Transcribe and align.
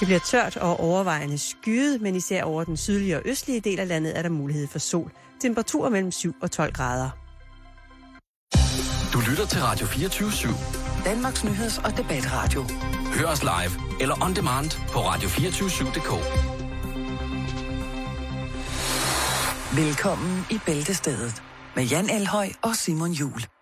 Det 0.00 0.06
bliver 0.06 0.20
tørt 0.20 0.56
og 0.56 0.80
overvejende 0.80 1.38
skyet, 1.38 2.00
men 2.00 2.14
især 2.16 2.42
over 2.44 2.64
den 2.64 2.76
sydlige 2.76 3.16
og 3.16 3.22
østlige 3.24 3.60
del 3.60 3.80
af 3.80 3.88
landet 3.88 4.18
er 4.18 4.22
der 4.22 4.28
mulighed 4.28 4.68
for 4.68 4.78
sol. 4.78 5.12
Temperaturer 5.40 5.90
mellem 5.90 6.10
7 6.12 6.34
og 6.42 6.50
12 6.50 6.72
grader. 6.72 7.10
Du 9.12 9.20
lytter 9.30 9.46
til 9.46 9.60
Radio 9.62 9.86
24 9.86 10.28
/7. 10.28 11.04
Danmarks 11.04 11.44
Nyheds- 11.44 11.84
og 11.84 11.96
Debatradio. 11.96 12.64
Hør 13.14 13.26
os 13.26 13.42
live 13.42 14.00
eller 14.00 14.24
on 14.24 14.36
demand 14.36 14.70
på 14.92 14.98
radio247.dk. 14.98 16.10
Velkommen 19.76 20.46
i 20.50 20.58
Bæltestedet 20.66 21.42
med 21.76 21.84
Jan 21.84 22.10
Elhøj 22.10 22.48
og 22.62 22.76
Simon 22.76 23.10
Jul. 23.10 23.55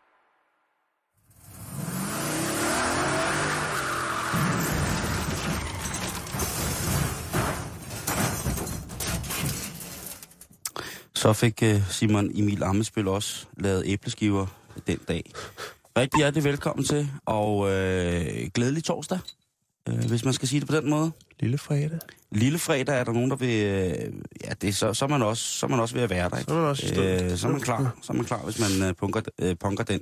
Så 11.24 11.32
fik 11.32 11.62
uh, 11.62 11.90
Simon 11.90 12.30
Emil 12.34 12.62
Amesbøl 12.62 13.08
også 13.08 13.46
lavet 13.56 13.82
æbleskiver 13.86 14.46
den 14.86 14.98
dag. 15.08 15.32
Rigtig 15.98 16.18
hjertelig 16.18 16.44
velkommen 16.44 16.84
til, 16.84 17.08
og 17.26 17.58
uh, 17.58 17.68
glædelig 18.54 18.84
torsdag, 18.84 19.18
uh, 19.90 19.98
hvis 19.98 20.24
man 20.24 20.34
skal 20.34 20.48
sige 20.48 20.60
det 20.60 20.68
på 20.68 20.76
den 20.76 20.90
måde. 20.90 21.12
Lille 21.40 21.58
fredag. 21.58 21.98
Lille 22.30 22.58
fredag 22.58 22.98
er 22.98 23.04
der 23.04 23.12
nogen, 23.12 23.30
der 23.30 23.36
vil... 23.36 23.48
Uh, 23.48 24.14
ja, 24.44 24.52
det 24.60 24.76
så, 24.76 24.94
så, 24.94 25.04
er 25.04 25.08
man 25.08 25.22
også, 25.22 25.42
så 25.42 25.66
er 25.66 25.70
man 25.70 25.80
også 25.80 25.94
ved 25.94 26.02
at 26.02 26.10
være 26.10 26.30
der, 26.30 26.38
ikke? 26.38 26.48
Så 26.48 26.54
er 26.54 26.60
man 26.60 26.68
også 26.68 26.86
uh, 26.86 27.38
så 27.38 27.48
er 27.48 27.52
man 27.52 27.60
klar, 27.60 27.96
så 28.02 28.12
er 28.12 28.16
man 28.16 28.24
klar 28.24 28.44
hvis 28.44 28.60
man 28.60 28.88
uh, 28.88 28.96
punker, 28.96 29.20
uh, 29.42 29.52
punker 29.60 29.84
den. 29.84 30.00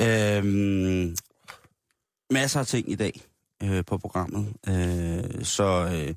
Uh, 0.00 1.14
masser 2.30 2.60
af 2.60 2.66
ting 2.66 2.90
i 2.90 2.94
dag 2.94 3.20
uh, 3.64 3.80
på 3.86 3.98
programmet. 3.98 4.48
Uh, 4.68 5.42
så... 5.42 5.84
Uh, 6.08 6.14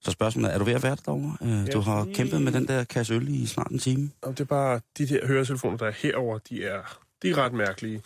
så 0.00 0.10
spørgsmålet 0.10 0.50
er, 0.50 0.54
er 0.54 0.58
du 0.58 0.64
ved 0.64 0.72
at 0.74 0.82
være 0.82 0.96
der 0.96 1.02
derovre? 1.04 1.36
Uh, 1.40 1.72
du 1.72 1.80
har 1.80 2.04
lige- 2.04 2.14
kæmpet 2.14 2.42
med 2.42 2.52
den 2.52 2.68
der 2.68 2.84
kasse 2.84 3.14
øl 3.14 3.28
i 3.28 3.46
snart 3.46 3.70
en 3.70 3.78
time. 3.78 4.10
Det 4.26 4.40
er 4.40 4.44
bare, 4.44 4.80
de 4.98 5.08
der 5.08 5.26
høretelefoner, 5.26 5.76
der 5.76 5.86
er 5.86 5.90
herover, 5.90 6.38
de 6.38 6.64
er, 6.64 6.98
de 7.22 7.30
er 7.30 7.38
ret 7.38 7.52
mærkelige. 7.52 8.02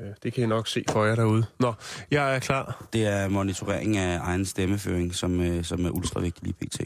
Øh, 0.00 0.06
Det 0.22 0.32
kan 0.32 0.44
I 0.44 0.46
nok 0.46 0.68
se 0.68 0.84
for 0.90 1.04
jer 1.04 1.14
derude. 1.14 1.46
Nå, 1.60 1.74
jeg 2.10 2.34
er 2.34 2.38
klar. 2.38 2.84
Det 2.92 3.06
er 3.06 3.28
monitorering 3.28 3.96
af 3.96 4.18
egen 4.22 4.46
stemmeføring, 4.46 5.14
som, 5.14 5.40
øh, 5.40 5.64
som 5.64 5.84
er 5.84 5.90
ultra 5.90 6.20
vigtig 6.20 6.42
lige 6.44 6.54
pt. 6.54 6.80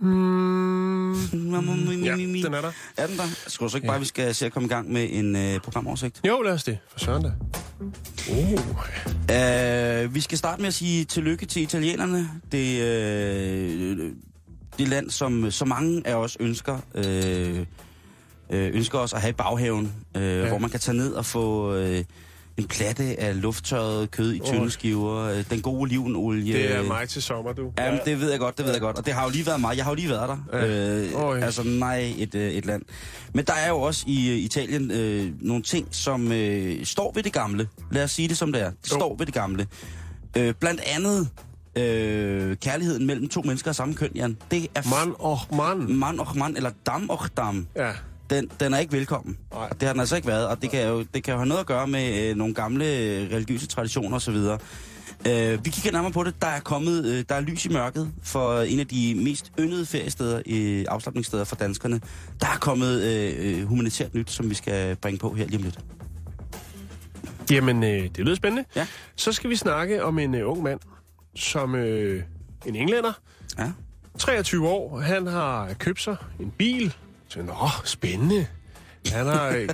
Mm. 0.00 1.14
Ja, 2.04 2.16
den 2.16 2.54
er 2.54 2.60
der. 2.60 2.72
Er 2.96 3.06
den 3.06 3.16
der? 3.16 3.22
Skal 3.46 3.70
så 3.70 3.76
ikke 3.76 3.86
Ja. 3.86 3.92
bare, 3.92 4.00
vi 4.00 4.06
skal 4.06 4.34
se 4.34 4.46
at 4.46 4.52
komme 4.52 4.66
i 4.66 4.68
gang 4.68 4.92
med 4.92 5.08
en 5.12 5.36
øh, 5.36 5.60
programoversigt? 5.60 6.20
Jo, 6.26 6.42
lad 6.42 6.52
os 6.52 6.64
det. 6.64 6.78
For 6.92 6.98
søren 6.98 7.22
da. 7.22 7.32
Oh. 8.30 10.06
Uh, 10.06 10.14
vi 10.14 10.20
skal 10.20 10.38
starte 10.38 10.60
med 10.62 10.68
at 10.68 10.74
sige 10.74 11.04
tillykke 11.04 11.46
til 11.46 11.62
italienerne. 11.62 12.28
Det, 12.52 12.80
øh, 12.82 14.12
det 14.78 14.88
land, 14.88 15.10
som 15.10 15.50
så 15.50 15.64
mange 15.64 16.02
af 16.06 16.14
os 16.14 16.36
ønsker, 16.40 16.78
øh, 16.94 17.58
øh, 18.50 18.70
ønsker 18.74 18.98
os 18.98 19.12
at 19.12 19.20
have 19.20 19.30
i 19.30 19.34
baghaven, 19.34 19.92
øh, 20.16 20.22
ja. 20.22 20.48
hvor 20.48 20.58
man 20.58 20.70
kan 20.70 20.80
tage 20.80 20.96
ned 20.96 21.12
og 21.12 21.24
få 21.26 21.74
øh, 21.74 22.04
en 22.56 22.64
platte 22.68 23.20
af 23.20 23.40
lufttørret 23.42 24.10
kød 24.10 24.32
i 24.34 24.38
tynde 24.38 24.70
skiver, 24.70 25.14
øh, 25.16 25.44
den 25.50 25.62
gode 25.62 25.80
olivenolie. 25.80 26.52
Det 26.54 26.76
er 26.76 26.82
mig 26.82 27.08
til 27.08 27.22
sommer, 27.22 27.52
du. 27.52 27.72
Jamen, 27.78 28.00
det 28.04 28.20
ved 28.20 28.30
jeg 28.30 28.38
godt, 28.38 28.58
det 28.58 28.64
ved 28.66 28.72
jeg 28.72 28.80
godt. 28.80 28.98
Og 28.98 29.06
det 29.06 29.14
har 29.14 29.24
jo 29.24 29.30
lige 29.30 29.46
været 29.46 29.60
mig. 29.60 29.76
Jeg 29.76 29.84
har 29.84 29.90
jo 29.90 29.94
lige 29.94 30.08
været 30.08 30.28
der. 30.28 30.58
Ja. 30.58 30.66
Øh, 30.66 31.22
Øj. 31.22 31.40
altså, 31.40 31.62
nej, 31.62 32.14
et, 32.18 32.34
øh, 32.34 32.50
et 32.50 32.66
land. 32.66 32.82
Men 33.34 33.44
der 33.44 33.52
er 33.52 33.68
jo 33.68 33.80
også 33.80 34.04
i 34.06 34.30
øh, 34.30 34.36
Italien 34.38 34.90
øh, 34.90 35.32
nogle 35.40 35.62
ting, 35.62 35.88
som 35.90 36.32
øh, 36.32 36.84
står 36.86 37.12
ved 37.14 37.22
det 37.22 37.32
gamle. 37.32 37.68
Lad 37.90 38.04
os 38.04 38.10
sige 38.10 38.28
det 38.28 38.36
som 38.36 38.52
det 38.52 38.62
er. 38.62 38.70
Det 38.70 38.90
Jo. 38.92 38.96
står 38.96 39.16
ved 39.18 39.26
det 39.26 39.34
gamle. 39.34 39.66
Øh, 40.36 40.54
blandt 40.60 40.80
andet 40.86 41.28
øh, 41.78 42.56
kærligheden 42.56 43.06
mellem 43.06 43.28
to 43.28 43.42
mennesker 43.44 43.68
af 43.70 43.74
samme 43.74 43.94
køn, 43.94 44.10
Jan. 44.14 44.36
Det 44.50 44.66
er 44.74 44.82
Mann 44.90 45.14
og 45.18 45.38
mand. 45.56 45.88
man 45.88 46.20
og 46.20 46.36
man, 46.36 46.56
eller 46.56 46.70
dam 46.86 47.10
og 47.10 47.20
dam. 47.36 47.66
Ja. 47.76 47.90
Den, 48.30 48.50
den 48.60 48.74
er 48.74 48.78
ikke 48.78 48.92
velkommen. 48.92 49.38
Nej. 49.52 49.68
Det 49.68 49.82
har 49.82 49.92
den 49.92 50.00
altså 50.00 50.16
ikke 50.16 50.28
været, 50.28 50.46
og 50.48 50.62
det 50.62 50.70
kan 50.70 50.88
jo, 50.88 51.04
det 51.14 51.24
kan 51.24 51.32
jo 51.32 51.38
have 51.38 51.48
noget 51.48 51.60
at 51.60 51.66
gøre 51.66 51.86
med 51.86 52.30
øh, 52.30 52.36
nogle 52.36 52.54
gamle 52.54 52.84
øh, 52.84 53.32
religiøse 53.32 53.66
traditioner 53.66 54.16
osv. 54.16 54.34
Øh, 55.28 55.64
vi 55.64 55.70
kigger 55.70 55.92
nærmere 55.92 56.12
på 56.12 56.24
det. 56.24 56.34
Der 56.42 56.46
er 56.48 56.60
kommet, 56.60 57.04
øh, 57.06 57.24
der 57.28 57.34
er 57.34 57.40
lys 57.40 57.64
i 57.64 57.68
mørket 57.68 58.12
for 58.22 58.60
en 58.60 58.80
af 58.80 58.86
de 58.86 59.14
mest 59.24 59.52
yndede 59.58 59.86
feriesteder, 59.86 60.42
øh, 60.46 60.84
afslappningssteder 60.88 61.44
for 61.44 61.56
danskerne. 61.56 62.00
Der 62.40 62.46
er 62.46 62.58
kommet 62.60 63.02
øh, 63.02 63.34
øh, 63.60 63.66
humanitært 63.66 64.14
nyt, 64.14 64.30
som 64.30 64.50
vi 64.50 64.54
skal 64.54 64.96
bringe 64.96 65.18
på 65.18 65.34
her 65.34 65.46
lige 65.46 65.56
om 65.56 65.62
lidt. 65.62 65.78
Jamen, 67.50 67.82
øh, 67.84 68.02
det 68.02 68.18
lyder 68.18 68.34
spændende. 68.34 68.64
Ja. 68.76 68.86
Så 69.16 69.32
skal 69.32 69.50
vi 69.50 69.56
snakke 69.56 70.04
om 70.04 70.18
en 70.18 70.34
øh, 70.34 70.50
ung 70.50 70.62
mand, 70.62 70.80
som 71.36 71.74
øh, 71.74 72.22
en 72.66 72.76
englænder, 72.76 73.12
Ja. 73.58 73.70
23 74.18 74.68
år. 74.68 75.00
Han 75.00 75.26
har 75.26 75.72
købt 75.78 76.02
sig 76.02 76.16
en 76.40 76.50
bil. 76.58 76.94
Så, 77.28 77.42
nå, 77.42 77.54
spændende. 77.84 78.46
Han 79.12 79.26
har, 79.26 79.48
øh, 79.48 79.68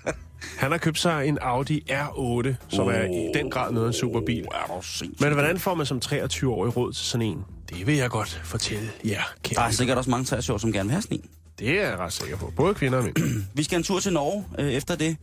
han 0.62 0.70
har 0.70 0.78
købt 0.78 0.98
sig 0.98 1.26
en 1.28 1.38
Audi 1.40 1.80
R8, 1.90 2.54
som 2.68 2.88
er 2.88 3.02
i 3.04 3.30
den 3.34 3.50
grad 3.50 3.72
noget 3.72 3.86
af 3.86 3.90
en 3.90 3.94
superbil. 3.98 4.44
Er 4.44 4.80
sindssygt? 4.82 5.20
Men 5.20 5.32
hvordan 5.32 5.58
får 5.58 5.74
man 5.74 5.86
som 5.86 6.00
23-årig 6.04 6.76
råd 6.76 6.92
til 6.92 7.04
sådan 7.04 7.26
en? 7.26 7.44
Det 7.70 7.86
vil 7.86 7.96
jeg 7.96 8.10
godt 8.10 8.40
fortælle 8.44 8.90
jer, 9.04 9.10
Der 9.10 9.50
er 9.50 9.54
kære. 9.54 9.72
sikkert 9.72 9.98
også 9.98 10.10
mange 10.10 10.24
60 10.24 10.50
år, 10.50 10.58
som 10.58 10.72
gerne 10.72 10.86
vil 10.88 10.92
have 10.92 11.02
sådan 11.02 11.16
en. 11.16 11.24
Det 11.58 11.68
er 11.80 11.88
jeg 11.88 11.98
ret 11.98 12.12
sikker 12.12 12.36
på. 12.36 12.52
Både 12.56 12.74
kvinder 12.74 12.98
og 12.98 13.04
mænd. 13.04 13.16
Vi 13.54 13.62
skal 13.62 13.76
en 13.76 13.82
tur 13.82 14.00
til 14.00 14.12
Norge 14.12 14.44
øh, 14.58 14.72
efter 14.72 14.96
det. 14.96 15.16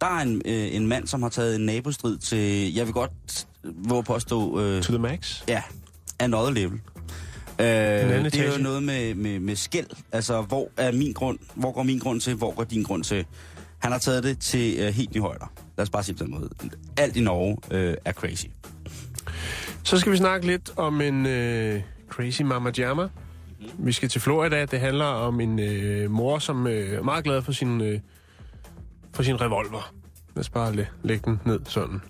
Der 0.00 0.06
er 0.06 0.22
en, 0.22 0.42
øh, 0.44 0.74
en 0.74 0.86
mand, 0.86 1.06
som 1.06 1.22
har 1.22 1.28
taget 1.28 1.56
en 1.56 1.66
nabostrid 1.66 2.18
til, 2.18 2.74
jeg 2.74 2.86
vil 2.86 2.92
godt 2.94 3.46
våge 3.64 4.04
påstå, 4.04 4.60
øh, 4.60 4.82
to 4.82 4.92
the 4.92 4.98
max. 4.98 5.42
Ja, 5.48 5.62
another 6.18 6.50
level. 6.50 6.80
Øh, 7.60 7.66
det 8.24 8.34
er 8.34 8.52
jo 8.56 8.62
noget 8.62 8.82
med, 8.82 9.14
med, 9.14 9.38
med 9.40 9.56
skæld. 9.56 9.86
Altså, 10.12 10.42
hvor 10.42 10.68
er 10.76 10.92
min 10.92 11.12
grund? 11.12 11.38
Hvor 11.54 11.72
går 11.72 11.82
min 11.82 11.98
grund 11.98 12.20
til? 12.20 12.34
Hvor 12.34 12.54
går 12.54 12.64
din 12.64 12.82
grund 12.82 13.04
til? 13.04 13.26
Han 13.78 13.92
har 13.92 13.98
taget 13.98 14.24
det 14.24 14.38
til 14.38 14.76
øh, 14.78 14.94
helt 14.94 15.14
nye 15.14 15.20
højder. 15.20 15.52
Lad 15.76 15.82
os 15.82 15.90
bare 15.90 16.02
sige 16.02 16.14
på 16.16 16.24
den 16.24 16.30
måde. 16.32 16.48
Alt 16.96 17.16
i 17.16 17.20
Norge 17.20 17.56
øh, 17.70 17.94
er 18.04 18.12
crazy. 18.12 18.46
Så 19.82 19.98
skal 19.98 20.12
vi 20.12 20.16
snakke 20.16 20.46
lidt 20.46 20.72
om 20.76 21.00
en 21.00 21.26
øh, 21.26 21.82
crazy 22.08 22.42
mama 22.42 22.70
jamma. 22.78 23.08
Vi 23.78 23.92
skal 23.92 24.08
til 24.08 24.20
Florida. 24.20 24.64
Det 24.64 24.80
handler 24.80 25.04
om 25.04 25.40
en 25.40 25.58
øh, 25.58 26.10
mor, 26.10 26.38
som 26.38 26.66
øh, 26.66 26.92
er 26.98 27.02
meget 27.02 27.24
glad 27.24 27.42
for 27.42 27.52
sin, 27.52 27.80
øh, 27.80 28.00
for 29.14 29.22
sin 29.22 29.40
revolver. 29.40 29.92
Lad 30.34 30.40
os 30.40 30.50
bare 30.50 30.76
læ- 30.76 30.84
lægge 31.02 31.22
den 31.30 31.40
ned 31.44 31.60
sådan. 31.68 32.00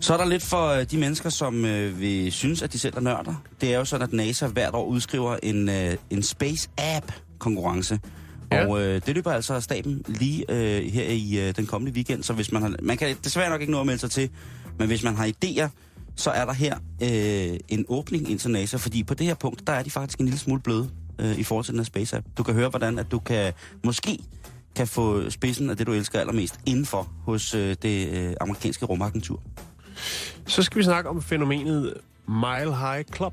Så 0.00 0.12
er 0.12 0.16
der 0.16 0.26
lidt 0.26 0.42
for 0.42 0.66
øh, 0.66 0.84
de 0.90 0.98
mennesker, 0.98 1.30
som 1.30 1.64
øh, 1.64 2.00
vil 2.00 2.32
synes, 2.32 2.62
at 2.62 2.72
de 2.72 2.78
selv 2.78 2.96
er 2.96 3.00
nørder. 3.00 3.42
Det 3.60 3.74
er 3.74 3.78
jo 3.78 3.84
sådan, 3.84 4.06
at 4.06 4.12
NASA 4.12 4.46
hvert 4.46 4.74
år 4.74 4.84
udskriver 4.84 5.36
en, 5.42 5.68
øh, 5.68 5.96
en 6.10 6.22
Space 6.22 6.68
App 6.78 7.12
konkurrence. 7.38 8.00
Ja. 8.52 8.66
Og 8.66 8.80
øh, 8.80 9.00
det 9.06 9.14
løber 9.14 9.32
altså 9.32 9.54
af 9.54 9.62
staben 9.62 10.02
lige 10.08 10.44
øh, 10.48 10.92
her 10.92 11.04
i 11.04 11.48
øh, 11.48 11.56
den 11.56 11.66
kommende 11.66 11.92
weekend. 11.92 12.22
Så 12.22 12.32
hvis 12.32 12.52
man 12.52 12.62
har, 12.62 12.74
man 12.82 12.96
kan 12.96 13.16
desværre 13.24 13.50
nok 13.50 13.60
ikke 13.60 13.72
nå 13.72 13.80
at 13.80 13.86
melde 13.86 14.00
sig 14.00 14.10
til, 14.10 14.30
men 14.78 14.88
hvis 14.88 15.02
man 15.02 15.16
har 15.16 15.26
idéer, 15.26 15.68
så 16.16 16.30
er 16.30 16.44
der 16.44 16.52
her 16.52 16.74
øh, 17.02 17.58
en 17.68 17.84
åbning 17.88 18.30
ind 18.30 18.38
til 18.38 18.50
NASA, 18.50 18.76
fordi 18.76 19.02
på 19.02 19.14
det 19.14 19.26
her 19.26 19.34
punkt, 19.34 19.66
der 19.66 19.72
er 19.72 19.82
de 19.82 19.90
faktisk 19.90 20.18
en 20.18 20.24
lille 20.24 20.38
smule 20.38 20.60
bløde 20.60 20.90
øh, 21.18 21.38
i 21.38 21.42
forhold 21.42 21.64
til 21.64 21.72
den 21.72 21.80
her 21.80 21.84
Space 21.84 22.16
App. 22.16 22.26
Du 22.38 22.42
kan 22.42 22.54
høre, 22.54 22.68
hvordan 22.68 22.98
at 22.98 23.10
du 23.10 23.18
kan 23.18 23.52
måske 23.84 24.18
kan 24.76 24.86
få 24.86 25.30
spidsen 25.30 25.70
af 25.70 25.76
det, 25.76 25.86
du 25.86 25.92
elsker 25.92 26.20
allermest 26.20 26.60
indenfor 26.66 27.08
hos 27.24 27.54
øh, 27.54 27.76
det 27.82 28.08
øh, 28.08 28.34
amerikanske 28.40 28.86
rumagentur. 28.86 29.42
Så 30.46 30.62
skal 30.62 30.78
vi 30.78 30.84
snakke 30.84 31.10
om 31.10 31.22
fænomenet 31.22 31.94
Mile 32.28 32.76
High 32.76 33.04
Club. 33.16 33.32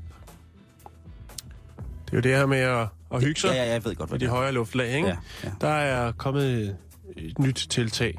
Det 2.06 2.12
er 2.12 2.16
jo 2.16 2.20
det 2.20 2.36
her 2.36 2.46
med 2.46 2.58
at, 2.58 2.86
at 3.14 3.22
hygge 3.24 3.40
sig 3.40 3.48
Ja, 3.50 3.64
ja, 3.64 3.72
jeg 3.72 3.84
ved 3.84 3.94
godt, 3.94 4.08
hvad 4.10 4.18
de 4.18 4.24
det 4.24 4.30
er. 4.30 4.34
højere 4.36 4.52
luftlag, 4.52 4.96
ikke? 4.96 5.08
Ja, 5.08 5.16
ja. 5.44 5.50
Der 5.60 5.68
er 5.68 6.12
kommet 6.12 6.76
et 7.16 7.38
nyt 7.38 7.66
tiltag, 7.70 8.14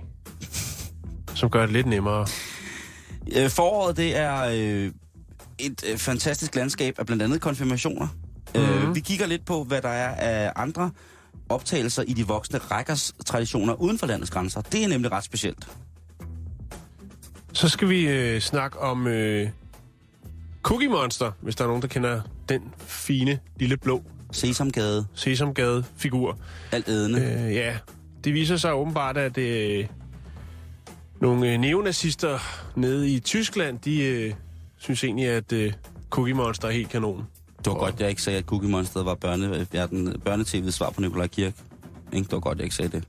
som 1.36 1.50
gør 1.50 1.62
det 1.62 1.72
lidt 1.74 1.88
nemmere. 1.88 2.28
Øh, 3.36 3.50
Foråret, 3.50 3.98
det 3.98 4.18
er 4.18 4.44
øh, 4.44 4.92
et 5.60 5.84
øh, 5.92 5.98
fantastisk 5.98 6.56
landskab 6.56 7.00
af 7.00 7.06
blandt 7.06 7.24
andet 7.24 7.42
konfirmationer. 7.42 8.08
Mm-hmm. 8.56 8.72
Mhm. 8.74 8.90
Øh, 8.90 8.96
vi 8.96 9.00
kigger 9.00 9.26
lidt 9.26 9.46
på, 9.46 9.64
hvad 9.64 9.82
der 9.82 9.90
er 9.90 10.16
af 10.16 10.52
andre 10.56 10.92
optagelser 11.50 12.04
i 12.04 12.14
de 12.14 12.28
voksne 12.28 12.58
rækkers 12.60 13.14
traditioner 13.26 13.74
uden 13.74 14.00
for 14.00 14.08
landets 14.08 14.32
grænser. 14.32 14.62
Det 14.62 14.84
er 14.84 14.88
nemlig 14.88 15.12
ret 15.12 15.24
specielt. 15.24 15.68
Så 17.56 17.70
skal 17.70 17.90
vi 17.90 18.08
øh, 18.08 18.42
snakke 18.42 18.80
om 18.80 19.08
øh, 19.08 19.50
Cookie 20.64 20.90
Monster, 20.90 21.32
hvis 21.42 21.56
der 21.56 21.64
er 21.64 21.68
nogen, 21.68 21.82
der 21.82 21.88
kender 21.88 22.22
den 22.50 22.62
fine, 22.78 23.40
lille 23.60 23.78
blå 23.78 24.04
Sesamgade, 24.32 25.06
sesamgade-figur. 25.14 26.38
alt 26.72 26.88
ædende. 26.90 27.22
Øh. 27.22 27.54
Ja, 27.54 27.78
det 28.24 28.34
viser 28.34 28.58
sig 28.58 28.74
åbenbart, 28.74 29.18
at 29.18 29.38
øh, 29.38 29.88
nogle 31.22 31.52
øh, 31.54 31.58
neonazister 31.60 32.40
nede 32.76 33.10
i 33.10 33.20
Tyskland, 33.20 33.80
de 33.80 34.04
øh, 34.04 34.34
synes 34.78 35.04
egentlig, 35.04 35.28
at 35.28 35.54
øh, 35.54 35.74
Cookie 36.10 36.34
Monster 36.34 36.68
er 36.68 36.72
helt 36.72 36.90
kanon. 36.90 37.28
Det 37.58 37.68
var 37.68 37.74
godt, 37.74 38.00
jeg 38.00 38.10
ikke 38.10 38.22
sagde, 38.22 38.40
at 38.40 38.46
Cookie 38.46 38.70
Monster 38.70 39.04
var 39.04 39.16
børne, 39.16 39.68
børnetv's 40.26 40.72
svar 40.72 40.90
på 40.90 41.02
Nikolaj 41.02 41.28
Kirk. 41.28 41.54
Ikke? 42.14 42.24
Det 42.26 42.32
var 42.32 42.40
godt, 42.40 42.58
jeg 42.58 42.64
ikke 42.64 42.76
sagde 42.76 42.92
det. 42.92 43.04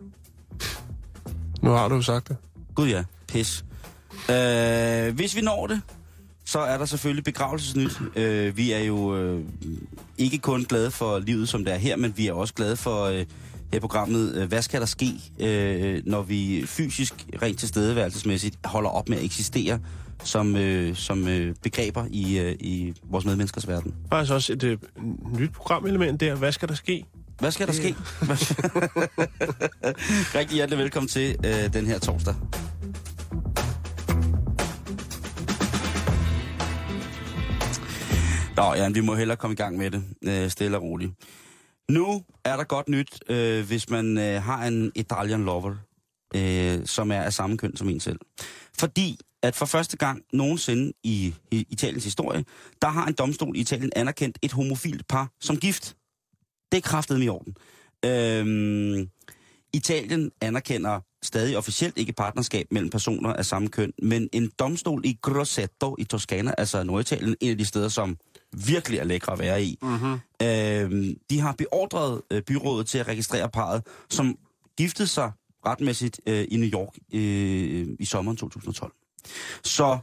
Nu 1.63 1.71
har 1.71 1.89
du 1.89 1.95
jo 1.95 2.03
sagt 2.03 2.29
det. 2.29 2.37
Gud 2.75 2.89
ja, 2.89 3.05
pis. 3.29 3.65
Øh, 4.31 5.15
hvis 5.15 5.37
vi 5.37 5.41
når 5.41 5.67
det, 5.67 5.81
så 6.45 6.59
er 6.59 6.79
der 6.79 6.85
selvfølgelig 6.85 7.25
begravelsesnyt. 7.25 8.01
Øh, 8.17 8.57
vi 8.57 8.73
er 8.73 8.79
jo 8.79 9.17
øh, 9.17 9.45
ikke 10.19 10.39
kun 10.39 10.65
glade 10.65 10.91
for 10.91 11.19
livet, 11.19 11.49
som 11.49 11.65
det 11.65 11.75
er 11.75 11.79
her, 11.79 11.97
men 11.97 12.13
vi 12.17 12.27
er 12.27 12.33
også 12.33 12.55
glade 12.55 12.77
for 12.77 13.05
øh, 13.05 13.25
her 13.73 13.81
programmet, 13.81 14.35
øh, 14.35 14.49
hvad 14.49 14.63
skal 14.63 14.81
der 14.81 14.87
ske, 14.87 15.13
øh, 15.39 16.03
når 16.05 16.23
vi 16.23 16.65
fysisk, 16.67 17.15
rent 17.43 17.59
tilstedeværelsesmæssigt, 17.59 18.59
holder 18.65 18.91
op 18.91 19.09
med 19.09 19.19
at 19.19 19.25
eksistere 19.25 19.79
som, 20.25 20.57
øh, 20.57 20.97
som 20.97 21.29
øh, 21.29 21.55
begreber 21.62 22.05
i, 22.11 22.39
øh, 22.39 22.57
i 22.61 22.95
vores 23.11 23.25
medmenneskers 23.25 23.69
verden. 23.69 23.95
Faktisk 24.11 24.33
også 24.33 24.53
et 24.53 24.65
øh, 24.65 24.79
nyt 25.39 25.53
programelement 25.53 26.21
der. 26.21 26.35
Hvad 26.35 26.53
skal 26.53 26.69
der 26.69 26.75
ske? 26.75 27.05
Hvad 27.39 27.51
skal 27.51 27.67
der 27.67 27.73
ske? 27.73 27.95
Rigtig 30.39 30.55
hjertelig 30.55 30.79
velkommen 30.79 31.09
til 31.09 31.37
øh, 31.45 31.73
den 31.73 31.87
her 31.87 31.99
torsdag. 31.99 32.35
Nå, 38.56 38.75
ja, 38.75 38.88
vi 38.88 39.00
må 39.00 39.14
hellere 39.14 39.37
komme 39.37 39.53
i 39.53 39.56
gang 39.56 39.76
med 39.76 39.91
det, 39.91 40.05
øh, 40.25 40.50
stille 40.50 40.76
og 40.76 40.82
roligt. 40.82 41.12
Nu 41.91 42.25
er 42.44 42.56
der 42.56 42.64
godt 42.64 42.88
nyt, 42.88 43.19
øh, 43.29 43.67
hvis 43.67 43.91
man 43.91 44.19
øh, 44.19 44.43
har 44.43 44.67
en 44.67 44.93
Italian 44.94 45.44
lover, 45.44 45.75
øh, 46.35 46.87
som 46.87 47.11
er 47.11 47.20
af 47.20 47.32
samme 47.32 47.58
køn 47.58 47.76
som 47.76 47.88
en 47.88 48.00
selv. 48.00 48.19
Fordi 48.79 49.19
at 49.43 49.56
for 49.56 49.67
første 49.67 49.97
gang 49.97 50.23
nogensinde 50.32 50.93
i, 51.03 51.35
i 51.50 51.67
Italiens 51.70 52.05
historie, 52.05 52.44
der 52.82 52.88
har 52.88 53.06
en 53.06 53.14
domstol 53.14 53.56
i 53.56 53.61
Italien 53.61 53.93
anerkendt 53.97 54.38
et 54.43 54.53
homofilt 54.53 55.09
par 55.09 55.32
som 55.41 55.56
gift. 55.56 55.97
Det 56.73 56.79
er 56.79 56.82
kraftet 56.82 57.23
i 57.23 57.29
orden. 57.29 57.56
Øhm, 58.05 59.11
Italien 59.73 60.31
anerkender 60.41 61.00
stadig 61.23 61.56
officielt 61.56 61.99
ikke 61.99 62.12
partnerskab 62.12 62.67
mellem 62.70 62.91
personer 62.91 63.32
af 63.32 63.47
samme 63.47 63.69
køn, 63.69 63.93
men 64.02 64.29
en 64.32 64.50
domstol 64.59 65.00
i 65.05 65.19
Grosseto 65.23 65.97
i 65.99 66.05
Toscana, 66.05 66.55
altså 66.59 66.82
Norditalien, 66.82 67.37
en 67.41 67.50
af 67.50 67.59
de 67.59 67.64
steder, 67.64 67.88
som 67.88 68.17
virkelig 68.67 68.99
er 68.99 69.05
lækre 69.05 69.32
at 69.32 69.38
være 69.38 69.62
i, 69.62 69.79
Mm-hmm. 69.82 70.19
øhm, 70.43 71.14
de 71.31 71.41
har 71.41 71.53
beordret 71.53 72.23
øh, 72.31 72.43
byrådet 72.43 72.87
til 72.87 72.99
at 72.99 73.08
registrere 73.08 73.49
parret, 73.49 73.82
som 74.11 74.38
giftede 74.79 75.08
sig 75.08 75.32
retmæssigt 75.67 76.20
øh, 76.26 76.44
i 76.49 76.56
New 76.56 76.69
York 76.69 76.94
øh, 77.14 77.87
i 77.99 78.05
sommeren 78.05 78.37
2012. 78.37 78.93
Så 79.64 79.99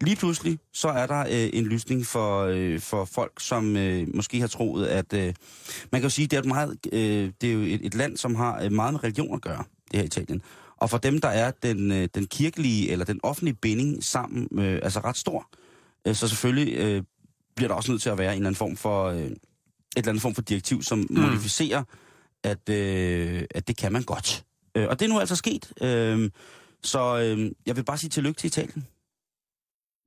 lige 0.00 0.16
pludselig, 0.16 0.58
så 0.72 0.88
er 0.88 1.06
der 1.06 1.20
øh, 1.20 1.50
en 1.52 1.64
lysning 1.64 2.06
for, 2.06 2.42
øh, 2.42 2.80
for 2.80 3.04
folk, 3.04 3.32
som 3.40 3.76
øh, 3.76 4.06
måske 4.14 4.40
har 4.40 4.46
troet, 4.46 4.86
at... 4.86 5.12
Øh, 5.12 5.34
man 5.92 6.00
kan 6.00 6.02
jo 6.02 6.08
sige, 6.10 6.26
det 6.26 6.36
er, 6.36 6.40
et 6.40 6.46
meget, 6.46 6.78
øh, 6.92 7.32
det 7.40 7.48
er 7.48 7.52
jo 7.52 7.60
et, 7.60 7.86
et 7.86 7.94
land, 7.94 8.16
som 8.16 8.34
har 8.34 8.62
øh, 8.62 8.72
meget 8.72 8.92
med 8.92 9.04
religion 9.04 9.34
at 9.34 9.42
gøre, 9.42 9.64
det 9.90 10.00
her 10.00 10.06
Italien. 10.06 10.42
Og 10.76 10.90
for 10.90 10.98
dem, 10.98 11.20
der 11.20 11.28
er 11.28 11.50
den, 11.62 11.92
øh, 11.92 12.08
den 12.14 12.26
kirkelige 12.26 12.90
eller 12.90 13.04
den 13.04 13.20
offentlige 13.22 13.54
binding 13.54 14.04
sammen, 14.04 14.48
øh, 14.52 14.80
altså 14.82 15.00
ret 15.00 15.16
stor, 15.16 15.48
øh, 16.06 16.14
så 16.14 16.28
selvfølgelig 16.28 16.74
øh, 16.74 17.02
bliver 17.58 17.68
der 17.68 17.74
også 17.74 17.90
nødt 17.90 18.02
til 18.02 18.10
at 18.10 18.18
være 18.18 18.32
en 18.32 18.36
eller 18.36 18.48
anden 18.48 18.58
form 18.58 18.76
for, 18.76 19.04
øh, 19.04 19.18
et 19.18 19.32
eller 19.96 20.08
andet 20.08 20.22
form 20.22 20.34
for 20.34 20.42
direktiv, 20.42 20.82
som 20.82 20.98
mm. 20.98 21.20
modificerer, 21.20 21.84
at, 22.44 22.68
øh, 22.68 23.44
at 23.50 23.68
det 23.68 23.76
kan 23.76 23.92
man 23.92 24.02
godt. 24.02 24.44
Øh, 24.74 24.88
og 24.88 25.00
det 25.00 25.04
er 25.04 25.08
nu 25.08 25.20
altså 25.20 25.36
sket. 25.36 25.72
Øh, 25.80 26.30
så 26.82 27.18
øh, 27.18 27.52
jeg 27.66 27.76
vil 27.76 27.84
bare 27.84 27.98
sige 27.98 28.10
tillykke 28.10 28.38
til 28.38 28.46
Italien. 28.46 28.86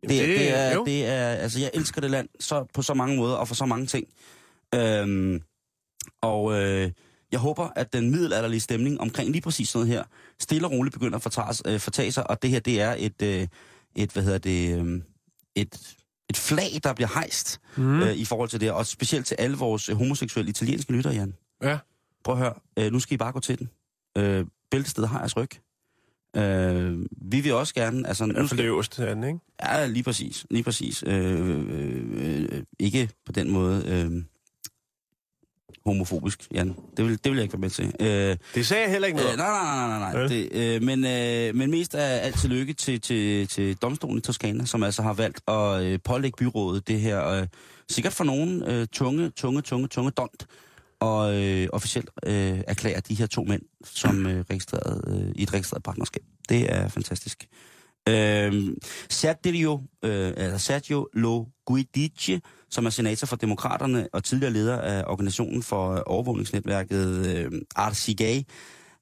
Det, 0.01 0.09
det, 0.09 0.27
det, 0.27 0.57
er, 0.57 0.73
jo. 0.73 0.85
det 0.85 1.05
er, 1.05 1.27
altså 1.27 1.59
jeg 1.59 1.71
elsker 1.73 2.01
det 2.01 2.11
land 2.11 2.29
så, 2.39 2.65
på 2.73 2.81
så 2.81 2.93
mange 2.93 3.17
måder 3.17 3.35
og 3.35 3.47
for 3.47 3.55
så 3.55 3.65
mange 3.65 3.85
ting. 3.85 4.07
Øhm, 4.75 5.41
og 6.21 6.61
øh, 6.61 6.91
jeg 7.31 7.39
håber, 7.39 7.69
at 7.75 7.93
den 7.93 8.11
middelalderlige 8.11 8.59
stemning 8.59 9.01
omkring 9.01 9.31
lige 9.31 9.41
præcis 9.41 9.69
sådan 9.69 9.87
noget 9.87 9.97
her, 9.97 10.03
stille 10.39 10.67
og 10.67 10.71
roligt 10.71 10.93
begynder 10.93 11.15
at 11.15 11.21
fortage, 11.21 11.73
øh, 11.73 11.79
fortage 11.79 12.11
sig, 12.11 12.29
og 12.29 12.41
det 12.41 12.49
her, 12.49 12.59
det 12.59 12.81
er 12.81 12.95
et, 12.97 13.21
øh, 13.21 13.47
et 13.95 14.11
hvad 14.11 14.23
hedder 14.23 14.37
det, 14.37 14.79
øh, 14.79 15.01
et, 15.55 15.95
et 16.31 16.37
flag, 16.37 16.79
der 16.83 16.93
bliver 16.93 17.07
hejst 17.13 17.59
mm. 17.77 18.01
øh, 18.01 18.15
i 18.15 18.25
forhold 18.25 18.49
til 18.49 18.61
det, 18.61 18.71
og 18.71 18.85
specielt 18.85 19.25
til 19.25 19.35
alle 19.39 19.57
vores 19.57 19.89
øh, 19.89 19.95
homoseksuelle 19.95 20.49
italienske 20.49 20.91
lyttere, 20.91 21.13
Jan. 21.13 21.33
Ja. 21.63 21.77
Prøv 22.23 22.35
at 22.35 22.39
høre, 22.41 22.53
øh, 22.79 22.91
nu 22.91 22.99
skal 22.99 23.13
I 23.13 23.17
bare 23.17 23.31
gå 23.31 23.39
til 23.39 23.59
den. 23.59 23.69
Øh, 24.17 24.45
bæltestedet 24.71 25.09
har 25.09 25.19
jeres 25.19 25.37
ryg. 25.37 25.49
Øh, 26.37 27.05
vi 27.21 27.39
vil 27.39 27.53
også 27.53 27.73
gerne, 27.73 28.07
altså... 28.07 28.25
Nu 28.25 28.47
skal, 28.47 28.57
det 28.57 28.65
øverste 28.65 29.11
ikke? 29.11 29.39
Ja, 29.63 29.85
lige 29.87 30.03
præcis. 30.03 30.45
Lige 30.51 30.63
præcis. 30.63 31.03
Øh, 31.07 31.59
øh, 31.69 32.47
øh, 32.51 32.63
ikke 32.79 33.09
på 33.25 33.31
den 33.31 33.51
måde 33.51 33.83
øh, 33.87 34.23
homofobisk, 35.85 36.47
Jan. 36.53 36.75
Det 36.97 37.05
vil, 37.05 37.11
det 37.23 37.31
vil 37.31 37.33
jeg 37.35 37.43
ikke 37.43 37.53
være 37.53 37.61
med 37.61 37.69
til. 37.69 37.93
Øh, 37.99 38.37
Det 38.55 38.67
sagde 38.67 38.83
jeg 38.83 38.91
heller 38.91 39.07
ikke 39.07 39.19
noget 39.19 39.31
øh, 39.31 39.37
nej, 39.37 39.47
nej, 39.49 39.87
nej, 39.87 39.99
nej, 39.99 40.11
nej. 40.13 40.21
Vel? 40.21 40.29
Det, 40.29 40.49
øh, 40.51 40.83
men, 40.83 41.05
øh, 41.05 41.55
men 41.55 41.71
mest 41.71 41.95
af 41.95 42.25
alt 42.25 42.39
tillykke 42.39 42.73
til, 42.73 43.01
til, 43.01 43.47
til 43.47 43.75
domstolen 43.75 44.17
i 44.17 44.21
Toskana, 44.21 44.65
som 44.65 44.83
altså 44.83 45.01
har 45.01 45.13
valgt 45.13 45.41
at 45.47 45.83
øh, 45.83 45.99
pålægge 46.03 46.35
byrådet 46.37 46.87
det 46.87 46.99
her, 46.99 47.27
øh, 47.27 47.47
sikkert 47.89 48.13
for 48.13 48.23
nogen, 48.23 48.63
øh, 48.63 48.87
tunge, 48.87 49.29
tunge, 49.29 49.61
tunge, 49.61 49.87
tunge 49.87 50.11
dont, 50.11 50.45
og 50.99 51.35
øh, 51.43 51.67
officielt 51.73 52.09
øh, 52.25 52.59
erklære 52.67 52.99
de 52.99 53.15
her 53.15 53.25
to 53.25 53.43
mænd 53.43 53.61
som 53.85 54.25
øh, 54.25 54.45
registreret, 54.49 55.03
øh, 55.07 55.31
i 55.35 55.43
et 55.43 55.53
registreret 55.53 55.83
partnerskab. 55.83 56.23
Det 56.49 56.73
er 56.73 56.87
fantastisk. 56.87 57.47
Øh, 58.09 58.53
Sergio, 59.09 59.81
øh, 60.03 60.33
eller 60.37 60.57
Sergio 60.57 61.07
Lo 61.13 61.45
Guidice, 61.65 62.41
som 62.69 62.85
er 62.85 62.89
senator 62.89 63.25
for 63.27 63.35
Demokraterne 63.35 64.07
og 64.13 64.23
tidligere 64.23 64.53
leder 64.53 64.77
af 64.77 65.03
organisationen 65.07 65.63
for 65.63 65.91
øh, 65.91 66.01
overvågningsnetværket 66.05 67.25
øh, 67.27 67.51
RCGA, 67.77 68.41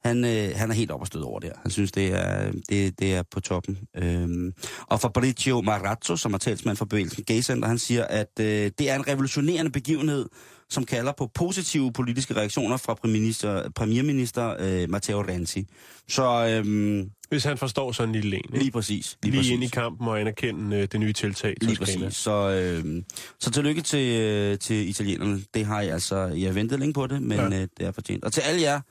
han, 0.04 0.26
øh, 0.26 0.50
han 0.56 0.70
er 0.70 0.74
helt 0.74 0.92
op 0.92 1.02
og 1.02 1.08
stød 1.08 1.22
over 1.22 1.40
der. 1.40 1.52
Han 1.62 1.72
synes, 1.72 1.92
det 1.92 2.08
er, 2.08 2.52
det, 2.70 3.00
det 3.00 3.14
er 3.14 3.24
på 3.32 3.40
toppen. 3.40 3.78
Øhm, 3.96 4.54
og 4.88 5.00
Fabrizio 5.00 5.62
Marazzo, 5.62 6.16
som 6.16 6.34
er 6.34 6.38
talsmand 6.38 6.78
for 6.78 6.86
bevægelsen 6.86 7.24
Gay 7.24 7.42
Center, 7.42 7.68
han 7.68 7.78
siger, 7.78 8.04
at 8.04 8.40
øh, 8.40 8.72
det 8.80 8.90
er 8.90 8.96
en 8.96 9.08
revolutionerende 9.08 9.72
begivenhed, 9.72 10.26
som 10.70 10.86
kalder 10.86 11.12
på 11.18 11.32
positive 11.34 11.94
politiske 11.94 12.36
reaktioner 12.36 12.78
fra 12.78 12.94
premierminister, 12.94 13.70
premierminister 13.70 14.56
øh, 14.60 14.90
Matteo 14.90 15.22
Renzi. 15.22 15.68
Så 16.08 16.48
øhm, 16.48 17.10
hvis 17.30 17.44
han 17.44 17.58
forstår 17.58 17.92
sådan 17.92 18.16
en 18.16 18.22
lille 18.22 18.38
en, 18.38 18.44
ikke? 18.46 18.58
lige 18.60 18.72
præcis. 18.72 19.18
Lige, 19.24 19.32
Lige 19.32 19.40
præcis. 19.40 19.52
ind 19.52 19.64
i 19.64 19.68
kampen 19.68 20.08
og 20.08 20.20
anerkende 20.20 20.78
øh, 20.78 20.88
det 20.92 21.00
nye 21.00 21.14
tiltag. 21.14 21.56
Lige 21.62 21.76
Toskana. 21.76 22.06
præcis. 22.06 22.18
Så, 22.20 22.50
øh, 22.86 23.04
så 23.40 23.52
tillykke 23.52 23.82
til, 23.82 24.20
øh, 24.22 24.60
til 24.60 24.90
italienerne. 24.90 25.42
Det 25.54 25.66
har 25.66 25.82
jeg 25.82 25.94
altså, 25.94 26.18
jeg 26.26 26.56
ventet 26.56 26.80
længe 26.80 26.94
på 26.94 27.08
det, 27.08 27.22
men 27.22 27.38
ja. 27.38 27.46
øh, 27.46 27.52
det 27.52 27.88
er 27.88 27.92
fortjent. 27.92 28.24
Og 28.24 28.34
til 28.34 28.42
alle 28.42 28.62
jer, 28.62 28.82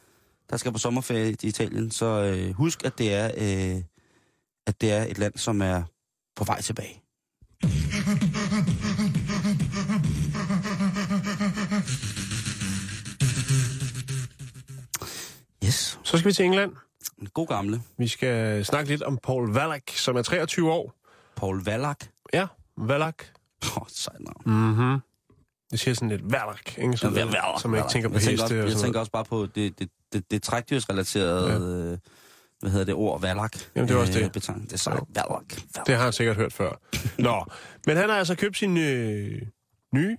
der 0.50 0.56
skal 0.56 0.72
på 0.72 0.78
sommerferie 0.78 1.36
i 1.42 1.46
Italien, 1.46 1.90
så 1.90 2.06
øh, 2.22 2.52
husk, 2.54 2.84
at 2.84 2.98
det, 2.98 3.14
er, 3.14 3.30
øh, 3.36 3.82
at 4.66 4.80
det 4.80 4.92
er 4.92 5.02
et 5.06 5.18
land, 5.18 5.32
som 5.36 5.62
er 5.62 5.82
på 6.36 6.44
vej 6.44 6.60
tilbage. 6.60 7.02
Yes, 15.64 15.98
Så 16.04 16.18
skal 16.18 16.28
vi 16.28 16.32
til 16.34 16.44
England. 16.44 16.72
En 17.20 17.28
god 17.34 17.46
gamle 17.46 17.82
Vi 17.98 18.08
skal 18.08 18.64
snakke 18.64 18.90
lidt 18.90 19.02
om 19.02 19.18
Paul 19.22 19.50
Wallach, 19.50 19.96
som 19.96 20.16
er 20.16 20.22
23 20.22 20.72
år. 20.72 20.94
Paul 21.36 21.62
Wallach. 21.66 22.08
Ja, 22.32 22.46
Wallach. 22.78 23.18
Åh, 23.64 23.82
oh, 23.82 23.86
sejt 23.88 24.20
navn. 24.20 24.70
Mhm. 24.70 25.00
Det 25.70 25.80
siger 25.80 25.94
sådan 25.94 26.08
lidt 26.08 26.22
Wallach, 26.22 26.78
ikke? 26.78 26.96
Så, 26.96 27.08
Ja, 27.08 27.14
Wallach, 27.14 27.62
som 27.62 27.74
jeg 27.74 27.80
ikke 27.80 27.90
tænker 27.90 28.08
på 28.08 28.14
jeg 28.14 28.22
tænker, 28.22 28.30
heste 28.30 28.44
også, 28.44 28.54
og 28.54 28.60
jeg 28.60 28.70
sådan 28.70 28.84
tænker 28.84 29.00
også 29.00 29.12
bare 29.12 29.24
på 29.24 29.46
det, 29.54 29.78
det, 29.78 29.88
det, 30.12 30.30
det 30.30 30.42
trækdyrsrelaterede, 30.42 31.52
ja. 31.52 31.96
hvad 32.60 32.70
hedder 32.70 32.84
det, 32.84 32.94
ord, 32.94 33.20
valak. 33.20 33.56
Jamen, 33.74 33.88
det 33.88 33.94
er 33.94 34.00
også 34.00 34.12
det. 34.12 34.32
Betegn. 34.32 34.62
Det 34.62 34.72
er 34.72 34.76
sejt. 34.76 35.02
Valak. 35.14 35.44
Det 35.86 35.94
har 35.94 36.04
han 36.04 36.12
sikkert 36.12 36.36
hørt 36.36 36.52
før. 36.52 36.80
Nå, 37.18 37.44
men 37.86 37.96
han 37.96 38.08
har 38.08 38.16
altså 38.16 38.34
købt 38.34 38.56
sin 38.56 38.76
øh, 38.76 39.42
nye, 39.94 40.16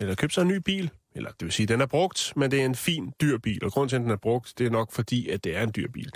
eller 0.00 0.14
købt 0.14 0.34
sig 0.34 0.42
en 0.42 0.48
ny 0.48 0.56
bil. 0.56 0.90
Eller 1.14 1.30
det 1.30 1.44
vil 1.44 1.52
sige, 1.52 1.66
den 1.66 1.80
er 1.80 1.86
brugt, 1.86 2.32
men 2.36 2.50
det 2.50 2.60
er 2.60 2.64
en 2.64 2.74
fin, 2.74 3.12
dyr 3.20 3.38
bil. 3.38 3.64
Og 3.64 3.72
grunden 3.72 3.88
til, 3.88 3.96
at 3.96 4.02
den 4.02 4.10
er 4.10 4.16
brugt, 4.16 4.54
det 4.58 4.66
er 4.66 4.70
nok 4.70 4.92
fordi, 4.92 5.28
at 5.28 5.44
det 5.44 5.56
er 5.56 5.62
en 5.62 5.72
dyr 5.76 5.88
bil. 5.88 6.12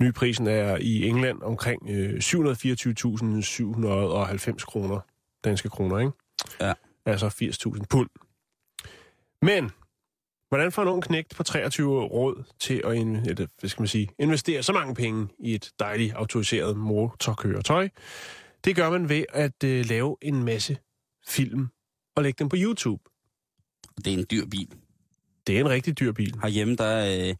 Nyprisen 0.00 0.46
er 0.46 0.76
i 0.80 1.08
England 1.08 1.42
omkring 1.42 1.90
øh, 1.90 2.14
724.790 2.14 4.64
kroner, 4.64 5.00
danske 5.44 5.68
kroner, 5.68 5.98
ikke? 5.98 6.12
Ja. 6.60 6.72
Altså 7.06 7.26
80.000 7.76 7.84
pund. 7.90 8.08
Men, 9.42 9.70
hvordan 10.48 10.72
får 10.72 10.82
en 10.82 10.88
ung 10.88 11.02
knægt 11.02 11.34
på 11.36 11.42
23 11.42 11.98
år 11.98 12.06
råd 12.06 12.44
til 12.60 12.82
at 12.84 12.96
eller, 12.96 13.46
hvad 13.60 13.70
skal 13.70 13.82
man 13.82 13.88
sige, 13.88 14.08
investere 14.18 14.62
så 14.62 14.72
mange 14.72 14.94
penge 14.94 15.28
i 15.38 15.54
et 15.54 15.70
dejligt 15.78 16.12
autoriseret 16.12 16.76
motorkøretøj? 16.76 17.88
Det 18.64 18.76
gør 18.76 18.90
man 18.90 19.08
ved 19.08 19.24
at 19.28 19.64
øh, 19.64 19.84
lave 19.84 20.16
en 20.22 20.44
masse 20.44 20.76
film 21.28 21.68
og 22.16 22.22
lægge 22.22 22.38
dem 22.38 22.48
på 22.48 22.56
YouTube. 22.58 23.02
Det 23.96 24.06
er 24.06 24.18
en 24.18 24.26
dyr 24.30 24.46
bil. 24.46 24.74
Det 25.46 25.56
er 25.56 25.60
en 25.60 25.68
rigtig 25.68 25.98
dyr 25.98 26.12
bil. 26.12 26.38
Herhjemme, 26.42 26.76
der, 26.76 27.28
øh, 27.28 27.34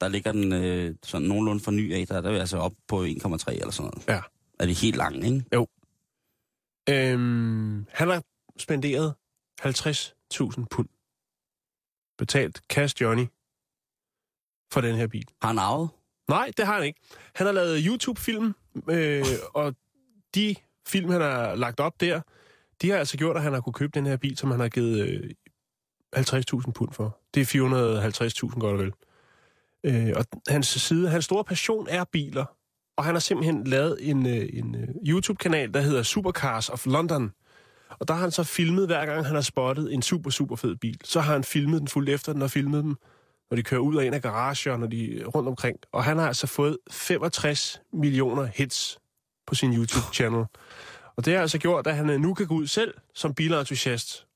der 0.00 0.08
ligger 0.08 0.32
den 0.32 0.52
øh, 0.52 0.94
sådan 1.02 1.28
nogenlunde 1.28 1.64
for 1.64 1.70
ny 1.70 1.94
af. 1.94 2.06
Der, 2.06 2.20
der 2.20 2.30
er 2.30 2.40
altså 2.40 2.58
op 2.58 2.72
på 2.88 3.04
1,3 3.04 3.06
eller 3.06 3.70
sådan 3.70 3.90
noget. 3.90 4.08
Ja. 4.08 4.20
Er 4.58 4.66
det 4.66 4.80
helt 4.80 4.96
langt, 4.96 5.24
ikke? 5.24 5.44
Øhm, 6.88 7.86
han 7.90 8.08
har 8.08 8.22
spenderet 8.58 9.14
50.000 9.60 10.64
pund. 10.70 10.88
Betalt 12.18 12.62
cash 12.68 12.94
Johnny 13.00 13.26
for 14.72 14.80
den 14.80 14.96
her 14.96 15.06
bil. 15.06 15.26
Har 15.42 15.48
han 15.48 15.58
arvet? 15.58 15.90
Nej, 16.28 16.50
det 16.56 16.66
har 16.66 16.74
han 16.74 16.84
ikke. 16.84 17.00
Han 17.34 17.46
har 17.46 17.52
lavet 17.52 17.84
YouTube-film, 17.86 18.54
øh, 18.90 19.24
og 19.54 19.74
de 20.34 20.54
film, 20.86 21.10
han 21.10 21.20
har 21.20 21.54
lagt 21.54 21.80
op 21.80 22.00
der, 22.00 22.20
de 22.82 22.90
har 22.90 22.98
altså 22.98 23.18
gjort, 23.18 23.36
at 23.36 23.42
han 23.42 23.52
har 23.52 23.60
kunne 23.60 23.72
købe 23.72 23.92
den 23.94 24.06
her 24.06 24.16
bil, 24.16 24.36
som 24.36 24.50
han 24.50 24.60
har 24.60 24.68
givet 24.68 25.08
øh, 25.08 25.30
50.000 26.16 26.72
pund 26.72 26.92
for. 26.92 27.18
Det 27.34 27.40
er 27.40 28.50
450.000 28.50 28.58
godt 28.58 28.72
og 28.72 28.78
vel. 28.78 28.92
Øh, 29.84 30.12
og 30.16 30.24
hans 30.48 30.66
side, 30.66 31.08
hans 31.08 31.24
store 31.24 31.44
passion 31.44 31.86
er 31.90 32.04
biler, 32.04 32.44
og 32.96 33.04
han 33.04 33.14
har 33.14 33.20
simpelthen 33.20 33.64
lavet 33.64 33.96
en, 34.00 34.26
øh, 34.26 34.48
en 34.52 34.74
øh, 34.74 34.88
YouTube-kanal, 35.06 35.74
der 35.74 35.80
hedder 35.80 36.02
Supercars 36.02 36.68
of 36.68 36.86
London. 36.86 37.32
Og 37.90 38.08
der 38.08 38.14
har 38.14 38.20
han 38.20 38.30
så 38.30 38.44
filmet, 38.44 38.86
hver 38.86 39.06
gang 39.06 39.26
han 39.26 39.34
har 39.34 39.42
spottet 39.42 39.94
en 39.94 40.02
super, 40.02 40.30
super 40.30 40.56
fed 40.56 40.76
bil. 40.76 41.00
Så 41.04 41.20
har 41.20 41.32
han 41.32 41.44
filmet 41.44 41.80
den 41.80 41.88
fuldt 41.88 42.08
efter 42.08 42.32
den 42.32 42.42
og 42.42 42.50
filmet 42.50 42.84
dem, 42.84 42.96
når 43.50 43.56
de 43.56 43.62
kører 43.62 43.80
ud 43.80 43.96
af 43.96 44.04
en 44.04 44.14
af 44.14 44.22
garager, 44.22 44.76
når 44.76 44.86
de 44.86 45.20
er 45.20 45.26
rundt 45.26 45.48
omkring. 45.48 45.78
Og 45.92 46.04
han 46.04 46.18
har 46.18 46.26
altså 46.26 46.46
fået 46.46 46.78
65 46.90 47.80
millioner 47.92 48.44
hits 48.44 48.98
på 49.46 49.54
sin 49.54 49.72
YouTube-channel. 49.72 50.44
Og 51.16 51.24
det 51.24 51.34
har 51.34 51.40
altså 51.40 51.58
gjort, 51.58 51.86
at 51.86 51.96
han 51.96 52.20
nu 52.20 52.34
kan 52.34 52.46
gå 52.46 52.54
ud 52.54 52.66
selv 52.66 52.94
som 53.14 53.34
bilentusiast 53.34 54.27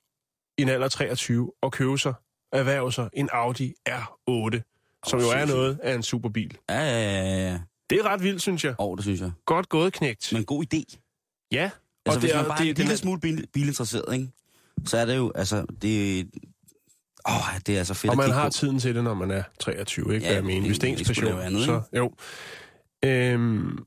i 0.63 0.65
en 0.65 0.69
alder 0.69 0.85
af 0.85 0.91
23 0.91 1.53
og 1.63 1.73
købe 1.73 1.99
sig, 1.99 2.15
erhverve 2.53 2.93
sig 2.93 3.09
en 3.13 3.29
Audi 3.33 3.75
R8, 3.89 5.01
som 5.07 5.19
Åh, 5.19 5.23
jo 5.25 5.31
er 5.31 5.47
noget 5.47 5.79
af 5.83 5.95
en 5.95 6.03
superbil. 6.03 6.59
Ja, 6.69 6.75
ja, 6.81 7.01
ja, 7.01 7.51
ja. 7.51 7.61
Det 7.91 7.99
er 8.01 8.03
ret 8.07 8.23
vildt, 8.23 8.43
synes 8.43 8.65
jeg. 8.65 8.75
Åh, 8.79 8.97
det 8.97 9.05
synes 9.05 9.21
jeg. 9.21 9.33
Godt 9.47 9.69
gået, 9.69 9.93
knægt. 9.93 10.33
Men 10.33 10.45
god 10.45 10.65
idé. 10.75 10.97
Ja. 11.53 11.71
Altså, 12.07 12.21
hvis 12.21 12.31
det 12.31 12.37
er- 12.39 12.43
man 12.43 12.49
bare 12.49 12.59
er 12.59 12.63
det- 12.63 12.69
en 12.71 12.77
den 12.77 12.83
lille 12.83 12.93
er- 12.93 12.97
smule 12.97 13.21
bil, 13.21 13.47
bilinteresseret, 13.53 14.15
ikke? 14.15 14.29
Så 14.87 14.99
er 14.99 15.05
det 15.05 15.17
jo, 15.17 15.33
altså, 15.35 15.67
det... 15.83 16.27
Åh, 17.29 17.59
det 17.67 17.75
er 17.75 17.79
altså 17.79 17.95
fedt 17.95 18.11
Og 18.11 18.17
man 18.17 18.31
har 18.31 18.49
på. 18.49 18.53
tiden 18.53 18.79
til 18.79 18.95
det, 18.95 19.05
når 19.05 19.15
man 19.15 19.31
er 19.31 19.43
23, 19.61 20.15
ikke? 20.15 20.27
Ja, 20.27 20.35
jeg 20.35 20.45
mener, 20.45 20.61
det- 20.61 20.69
hvis 20.69 20.79
det 20.79 20.89
er 20.89 20.93
ens 20.93 21.09
passion. 21.09 21.41
andet, 21.41 21.65
så, 21.65 21.83
jo. 21.97 22.13
Øhm, 23.05 23.79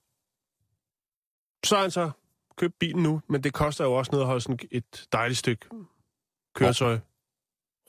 så 1.65 1.75
har 1.75 1.81
han 1.81 1.91
så 1.91 2.11
købt 2.57 2.73
bilen 2.79 3.03
nu, 3.03 3.21
men 3.29 3.43
det 3.43 3.53
koster 3.53 3.83
jo 3.83 3.93
også 3.93 4.09
noget 4.11 4.23
at 4.23 4.27
holde 4.27 4.41
sådan 4.41 4.59
et 4.71 5.05
dejligt 5.11 5.37
stykke 5.39 5.65
køretøj 6.55 6.99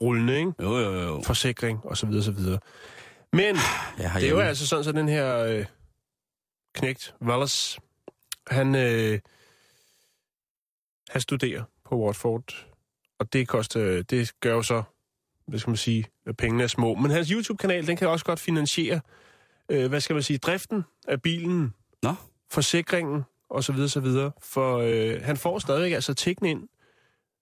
rullende, 0.00 0.38
ikke? 0.38 0.52
Jo, 0.62 0.78
jo, 0.78 0.92
jo. 0.92 1.23
Forsikring 1.26 1.80
og 1.85 1.96
så 1.96 2.06
videre, 2.06 2.23
så 2.23 2.32
videre. 2.32 2.58
Men 3.32 3.56
Jeg 3.99 4.11
har 4.11 4.20
det 4.20 4.26
er 4.26 4.30
jo 4.30 4.40
altså 4.40 4.66
sådan, 4.66 4.85
så 4.85 4.92
den 4.92 5.08
her 5.08 5.38
øh, 5.38 5.66
knægt, 6.75 7.14
Wallace, 7.23 7.80
han, 8.46 8.75
øh, 8.75 9.20
han 11.08 11.20
studerer 11.20 11.62
på 11.85 11.96
Watford, 11.99 12.66
og 13.18 13.32
det 13.32 13.49
koster, 13.49 14.02
det 14.02 14.32
gør 14.40 14.54
jo 14.54 14.62
så, 14.62 14.82
hvad 15.46 15.58
skal 15.58 15.70
man 15.70 15.76
sige, 15.76 16.06
at 16.26 16.37
pengene 16.37 16.62
er 16.62 16.66
små. 16.68 16.94
Men 16.94 17.11
hans 17.11 17.28
YouTube-kanal, 17.28 17.87
den 17.87 17.96
kan 17.96 18.08
også 18.08 18.25
godt 18.25 18.40
finansiere, 18.40 19.00
øh, 19.68 19.88
hvad 19.88 20.00
skal 20.00 20.14
man 20.14 20.23
sige, 20.23 20.38
driften 20.38 20.85
af 21.08 21.23
bilen, 21.23 21.75
Nå. 22.02 22.14
forsikringen 22.50 23.23
og 23.49 23.64
så 23.64 23.73
videre, 23.73 23.88
så 23.88 24.00
videre. 24.00 24.32
For 24.42 24.78
øh, 24.78 25.23
han 25.23 25.37
får 25.37 25.58
stadigvæk 25.58 25.92
altså 25.92 26.14
tækken 26.14 26.46
ind 26.46 26.68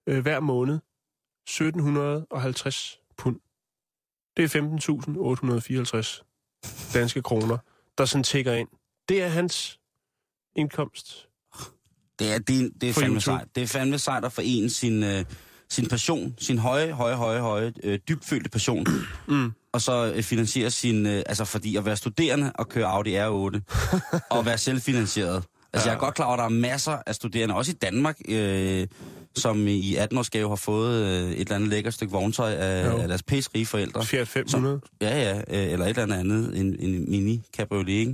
øh, 0.07 0.21
hver 0.21 0.39
måned 0.39 0.79
1750 1.47 2.99
pund. 3.17 3.35
Det 4.37 4.55
er 4.55 4.59
15.854 6.89 6.93
danske 6.93 7.21
kroner, 7.21 7.57
der 7.97 8.05
sådan 8.05 8.23
tækker 8.23 8.53
ind. 8.53 8.67
Det 9.09 9.23
er 9.23 9.27
hans 9.27 9.79
indkomst. 10.55 11.27
Det 12.19 12.31
er, 12.31 12.35
er- 12.35 12.39
det 12.81 12.89
er 12.89 12.93
fandme 12.93 13.07
YouTube. 13.07 13.21
sejt. 13.21 13.55
Det 13.55 13.63
er 13.63 13.67
fandme 13.67 13.99
sejt 13.99 14.25
at 14.25 14.31
forene 14.31 14.69
sin, 14.69 15.03
øh, 15.03 15.25
sin 15.69 15.87
passion, 15.87 16.35
sin 16.39 16.57
høje, 16.57 16.91
høje, 16.91 17.15
høje, 17.15 17.39
høje, 17.39 17.73
øh, 17.83 17.99
dybfølte 18.07 18.49
passion, 18.49 18.85
Mm. 19.27 19.51
og 19.71 19.81
så 19.81 20.13
øh, 20.15 20.23
finansiere 20.23 20.71
sin, 20.71 21.05
øh, 21.05 21.23
altså 21.25 21.45
fordi 21.45 21.75
at 21.75 21.85
være 21.85 21.95
studerende 21.95 22.51
og 22.55 22.69
køre 22.69 22.87
Audi 22.87 23.15
R8, 23.17 23.59
og 24.37 24.45
være 24.45 24.57
selvfinansieret. 24.57 25.43
Altså, 25.73 25.89
Ja. 25.89 25.91
jeg 25.91 25.95
er 25.95 25.99
godt 25.99 26.15
klar 26.15 26.25
over, 26.25 26.33
at 26.33 26.37
der 26.39 26.45
er 26.45 26.49
masser 26.49 26.97
af 27.05 27.15
studerende, 27.15 27.55
også 27.55 27.71
i 27.71 27.75
Danmark, 27.75 28.17
øh, 28.29 28.87
som 29.37 29.67
i 29.67 29.95
18-årsgave 29.97 30.47
har 30.49 30.55
fået 30.55 31.03
øh, 31.05 31.31
et 31.31 31.39
eller 31.39 31.55
andet 31.55 31.69
lækkert 31.69 31.93
stykke 31.93 32.11
vogntøj 32.11 32.53
af, 32.53 32.91
Jo. 32.91 32.97
af 32.97 33.07
deres 33.07 33.23
pæsrige 33.23 33.65
forældre. 33.65 34.05
Fiat 34.05 34.27
500. 34.27 34.81
Ja, 35.01 35.21
ja, 35.21 35.37
øh, 35.37 35.71
eller 35.73 35.85
et 35.85 35.97
eller 35.97 36.15
andet, 36.15 36.57
en, 36.59 36.75
en 36.79 37.11
mini 37.11 37.41
cabriolet, 37.57 37.89
ikke? 37.93 38.11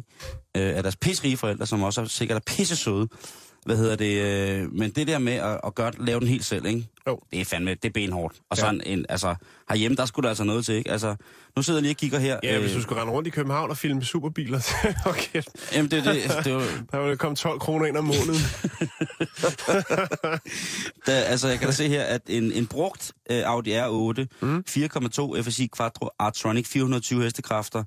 Øh, 0.58 0.76
af 0.78 0.84
deres 0.84 0.96
pisserige 0.96 1.38
forældre, 1.38 1.66
som 1.66 1.84
også 1.84 2.02
er 2.02 2.06
sikkert 2.06 2.36
er 2.38 2.54
pisse 2.56 2.76
søde. 2.76 3.08
Hvad 3.66 3.78
hedder 3.78 3.96
det? 3.96 4.22
Øh, 4.22 4.74
men 4.74 4.92
det 4.92 5.08
der 5.08 5.20
med 5.20 5.34
at, 5.34 5.60
at 5.66 5.76
gøre, 5.76 5.92
lave 6.00 6.20
den 6.20 6.28
helt 6.28 6.46
selv, 6.46 6.66
ikke? 6.66 6.88
Jo. 7.08 7.20
Det 7.32 7.42
er 7.42 7.46
fandme, 7.46 7.72
det 7.72 7.86
er 7.86 7.90
benhårdt. 7.94 8.36
Og 8.50 8.58
Ja. 8.58 8.70
en, 8.70 8.82
en, 8.86 9.06
altså, 9.10 9.36
herhjemme, 9.70 9.98
der 9.98 10.06
skulle 10.06 10.24
der 10.24 10.30
altså 10.30 10.44
noget 10.44 10.66
til, 10.66 10.76
ikke? 10.76 10.92
Altså, 10.92 11.16
nu 11.56 11.62
sidder 11.62 11.80
jeg 11.80 11.84
lige 11.84 11.94
og 11.94 11.98
kigger 11.98 12.20
her. 12.20 12.40
Ja, 12.44 12.60
hvis 12.60 12.72
du 12.74 12.82
skulle 12.82 13.02
rende 13.02 13.14
rundt 13.14 13.28
i 13.28 13.32
København 13.32 13.70
og 13.70 13.78
filme 13.78 14.04
superbiler, 14.04 14.60
okay, 15.06 15.42
Jamen, 15.74 15.92
det, 15.92 16.04
det, 16.06 16.16
det, 16.16 16.46
det, 16.46 16.46
der 16.92 17.02
ville 17.02 17.18
komme 17.18 17.36
12 17.36 17.60
kroner 17.60 17.86
ind 17.86 17.98
om 17.98 18.04
måneden. 18.04 18.36
der, 21.06 21.16
altså, 21.16 21.48
jeg 21.48 21.58
kan 21.60 21.68
da 21.68 21.74
se 21.74 21.88
her, 21.88 22.04
at 22.04 22.22
en, 22.28 22.52
en 22.52 22.68
brugt 22.68 23.12
øh, 23.32 23.42
Audi 23.46 23.78
R8, 23.80 24.26
Mm. 24.42 24.64
4,2 24.70 25.42
FSI 25.42 25.70
Quattro 25.78 26.10
Artronic, 26.20 26.68
420 26.68 27.24
hestekræfter. 27.24 27.84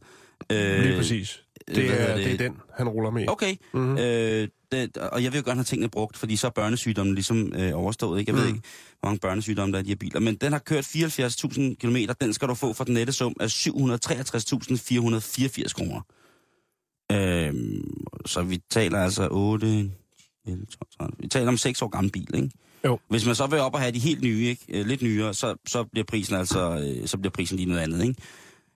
Øh, 0.53 0.81
Lige 0.81 0.97
præcis. 0.97 1.41
Det 1.69 2.01
er, 2.01 2.17
det 2.17 2.33
er 2.33 2.37
den, 2.39 2.57
han 2.77 2.89
ruller 2.89 3.11
med. 3.11 3.29
Okay, 3.29 3.55
Mhm. 3.75 3.99
øh, 3.99 4.49
det, 4.77 4.97
og 4.97 5.23
jeg 5.25 5.33
vil 5.33 5.39
jo 5.39 5.45
gerne 5.47 5.59
have 5.59 5.65
tingene 5.65 5.89
brugt, 5.89 6.17
fordi 6.17 6.37
så 6.37 6.47
er 6.47 6.51
børnesygdommen 6.51 7.15
ligesom 7.15 7.53
øh, 7.57 7.79
overstået. 7.79 8.21
Ikke? 8.21 8.31
Jeg 8.33 8.37
ved 8.39 8.49
Mm. 8.49 8.55
ikke, 8.55 8.69
hvor 9.01 9.09
mange 9.09 9.19
børnesygdomme 9.19 9.73
der 9.73 9.79
er 9.79 9.83
i 9.83 9.85
de 9.85 9.89
her 9.91 9.97
biler. 9.97 10.21
Men 10.21 10.35
den 10.35 10.53
har 10.53 10.59
kørt 10.59 10.85
74.000 10.85 11.75
km. 11.75 11.97
Den 12.21 12.33
skal 12.35 12.49
du 12.49 12.55
få 12.55 12.73
for 12.73 12.85
den 12.85 12.95
nette 12.95 13.13
sum 13.13 13.35
af 13.41 13.47
763.484 13.47 15.73
kroner. 15.75 16.01
Øh, 17.13 17.55
så 18.27 18.43
vi 18.43 18.63
taler 18.71 18.99
altså 18.99 19.29
8... 19.31 19.91
11, 20.47 20.67
12, 20.67 20.69
13. 20.99 21.17
Vi 21.19 21.29
taler 21.29 21.49
om 21.49 21.57
6 21.57 21.83
år 21.83 21.89
gammel 21.89 22.13
bil, 22.13 22.29
ikke? 22.35 22.51
Jo. 22.85 22.99
Hvis 23.09 23.27
man 23.27 23.35
så 23.35 23.47
vil 23.47 23.59
op 23.59 23.75
og 23.75 23.81
have 23.81 23.93
de 23.93 23.99
helt 23.99 24.23
nye, 24.23 24.45
ikke? 24.47 24.65
Øh, 24.69 24.87
lidt 24.87 25.03
nyere, 25.03 25.35
så, 25.35 25.55
så 25.67 25.85
bliver 25.85 26.05
prisen 26.05 26.35
altså 26.37 26.93
øh, 27.01 27.09
så 27.09 27.19
bliver 27.19 27.31
prisen 27.31 27.57
lige 27.57 27.69
noget 27.69 27.81
andet, 27.83 28.03
ikke? 28.03 28.15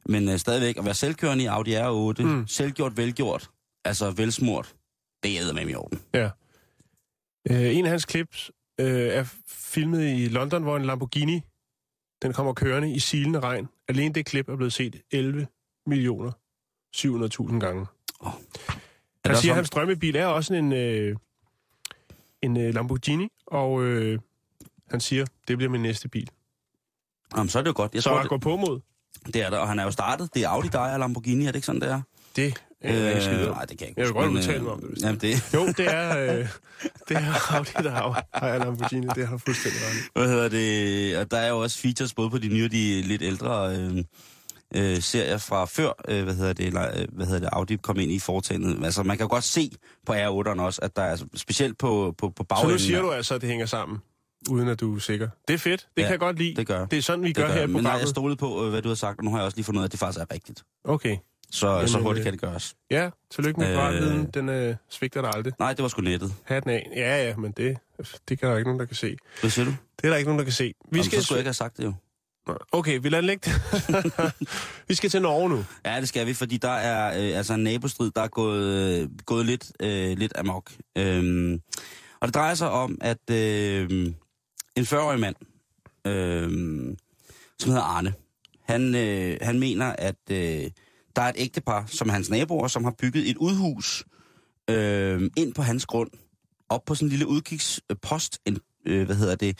Men 0.06 0.28
øh, 0.28 0.38
stadigvæk 0.38 0.76
at 0.76 0.84
være 0.84 0.94
selvkørende 0.94 1.44
i 1.44 1.46
Audi 1.46 1.74
R8, 1.74 2.22
Mm. 2.22 2.28
mm. 2.28 2.46
selvgjort, 2.46 2.96
velgjort, 2.96 3.50
altså 3.84 4.10
velsmurt, 4.10 4.74
det 5.22 5.38
er 5.38 5.52
med 5.52 5.68
i 5.68 5.74
orden. 5.74 6.00
Ja. 6.14 6.30
Øh, 7.50 7.76
en 7.76 7.84
af 7.84 7.90
hans 7.90 8.06
clips 8.10 8.50
øh, 8.80 9.08
er 9.08 9.24
filmet 9.46 10.04
i 10.18 10.28
London, 10.28 10.62
hvor 10.62 10.76
en 10.76 10.84
Lamborghini 10.84 11.40
den 12.22 12.32
kommer 12.32 12.52
kørende 12.52 12.90
i 12.92 12.98
silende 12.98 13.40
regn. 13.40 13.68
Alene 13.88 14.14
det 14.14 14.26
klip 14.26 14.48
er 14.48 14.56
blevet 14.56 14.72
set 14.72 15.02
11 15.10 15.46
millioner 15.86 16.32
700.000 16.96 17.58
gange. 17.58 17.86
Er 18.22 19.28
Han 19.28 19.36
siger, 19.36 19.52
at 19.52 19.56
hans 19.56 19.70
drømmebil 19.70 20.16
er 20.16 20.26
også 20.26 20.54
en, 20.54 20.72
øh, 20.72 21.16
en 22.42 22.56
øh, 22.56 22.74
Lamborghini, 22.74 23.28
og 23.46 23.82
øh, 23.84 24.18
han 24.90 25.00
siger, 25.00 25.26
det 25.48 25.56
bliver 25.58 25.70
min 25.70 25.82
næste 25.82 26.08
bil. 26.08 26.30
Jamen, 27.36 27.48
så 27.48 27.58
er 27.58 27.62
det 27.62 27.68
jo 27.68 27.76
godt. 27.76 27.94
Jeg 27.94 28.02
Så 28.02 28.08
tror, 28.10 28.20
det, 28.20 28.28
går 28.28 28.38
på 28.38 28.56
mod. 28.56 28.80
det 29.26 29.36
er 29.36 29.50
der, 29.50 29.58
og 29.58 29.68
han 29.68 29.78
er 29.78 29.84
jo 29.84 29.90
startet. 29.90 30.34
Det 30.34 30.44
er 30.44 30.48
Audi, 30.48 30.68
der 30.68 30.80
er 30.80 30.98
Lamborghini, 30.98 31.44
er 31.46 31.48
det 31.52 31.56
ikke 31.56 31.66
sådan, 31.66 31.80
det 31.80 31.90
er? 31.90 32.02
Det 32.36 32.64
er 32.80 33.10
øh, 33.10 33.16
ikke 33.36 33.50
nej, 33.50 33.64
det 33.64 33.78
kan 33.78 33.80
jeg 33.80 33.88
ikke 33.88 34.00
Jeg 34.00 34.06
vil 34.06 34.12
huske, 34.12 34.24
godt 34.26 34.32
udtale 34.36 34.56
øh, 34.58 34.62
mig 34.64 34.72
om 34.72 34.80
det, 34.80 34.88
hvis 34.90 35.02
Jamen, 35.02 35.20
det, 35.20 35.54
Jo, 35.54 35.66
det 35.66 35.86
er, 35.94 36.18
øh, 36.38 36.46
det 37.08 37.16
er 37.16 37.54
Audi, 37.56 37.70
der 37.82 37.90
har, 37.90 38.24
har 38.34 38.58
Lamborghini. 38.58 39.06
Det 39.14 39.26
har 39.26 39.32
du 39.32 39.38
fuldstændig 39.38 39.80
ret 39.82 40.10
hvad 40.14 40.28
hedder 40.28 40.48
det? 40.48 41.16
Og 41.18 41.30
der 41.30 41.38
er 41.38 41.48
jo 41.48 41.58
også 41.58 41.78
features 41.78 42.14
både 42.14 42.30
på 42.30 42.38
de 42.38 42.48
nye 42.48 42.64
og 42.64 42.70
de 42.72 43.02
lidt 43.02 43.22
ældre 43.22 43.76
øh, 43.76 44.04
øh, 44.74 45.02
serier 45.02 45.38
fra 45.38 45.64
før, 45.64 45.92
øh, 46.08 46.24
hvad 46.24 46.34
hedder 46.34 46.52
det, 46.52 46.74
la- 46.74 47.00
øh, 47.00 47.06
hvad 47.12 47.26
hedder 47.26 47.40
det, 47.40 47.48
Audi 47.52 47.76
kom 47.76 47.98
ind 47.98 48.12
i 48.12 48.18
foretagendet. 48.18 48.84
Altså, 48.84 49.02
man 49.02 49.18
kan 49.18 49.28
godt 49.28 49.44
se 49.44 49.70
på 50.06 50.12
R8'eren 50.12 50.60
også, 50.60 50.80
at 50.82 50.96
der 50.96 51.02
er, 51.02 51.10
altså, 51.10 51.26
specielt 51.34 51.78
på, 51.78 52.14
på, 52.18 52.28
på 52.30 52.42
Så 52.42 52.44
bagenden. 52.44 52.72
nu 52.72 52.78
siger 52.78 53.00
du 53.02 53.10
altså, 53.10 53.34
at 53.34 53.40
det 53.40 53.48
hænger 53.48 53.66
sammen, 53.66 53.98
uden 54.50 54.68
at 54.68 54.80
du 54.80 54.96
er 54.96 55.00
sikker. 55.00 55.28
Det 55.48 55.54
er 55.54 55.58
fedt. 55.58 55.80
Det 55.96 56.02
Ja, 56.02 56.06
kan 56.06 56.10
jeg 56.10 56.18
godt 56.18 56.38
lide. 56.38 56.54
det 56.56 56.66
gør. 56.66 56.86
Det 56.86 56.98
er 56.98 57.02
sådan, 57.02 57.22
vi 57.24 57.28
det 57.28 57.36
gør, 57.36 57.52
her 57.52 57.62
i 57.62 57.66
Men 57.66 57.72
nej, 57.72 57.80
jeg 57.80 57.84
programmet. 57.90 58.08
stolet 58.08 58.38
på, 58.38 58.64
øh, 58.64 58.70
hvad 58.70 58.82
du 58.82 58.88
har 58.88 58.94
sagt, 58.96 59.18
og 59.18 59.24
nu 59.24 59.30
har 59.30 59.38
jeg 59.38 59.44
også 59.44 59.56
lige 59.56 59.64
fundet 59.64 59.78
ud 59.78 59.82
af, 59.82 59.86
at 59.86 59.92
det 59.92 60.00
faktisk 60.00 60.20
er 60.20 60.34
rigtigt. 60.34 60.62
Okay. 60.84 61.16
Så, 61.50 61.68
Jamen, 61.68 61.88
så 61.88 61.98
hurtigt 61.98 62.18
øh, 62.18 62.24
kan 62.24 62.32
det 62.32 62.40
gøres. 62.40 62.74
Ja, 62.90 63.10
tillykke 63.30 63.60
med 63.60 64.02
Øh. 64.02 64.26
Den 64.34 64.48
øh, 64.48 64.76
svigter 64.88 65.20
dig 65.20 65.30
aldrig. 65.34 65.52
Nej, 65.58 65.72
det 65.72 65.82
var 65.82 65.88
sgu 65.88 66.02
nettet. 66.02 66.34
Hatten 66.44 66.70
af. 66.70 66.90
Ja, 66.96 67.28
ja, 67.28 67.36
men 67.36 67.52
det, 67.52 67.78
det 68.28 68.38
kan 68.38 68.48
der 68.48 68.56
ikke 68.56 68.68
nogen, 68.68 68.80
der 68.80 68.86
kan 68.86 68.96
se. 68.96 69.16
Hvad 69.40 69.50
siger 69.50 69.64
du? 69.64 69.70
Det 69.70 70.04
er 70.04 70.08
der 70.08 70.16
ikke 70.16 70.28
nogen, 70.28 70.38
der 70.38 70.44
kan 70.44 70.52
se. 70.52 70.64
Vi 70.64 70.72
Jamen, 70.92 71.04
skal... 71.04 71.18
så 71.18 71.24
skulle 71.24 71.36
jeg 71.36 71.40
ikke 71.40 71.48
have 71.48 71.54
sagt 71.54 71.76
det 71.76 71.84
jo. 71.84 71.94
Okay, 72.72 72.98
vi 73.02 73.08
lader 73.08 73.22
ligge. 73.22 73.50
vi 74.88 74.94
skal 74.94 75.10
til 75.10 75.22
Norge 75.22 75.48
nu. 75.48 75.64
Ja, 75.84 76.00
det 76.00 76.08
skal 76.08 76.26
vi, 76.26 76.34
fordi 76.34 76.56
der 76.56 76.70
er 76.70 77.08
øh, 77.08 77.38
altså 77.38 77.54
en 77.54 77.64
nabostrid, 77.64 78.10
der 78.10 78.22
er 78.22 78.28
gået, 78.28 79.00
øh, 79.02 79.08
gået 79.26 79.46
lidt, 79.46 79.72
øh, 79.80 80.18
lidt 80.18 80.32
amok. 80.36 80.72
Øhm, 80.98 81.60
og 82.20 82.28
det 82.28 82.34
drejer 82.34 82.54
sig 82.54 82.70
om, 82.70 82.98
at 83.00 83.30
øh, 83.30 83.90
en 84.76 84.82
40-årig 84.82 85.20
mand, 85.20 85.36
øh, 86.06 86.50
som 87.58 87.70
hedder 87.70 87.84
Arne, 87.84 88.14
han, 88.64 88.94
øh, 88.94 89.38
han 89.42 89.58
mener, 89.58 89.86
at 89.98 90.30
øh, 90.30 90.70
der 91.18 91.24
er 91.24 91.28
et 91.28 91.36
ægtepar, 91.38 91.84
som 91.86 92.08
er 92.08 92.12
hans 92.12 92.30
naboer, 92.30 92.68
som 92.68 92.84
har 92.84 92.90
bygget 92.90 93.30
et 93.30 93.36
udhus 93.36 94.04
øh, 94.70 95.30
ind 95.36 95.54
på 95.54 95.62
hans 95.62 95.86
grund, 95.86 96.10
op 96.68 96.84
på 96.84 96.94
sådan 96.94 97.06
en 97.06 97.10
lille 97.10 97.26
udkigspost, 97.26 98.38
en, 98.44 98.58
øh, 98.86 99.06
hvad 99.06 99.16
hedder 99.16 99.34
det, 99.34 99.58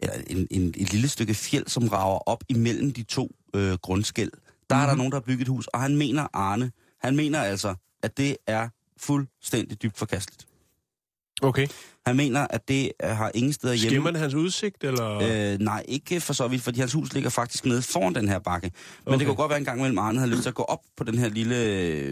eller 0.00 0.14
en, 0.26 0.46
en, 0.50 0.68
et 0.76 0.92
lille 0.92 1.08
stykke 1.08 1.34
fjeld, 1.34 1.66
som 1.66 1.88
rager 1.88 2.28
op 2.28 2.44
imellem 2.48 2.92
de 2.92 3.02
to 3.02 3.34
øh, 3.54 3.72
grundskæld. 3.72 4.30
Der 4.70 4.76
er 4.76 4.86
der 4.86 4.94
nogen, 4.94 5.12
der 5.12 5.18
har 5.18 5.22
bygget 5.22 5.40
et 5.40 5.48
hus, 5.48 5.66
og 5.66 5.80
han 5.80 5.96
mener, 5.96 6.26
Arne, 6.32 6.72
han 7.00 7.16
mener 7.16 7.42
altså, 7.42 7.74
at 8.02 8.16
det 8.16 8.36
er 8.46 8.68
fuldstændig 8.96 9.82
dybt 9.82 9.98
forkasteligt. 9.98 10.47
Okay. 11.42 11.66
Han 12.06 12.16
mener, 12.16 12.46
at 12.50 12.68
det 12.68 12.92
øh, 13.04 13.10
har 13.10 13.30
ingen 13.34 13.52
steder 13.52 13.74
hjemme. 13.74 13.90
Skimmer 13.90 14.10
det 14.10 14.20
hans 14.20 14.34
udsigt, 14.34 14.84
eller? 14.84 15.18
Øh, 15.52 15.58
nej, 15.58 15.84
ikke 15.88 16.20
for 16.20 16.32
så 16.32 16.48
vidt, 16.48 16.62
fordi 16.62 16.80
hans 16.80 16.92
hus 16.92 17.12
ligger 17.12 17.30
faktisk 17.30 17.64
nede 17.66 17.82
foran 17.82 18.14
den 18.14 18.28
her 18.28 18.38
bakke. 18.38 18.70
Men 19.04 19.14
Okay. 19.14 19.18
det 19.18 19.26
kunne 19.26 19.36
godt 19.36 19.48
være 19.50 19.58
en 19.58 19.64
gang 19.64 19.80
mellem 19.80 19.98
Arne 19.98 20.18
havde 20.18 20.30
lyst 20.30 20.42
til 20.42 20.48
at 20.48 20.54
gå 20.54 20.62
op 20.62 20.80
på 20.96 21.04
den 21.04 21.18
her 21.18 21.28
lille, 21.28 21.56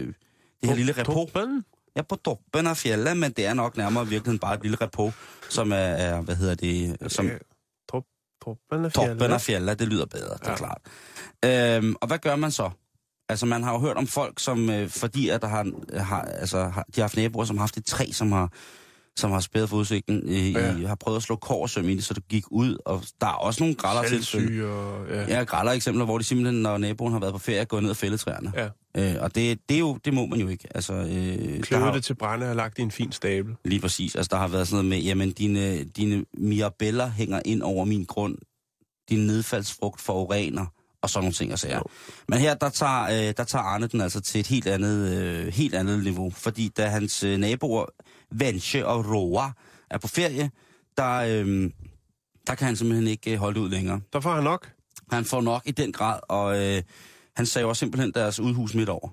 det 0.05 0.15
her 0.63 0.75
lille 0.75 0.91
repo. 0.97 1.11
Toppen? 1.13 1.63
Ja, 1.95 2.01
på 2.01 2.15
toppen 2.15 2.67
af 2.67 2.77
fjellet, 2.77 3.17
men 3.17 3.31
det 3.31 3.45
er 3.45 3.53
nok 3.53 3.77
nærmere 3.77 4.03
i 4.05 4.07
virkeligheden 4.07 4.39
bare 4.39 4.55
et 4.55 4.61
lille 4.61 4.77
repo, 4.81 5.11
som 5.49 5.71
er, 5.71 5.75
er 5.75 6.21
hvad 6.21 6.35
hedder 6.35 6.55
det, 6.55 6.97
som 7.11 7.25
Øh, 7.27 7.39
Top, 7.91 8.03
toppen 8.43 8.85
af 8.85 8.91
toppen 8.91 9.17
fjellet. 9.19 9.33
af 9.35 9.41
fjellet, 9.41 9.79
det 9.79 9.87
lyder 9.87 10.05
bedre, 10.05 10.33
det 10.33 10.47
er 10.47 10.51
Ja. 10.51 10.55
klart. 10.57 10.81
Øhm, 11.45 11.95
og 12.01 12.07
hvad 12.07 12.17
gør 12.17 12.35
man 12.35 12.51
så? 12.51 12.69
Altså, 13.29 13.45
man 13.45 13.63
har 13.63 13.71
jo 13.73 13.79
hørt 13.79 13.97
om 13.97 14.07
folk, 14.07 14.39
som, 14.39 14.69
øh, 14.69 14.89
fordi 14.89 15.29
at 15.29 15.41
der 15.41 15.47
har, 15.47 15.65
har, 15.99 16.21
altså, 16.21 16.57
har, 16.63 16.85
de 16.95 17.01
har 17.01 17.03
haft 17.03 17.17
naboer, 17.17 17.45
som 17.45 17.57
har 17.57 17.61
haft 17.61 17.77
et 17.77 17.85
træ, 17.85 18.05
som 18.11 18.31
har, 18.31 18.51
som 19.19 19.31
har 19.31 19.39
spæret 19.39 19.69
for 19.69 19.77
udsigten, 19.77 20.21
øh, 20.25 20.51
Ja. 20.53 20.75
i, 20.77 20.83
har 20.83 20.95
prøvet 20.95 21.17
at 21.17 21.23
slå 21.23 21.35
kårsøm 21.35 21.89
i 21.89 21.95
det, 21.95 22.03
så 22.03 22.13
det 22.13 22.27
gik 22.27 22.43
ud, 22.51 22.77
og 22.85 23.03
der 23.21 23.27
er 23.27 23.31
også 23.31 23.63
nogle 23.63 23.75
graller 23.75 24.19
til. 24.21 24.57
Ja. 25.09 25.37
Ja, 25.37 25.43
graller 25.43 25.71
eksempler, 25.71 26.05
hvor 26.05 26.17
de 26.17 26.23
simpelthen, 26.23 26.61
når 26.61 26.77
naboen 26.77 27.13
har 27.13 27.19
været 27.19 27.33
på 27.33 27.39
ferie, 27.39 27.59
er 27.59 27.65
gået 27.65 27.83
ned 27.83 27.89
og 27.89 27.97
fældet 27.97 28.19
træerne. 28.19 28.51
ja. 28.55 28.67
Øh, 28.97 29.15
og 29.19 29.35
det, 29.35 29.59
det, 29.69 29.75
er 29.75 29.79
jo, 29.79 29.97
det 30.05 30.13
må 30.13 30.25
man 30.25 30.39
jo 30.39 30.47
ikke. 30.47 30.67
Altså, 30.75 30.93
øh, 30.93 31.07
der 31.07 31.61
Kløvet 31.61 31.85
har, 31.85 31.93
det 31.93 32.03
til 32.03 32.13
brænde 32.15 32.49
og 32.49 32.55
lagt 32.55 32.79
i 32.79 32.81
en 32.81 32.91
fin 32.91 33.11
stabel. 33.11 33.55
Lige 33.65 33.79
præcis. 33.81 34.15
Altså, 34.15 34.29
der 34.31 34.37
har 34.37 34.47
været 34.47 34.67
sådan 34.67 34.85
noget 34.85 34.89
med, 34.89 35.07
jamen, 35.07 35.31
dine, 35.31 35.83
dine 35.83 36.25
mirabeller 36.37 37.09
hænger 37.09 37.41
ind 37.45 37.61
over 37.61 37.85
min 37.85 38.03
grund. 38.05 38.37
Din 39.09 39.19
nedfaldsfrugt 39.27 40.01
forurener, 40.01 40.65
og 41.01 41.09
sådan 41.09 41.23
nogle 41.23 41.33
ting 41.33 41.53
og 41.53 41.59
sager. 41.59 41.81
Men 42.29 42.39
her, 42.39 42.53
der 42.53 42.69
tager, 42.69 43.03
øh, 43.03 43.33
der 43.37 43.43
tager 43.43 43.63
Arne 43.63 43.87
den 43.87 44.01
altså 44.01 44.21
til 44.21 44.39
et 44.39 44.47
helt 44.47 44.67
andet, 44.67 45.13
øh, 45.13 45.47
helt 45.47 45.75
andet 45.75 46.03
niveau. 46.03 46.29
Fordi 46.29 46.67
da 46.77 46.87
hans 46.87 47.23
øh, 47.23 47.37
naboer, 47.37 47.85
Vensche 48.31 48.87
og 48.87 49.05
Roa, 49.05 49.51
er 49.89 49.97
på 49.97 50.07
ferie, 50.07 50.51
der, 50.97 51.13
øh, 51.13 51.71
der 52.47 52.55
kan 52.55 52.67
han 52.67 52.75
simpelthen 52.75 53.07
ikke 53.07 53.33
øh, 53.33 53.37
holde 53.37 53.59
det 53.59 53.65
ud 53.65 53.69
længere. 53.69 54.01
Der 54.13 54.19
får 54.19 54.33
han 54.33 54.43
nok. 54.43 54.73
Han 55.11 55.25
får 55.25 55.41
nok 55.41 55.61
i 55.65 55.71
den 55.71 55.93
grad, 55.93 56.19
og 56.29 56.59
øh, 56.63 56.83
han 57.35 57.45
saver 57.45 57.73
simpelthen 57.73 58.11
deres 58.11 58.39
udhus 58.39 58.73
midt 58.73 58.89
over. 58.89 59.09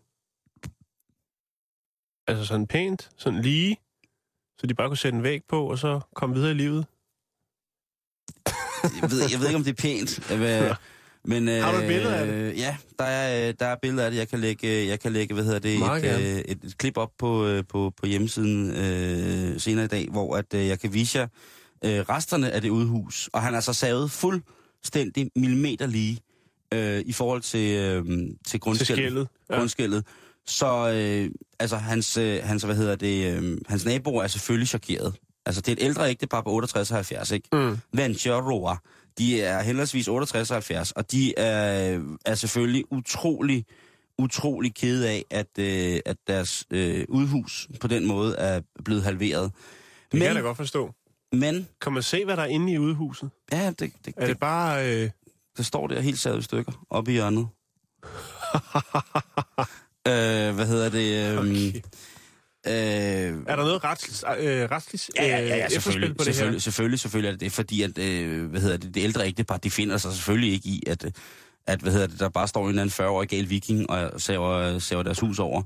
Altså 2.26 2.44
sådan 2.44 2.66
pænt, 2.66 3.10
sådan 3.16 3.42
lige, 3.42 3.76
så 4.58 4.66
de 4.66 4.74
bare 4.74 4.88
kunne 4.88 4.96
sætte 4.96 5.16
en 5.16 5.22
væg 5.22 5.42
på, 5.48 5.70
og 5.70 5.78
så 5.78 6.00
komme 6.14 6.34
videre 6.34 6.50
i 6.50 6.54
livet. 6.54 6.86
jeg, 9.02 9.10
ved, 9.10 9.30
jeg 9.30 9.40
ved 9.40 9.46
ikke, 9.46 9.56
om 9.56 9.64
det 9.64 9.78
er 9.78 9.82
pænt. 9.82 10.30
Øh, 10.32 10.76
men, 11.24 11.48
øh, 11.48 11.62
Har 11.62 11.72
du 11.72 11.78
et 11.78 11.86
billede 11.86 12.16
af 12.16 12.26
det? 12.26 12.56
Ja, 12.58 12.76
der 12.98 13.04
er, 13.04 13.48
øh, 13.48 13.54
der 13.60 13.66
er 13.66 13.76
billeder 13.82 14.04
af 14.04 14.10
det. 14.10 14.18
Jeg 14.18 14.28
kan 14.28 14.38
lægge, 14.38 14.86
jeg 14.86 15.00
kan 15.00 15.12
lægge 15.12 15.34
hvad 15.34 15.44
hedder 15.44 15.58
det, 15.58 15.78
Meget 15.78 16.04
et, 16.04 16.20
øh, 16.20 16.38
et, 16.38 16.58
et, 16.64 16.78
klip 16.78 16.96
op 16.96 17.10
på, 17.18 17.46
øh, 17.46 17.64
på, 17.68 17.92
på 18.00 18.06
hjemmesiden 18.06 18.70
øh, 18.70 19.60
senere 19.60 19.84
i 19.84 19.88
dag, 19.88 20.08
hvor 20.10 20.36
at, 20.36 20.54
øh, 20.54 20.66
jeg 20.66 20.80
kan 20.80 20.92
vise 20.94 21.18
jer 21.18 21.26
øh, 21.84 22.00
resterne 22.00 22.50
af 22.50 22.60
det 22.62 22.68
udhus. 22.70 23.30
Og 23.32 23.42
han 23.42 23.54
er 23.54 23.60
så 23.60 23.72
savet 23.72 24.10
fuldstændig 24.10 25.30
millimeter 25.36 25.86
lige 25.86 26.18
øh, 26.74 27.02
i 27.06 27.12
forhold 27.12 27.40
til, 27.42 27.74
øh, 27.76 28.04
til 28.06 28.36
Til 28.46 28.60
grundskældet. 28.60 29.04
skældet. 29.04 29.28
Ja. 29.50 29.56
grundskældet. 29.56 30.04
Så 30.46 30.90
øh, 30.90 31.30
altså, 31.58 31.76
hans, 31.76 32.16
øh, 32.16 32.40
hans, 32.42 32.62
hvad 32.62 32.76
hedder 32.76 32.96
det, 32.96 33.36
øh, 33.36 33.58
hans 33.68 33.84
naboer 33.84 34.22
er 34.22 34.26
selvfølgelig 34.28 34.68
chokeret. 34.68 35.14
Altså, 35.46 35.60
det 35.60 35.68
er 35.68 35.72
et 35.72 35.82
ældre 35.82 36.10
ægtepar 36.10 36.40
på 36.40 36.50
68 36.50 36.90
og 36.90 36.96
70, 36.96 37.30
ikke? 37.30 37.48
Mm. 37.52 37.78
Venture 37.92 38.34
og 38.34 38.46
Roa, 38.52 38.76
de 39.18 39.42
er 39.42 39.62
henholdsvis 39.62 40.08
68 40.08 40.50
og 40.50 40.54
70, 40.54 40.92
og 40.92 41.12
de 41.12 41.38
er, 41.38 42.00
er 42.26 42.34
selvfølgelig 42.34 42.84
utrolig, 42.92 43.64
utrolig 44.18 44.74
kede 44.74 45.08
af, 45.10 45.24
at, 45.30 45.58
øh, 45.58 46.00
at 46.06 46.16
deres 46.26 46.64
øh, 46.70 47.04
udhus 47.08 47.68
på 47.80 47.88
den 47.88 48.06
måde 48.06 48.36
er 48.36 48.60
blevet 48.84 49.02
halveret. 49.02 49.52
Det 49.52 50.10
kan 50.10 50.20
jeg 50.22 50.28
da 50.28 50.34
Men, 50.34 50.42
godt 50.42 50.56
forstå. 50.56 50.90
men, 51.32 51.68
Kan 51.80 51.92
man 51.92 52.02
se, 52.02 52.24
hvad 52.24 52.36
der 52.36 52.42
er 52.42 52.46
inde 52.46 52.72
i 52.72 52.78
udhuset? 52.78 53.30
ja, 53.52 53.66
det, 53.68 53.78
det, 53.78 53.90
Er 54.06 54.10
det, 54.20 54.28
det 54.28 54.38
bare... 54.38 54.94
Øh, 54.94 55.10
det 55.56 55.66
står 55.66 55.86
der 55.86 56.00
helt 56.00 56.18
savet 56.18 56.38
i 56.38 56.42
stykker, 56.42 56.86
oppe 56.90 57.10
i 57.10 57.14
hjørnet. 57.14 57.48
øh, 60.08 60.54
hvad 60.54 60.66
hedder 60.66 60.88
det? 60.88 61.32
Øh, 61.32 61.38
Okay. 61.38 61.82
Øh, 62.66 62.72
er 62.72 63.56
der 63.56 63.64
noget 63.64 63.84
retsligt, 63.84 64.24
øh, 64.38 64.70
retsligt 64.70 65.10
Ja, 65.16 65.26
ja, 65.26 65.38
ja, 65.38 65.56
ja 65.56 65.64
øh, 65.64 65.70
selvfølgelig, 65.70 66.16
på 66.16 66.24
det 66.24 66.34
selvfølgelig, 66.34 66.54
her? 66.54 66.60
selvfølgelig, 66.60 67.00
selvfølgelig 67.00 67.28
er 67.28 67.32
det 67.32 67.40
det, 67.40 67.52
fordi 67.52 67.82
at, 67.82 67.98
øh, 67.98 68.50
hvad 68.50 68.60
hedder 68.60 68.76
det, 68.76 68.94
det 68.94 69.02
ældre 69.02 69.26
ægtepar, 69.26 69.56
de 69.56 69.70
finder 69.70 69.98
sig 69.98 70.12
selvfølgelig 70.12 70.52
ikke 70.52 70.68
i, 70.68 70.82
at, 70.86 71.04
øh, 71.04 71.10
at 71.66 71.80
hvad 71.80 71.92
hedder 71.92 72.06
det, 72.06 72.20
der 72.20 72.28
bare 72.28 72.48
står 72.48 72.62
en 72.62 72.68
eller 72.68 72.82
anden 72.82 73.04
40-årig 73.04 73.28
gal 73.28 73.50
viking 73.50 73.90
og 73.90 74.20
saver, 74.20 74.78
saver 74.78 75.02
deres 75.02 75.20
hus 75.20 75.38
over. 75.38 75.62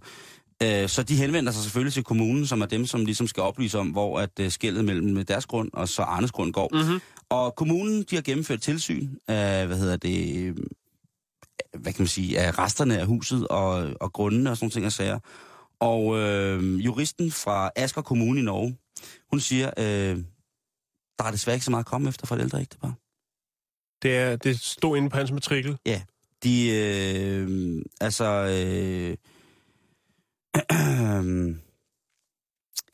Øh, 0.63 0.89
så 0.89 1.03
de 1.03 1.17
henvender 1.17 1.53
sig 1.53 1.63
selvfølgelig 1.63 1.93
til 1.93 2.05
kommunen, 2.05 2.47
som 2.47 2.61
er 2.61 2.67
dem, 2.67 2.87
som 2.87 3.05
ligesom 3.05 3.27
skal 3.27 3.43
oplyse 3.43 3.79
om, 3.79 3.89
hvor 3.89 4.21
at 4.21 4.31
øh, 4.41 4.51
skældet 4.51 4.85
mellem 4.85 5.25
deres 5.25 5.47
grund 5.47 5.71
og 5.73 5.89
så 5.89 6.03
Arnes 6.03 6.33
grund 6.33 6.53
går. 6.53 6.71
Mm-hmm. 6.73 7.01
Og 7.29 7.55
kommunen, 7.55 8.05
de 8.11 8.15
har 8.15 8.23
gennemført 8.23 8.61
tilsyn 8.61 9.09
af, 9.29 9.67
hvad 9.67 9.77
hedder 9.77 9.97
det, 9.97 10.37
øh, 10.37 10.57
hvad 11.79 11.93
kan 11.93 12.03
man 12.03 12.09
sige, 12.09 12.39
af 12.41 12.59
resterne 12.59 12.99
af 12.99 13.07
huset 13.07 13.49
og, 13.49 13.91
og 14.01 14.13
grundene 14.13 14.51
og 14.51 14.57
sådan 14.57 14.65
nogle 14.65 14.73
ting 14.73 14.87
og 14.87 14.93
sager. 14.93 15.19
Og 15.81 16.19
øh, 16.19 16.85
juristen 16.85 17.31
fra 17.31 17.71
Asker 17.77 18.03
Kommune 18.03 18.41
i 18.41 18.43
Norge, 18.43 18.79
hun 19.31 19.41
siger, 19.41 19.71
øh, 19.79 20.17
der 21.19 21.25
er 21.25 21.31
desværre 21.31 21.57
ikke 21.57 21.65
så 21.65 21.71
meget 21.71 21.85
at 21.85 21.91
komme 21.91 22.09
efter 22.09 22.27
for 22.27 22.35
et 22.35 22.41
ældre 22.41 22.61
ægtepar. 22.61 22.95
Det, 24.03 24.17
er, 24.17 24.37
det 24.37 24.61
stod 24.61 24.97
inde 24.97 25.11
på 25.11 25.17
hans 25.17 25.33
matrikel. 25.33 25.79
De, 26.45 26.71
øh, 26.71 27.83
altså, 28.01 28.25
øh, 28.25 29.17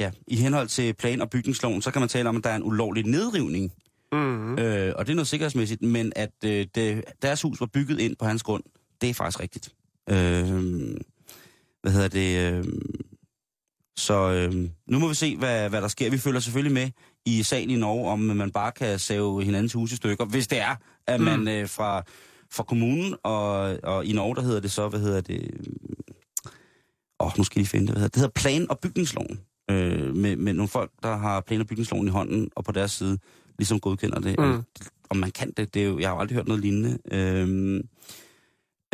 ja, 0.01 0.11
i 0.27 0.37
henhold 0.37 0.69
til 0.69 0.95
plan- 0.95 1.21
og 1.21 1.31
bygningsloven, 1.31 1.83
så 1.83 1.91
kan 1.91 2.03
man 2.03 2.09
tale 2.09 2.29
om, 2.29 2.37
at 2.37 2.45
der 2.45 2.51
er 2.51 2.57
en 2.57 2.63
ulovlig 2.63 3.05
nedrivning 3.07 3.73
Mm-hmm. 4.15 4.59
Øh, 4.59 4.93
og 4.97 5.07
det 5.07 5.13
er 5.13 5.17
noget 5.17 5.29
sikkerhedsmæssigt, 5.29 5.83
men 5.83 6.13
at 6.17 6.33
øh, 6.45 6.67
det, 6.75 7.05
deres 7.23 7.43
hus 7.43 7.61
var 7.61 7.67
bygget 7.67 8.01
ind 8.01 8.17
på 8.17 8.25
hans 8.25 8.43
grund, 8.43 8.63
det 9.01 9.11
er 9.11 9.15
faktisk 9.15 9.41
rigtigt. 9.41 9.75
Øh, 10.11 10.97
hvad 11.85 11.93
hedder 11.93 12.09
det? 12.09 12.53
Øh, 12.53 12.65
så 13.99 14.15
øh, 14.33 14.69
nu 14.89 14.99
må 14.99 15.09
vi 15.09 15.15
se, 15.15 15.37
hvad, 15.37 15.69
hvad 15.69 15.83
der 15.83 15.89
sker. 15.89 16.11
Vi 16.11 16.19
følger 16.19 16.41
selvfølgelig 16.41 16.73
med 16.75 16.91
i 17.27 17.43
sagen 17.43 17.71
i 17.71 17.77
Norge, 17.77 18.11
om 18.11 18.19
man 18.19 18.51
bare 18.51 18.73
kan 18.73 18.99
save 18.99 19.45
hinandens 19.45 19.73
hus 19.73 19.93
i 19.93 19.97
stykker, 19.97 20.25
hvis 20.25 20.47
det 20.49 20.61
er, 20.61 20.77
at 21.07 21.21
man 21.21 21.41
Mm. 21.41 21.49
øh, 21.49 21.69
fra, 21.69 22.03
fra 22.53 22.63
kommunen, 22.63 23.15
og, 23.23 23.79
og 23.83 24.05
i 24.05 24.13
Norge, 24.13 24.35
der 24.37 24.43
hedder 24.43 24.61
det 24.61 24.73
så, 24.73 24.89
hvad 24.89 25.01
hedder 25.01 25.21
det? 25.21 25.51
Åh, 27.21 27.27
oh, 27.27 27.33
nu 27.39 27.45
skal 27.45 27.63
I 27.63 27.65
finde 27.65 27.87
det. 27.87 27.95
Hvad 27.95 28.01
hedder 28.01 28.09
det? 28.09 28.15
det 28.15 28.21
hedder 28.21 28.41
plan- 28.41 28.71
og 28.71 28.79
bygningsloven. 28.79 29.41
Øh, 29.71 30.17
med, 30.17 30.37
med 30.37 30.53
nogle 30.53 30.69
folk, 30.69 30.91
der 31.03 31.17
har 31.17 31.41
plan- 31.41 31.61
og 31.61 31.67
bygningsloven 31.67 32.07
i 32.07 32.11
hånden, 32.11 32.51
og 32.57 32.65
på 32.65 32.73
deres 32.73 32.93
side 32.93 33.19
ligesom 33.59 33.81
godkender 33.81 34.21
det. 34.21 34.39
Mm. 34.39 34.45
Om, 34.45 34.65
om 35.11 35.17
man 35.17 35.31
kan 35.31 35.53
det, 35.57 35.75
det 35.75 35.83
er 35.83 35.87
jo, 35.87 35.99
jeg 35.99 36.09
har 36.09 36.15
jo 36.15 36.21
aldrig 36.21 36.37
hørt 36.37 36.49
noget 36.49 36.63
lignende. 36.63 36.99
Øhm, 37.13 37.77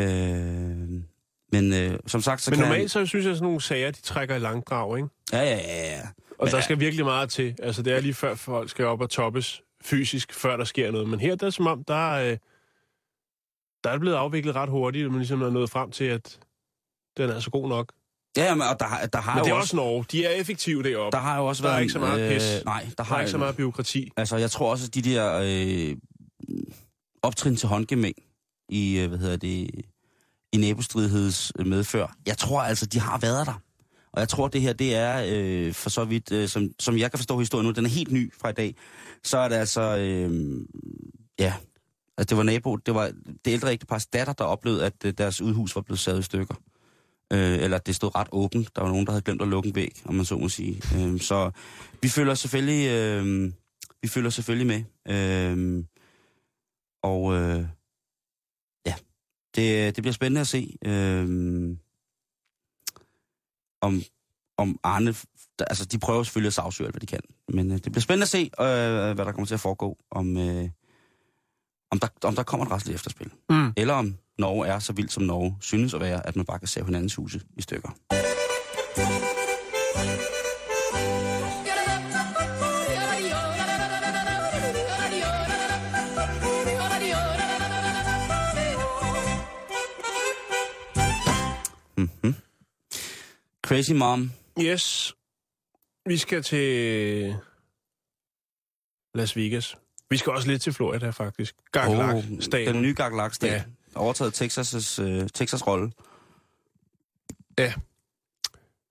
øh, 0.00 1.03
men 1.52 1.72
øh, 1.74 1.98
som 2.06 2.20
sagt, 2.20 2.42
så 2.42 2.50
Men 2.50 2.58
kan... 2.58 2.68
normalt 2.68 2.90
så 2.90 3.06
synes 3.06 3.24
jeg, 3.24 3.30
at 3.30 3.36
sådan 3.36 3.44
nogle 3.46 3.60
sager, 3.60 3.90
de 3.90 4.00
trækker 4.00 4.34
i 4.34 4.38
langdrag, 4.38 4.96
ikke? 4.98 5.08
Ja, 5.32 5.38
ja, 5.42 5.56
ja, 5.56 5.96
ja. 5.96 6.02
Og 6.38 6.44
Men- 6.46 6.54
der 6.54 6.60
skal 6.60 6.80
virkelig 6.80 7.04
meget 7.04 7.30
til. 7.30 7.54
Altså, 7.62 7.82
det 7.82 7.92
er 7.92 8.00
lige 8.00 8.14
før 8.14 8.34
folk 8.34 8.70
skal 8.70 8.84
op 8.84 9.00
og 9.00 9.10
toppes 9.10 9.62
fysisk, 9.84 10.32
før 10.34 10.56
der 10.56 10.64
sker 10.64 10.90
noget. 10.90 11.08
Men 11.08 11.20
her 11.20 11.34
der 11.34 11.46
er 11.46 11.50
som 11.50 11.66
om, 11.66 11.84
der 11.84 12.12
er, 12.14 12.30
øh, 12.32 12.38
der 13.84 13.90
er 13.90 13.98
blevet 13.98 14.16
afviklet 14.16 14.54
ret 14.54 14.68
hurtigt, 14.68 15.04
og 15.06 15.10
man 15.12 15.18
ligesom 15.20 15.42
er 15.42 15.50
nået 15.50 15.70
frem 15.70 15.90
til, 15.90 16.04
at 16.04 16.38
den 17.16 17.30
er 17.30 17.40
så 17.40 17.50
god 17.50 17.68
nok. 17.68 17.92
Ja, 18.36 18.54
men, 18.54 18.62
og 18.62 18.80
der, 18.80 19.06
der 19.12 19.20
har 19.20 19.34
Men 19.34 19.44
det 19.44 19.50
er 19.50 19.54
også... 19.54 19.62
også 19.64 19.76
Norge. 19.76 20.04
De 20.12 20.24
er 20.24 20.30
effektive 20.30 20.82
deroppe. 20.82 21.16
Der 21.16 21.22
har 21.22 21.38
jo 21.38 21.46
også 21.46 21.62
Der 21.62 21.68
er 21.68 21.72
været... 21.72 21.82
ikke 21.82 21.92
så 21.92 21.98
meget 21.98 22.32
pis. 22.32 22.64
nej, 22.64 22.82
der 22.88 22.94
Der 22.96 23.02
har 23.02 23.16
er 23.16 23.20
ikke 23.20 23.30
så 23.30 23.38
meget 23.38 23.56
byråkrati. 23.56 24.10
Altså, 24.16 24.36
jeg 24.36 24.50
tror 24.50 24.70
også, 24.70 24.86
at 24.86 24.94
de 24.94 25.02
der 25.02 25.40
øh, 25.44 25.96
optrin 27.22 27.56
til 27.56 27.68
håndgemæng 27.68 28.14
i, 28.68 28.98
øh, 28.98 29.08
hvad 29.08 29.18
hedder 29.18 29.36
det, 29.36 29.70
i 30.52 30.56
nabostridigheds 30.56 31.52
øh, 31.58 31.66
medfør, 31.66 32.16
jeg 32.26 32.38
tror 32.38 32.60
altså, 32.60 32.86
de 32.86 33.00
har 33.00 33.18
været 33.18 33.46
der. 33.46 33.60
Og 34.12 34.20
jeg 34.20 34.28
tror, 34.28 34.48
det 34.48 34.60
her, 34.60 34.72
det 34.72 34.94
er 34.94 35.24
øh, 35.28 35.72
for 35.72 35.90
så 35.90 36.04
vidt, 36.04 36.32
øh, 36.32 36.48
som, 36.48 36.68
som 36.78 36.98
jeg 36.98 37.10
kan 37.10 37.18
forstå 37.18 37.38
historien 37.38 37.66
nu, 37.66 37.72
den 37.72 37.84
er 37.84 37.90
helt 37.90 38.12
ny 38.12 38.32
fra 38.40 38.48
i 38.48 38.52
dag, 38.52 38.74
så 39.24 39.38
er 39.38 39.48
det 39.48 39.56
altså, 39.56 39.96
øh, 39.96 40.60
ja, 41.38 41.54
altså 42.18 42.28
det 42.28 42.36
var 42.36 42.42
nabo, 42.42 42.76
det 42.76 42.94
var 42.94 43.12
det 43.44 43.50
ældre 43.52 43.72
ægtepars 43.72 44.06
datter, 44.06 44.32
der 44.32 44.44
oplevede, 44.44 44.86
at 44.86 44.94
øh, 45.04 45.12
deres 45.18 45.40
udhus 45.40 45.74
var 45.76 45.82
blevet 45.82 45.98
savet 45.98 46.20
i 46.20 46.22
stykker. 46.22 46.54
Øh, 47.32 47.58
eller 47.58 47.76
at 47.76 47.86
det 47.86 47.96
stod 47.96 48.14
ret 48.14 48.28
åbent. 48.32 48.76
Der 48.76 48.82
var 48.82 48.88
nogen, 48.88 49.06
der 49.06 49.12
havde 49.12 49.22
glemt 49.22 49.42
at 49.42 49.48
lukke 49.48 49.68
en 49.68 49.74
væg, 49.74 50.02
om 50.04 50.14
man 50.14 50.24
så 50.24 50.38
må 50.38 50.48
sige. 50.48 50.82
Øh, 50.96 51.20
så 51.20 51.50
vi 52.02 52.08
følger 52.08 52.34
selvfølgelig, 52.34 52.88
øh, 52.88 53.52
vi 54.02 54.08
følger 54.08 54.30
selvfølgelig 54.30 54.66
med. 54.66 54.82
Øh, 55.14 55.84
og 57.02 57.34
øh, 57.34 57.64
det, 59.56 59.96
det 59.96 60.02
bliver 60.02 60.12
spændende 60.12 60.40
at 60.40 60.46
se, 60.46 60.76
øh, 60.84 61.76
om, 63.80 64.02
om 64.58 64.78
Arne... 64.82 65.14
Altså, 65.60 65.84
de 65.84 65.98
prøver 65.98 66.22
selvfølgelig 66.22 66.46
at 66.46 66.54
sagsøge 66.54 66.86
alt, 66.86 66.94
hvad 66.94 67.00
de 67.00 67.06
kan. 67.06 67.20
Men 67.48 67.70
øh, 67.70 67.74
det 67.74 67.92
bliver 67.92 68.00
spændende 68.00 68.24
at 68.24 68.28
se, 68.28 68.50
øh, 68.60 69.14
hvad 69.14 69.24
der 69.24 69.32
kommer 69.32 69.46
til 69.46 69.54
at 69.54 69.60
foregå, 69.60 69.98
om, 70.10 70.36
øh, 70.36 70.68
om, 71.90 71.98
der, 71.98 72.08
om 72.24 72.34
der 72.36 72.42
kommer 72.42 72.66
et 72.66 72.72
retsligt 72.72 72.94
efterspil. 72.94 73.30
Mm. 73.50 73.72
Eller 73.76 73.94
om 73.94 74.16
Norge 74.38 74.66
er 74.66 74.78
så 74.78 74.92
vildt, 74.92 75.12
som 75.12 75.22
Norge 75.22 75.56
synes 75.60 75.94
at 75.94 76.00
være, 76.00 76.26
at 76.26 76.36
man 76.36 76.44
bare 76.46 76.58
kan 76.58 76.68
save 76.68 76.86
hinandens 76.86 77.14
huse 77.14 77.40
i 77.56 77.62
stykker. 77.62 77.90
Crazy 93.70 93.92
Mom. 93.92 94.33
Yes. 94.61 95.14
Vi 96.06 96.16
skal 96.16 96.42
til 96.42 97.37
Las 99.14 99.37
Vegas. 99.37 99.76
Vi 100.09 100.16
skal 100.16 100.33
også 100.33 100.48
lidt 100.48 100.62
til 100.62 100.72
Florida, 100.72 101.11
faktisk. 101.11 101.56
Garglak, 101.72 102.24
staten. 102.40 102.74
Den 102.74 102.83
nye 102.83 102.94
Garglak-stat. 102.94 103.50
Ja. 103.50 103.54
Ja. 103.54 103.64
Overtaget 103.94 104.42
Texas' 104.42 105.02
øh, 105.02 105.28
Texas 105.28 105.66
rolle. 105.66 105.92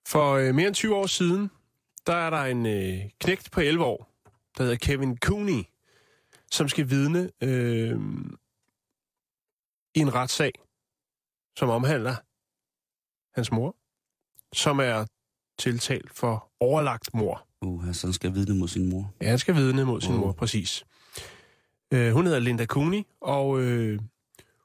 For 0.08 0.34
øh, 0.34 0.56
mere 0.56 0.68
end 0.68 0.76
20 0.76 0.96
år 0.96 1.08
siden, 1.08 1.52
der 2.08 2.16
er 2.16 2.30
der 2.30 2.44
en 2.44 2.66
øh, 2.66 3.10
knægt 3.20 3.52
på 3.52 3.62
11 3.62 3.86
år, 3.86 4.10
der 4.58 4.64
hedder 4.64 4.78
Kevin 4.78 5.18
Cooney, 5.18 5.64
som 6.52 6.70
skal 6.70 6.90
vidne 6.90 7.32
øh, 7.44 8.00
i 9.96 10.00
en 10.00 10.14
retssag, 10.14 10.52
som 11.58 11.70
omhandler 11.70 12.16
hans 13.36 13.52
mor, 13.52 13.79
som 14.54 14.80
er 14.80 15.06
tiltalt 15.60 16.12
for 16.14 16.52
overlagt 16.60 17.14
mor. 17.14 17.46
Uh, 17.62 17.94
så 17.94 18.08
han 18.08 18.14
skal 18.14 18.34
vidne 18.34 18.56
mod 18.60 18.68
sin 18.68 18.90
mor. 18.90 19.14
Ja, 19.22 19.30
han 19.30 19.40
skal 19.40 19.56
vidne 19.56 19.86
mod 19.86 20.02
sin 20.02 20.14
Mm. 20.14 20.20
mor, 20.20 20.32
præcis. 20.32 20.86
Øh, 21.94 22.12
hun 22.14 22.26
hedder 22.26 22.40
Linda 22.40 22.66
Cooney, 22.66 23.04
og 23.22 23.62
øh, 23.62 24.00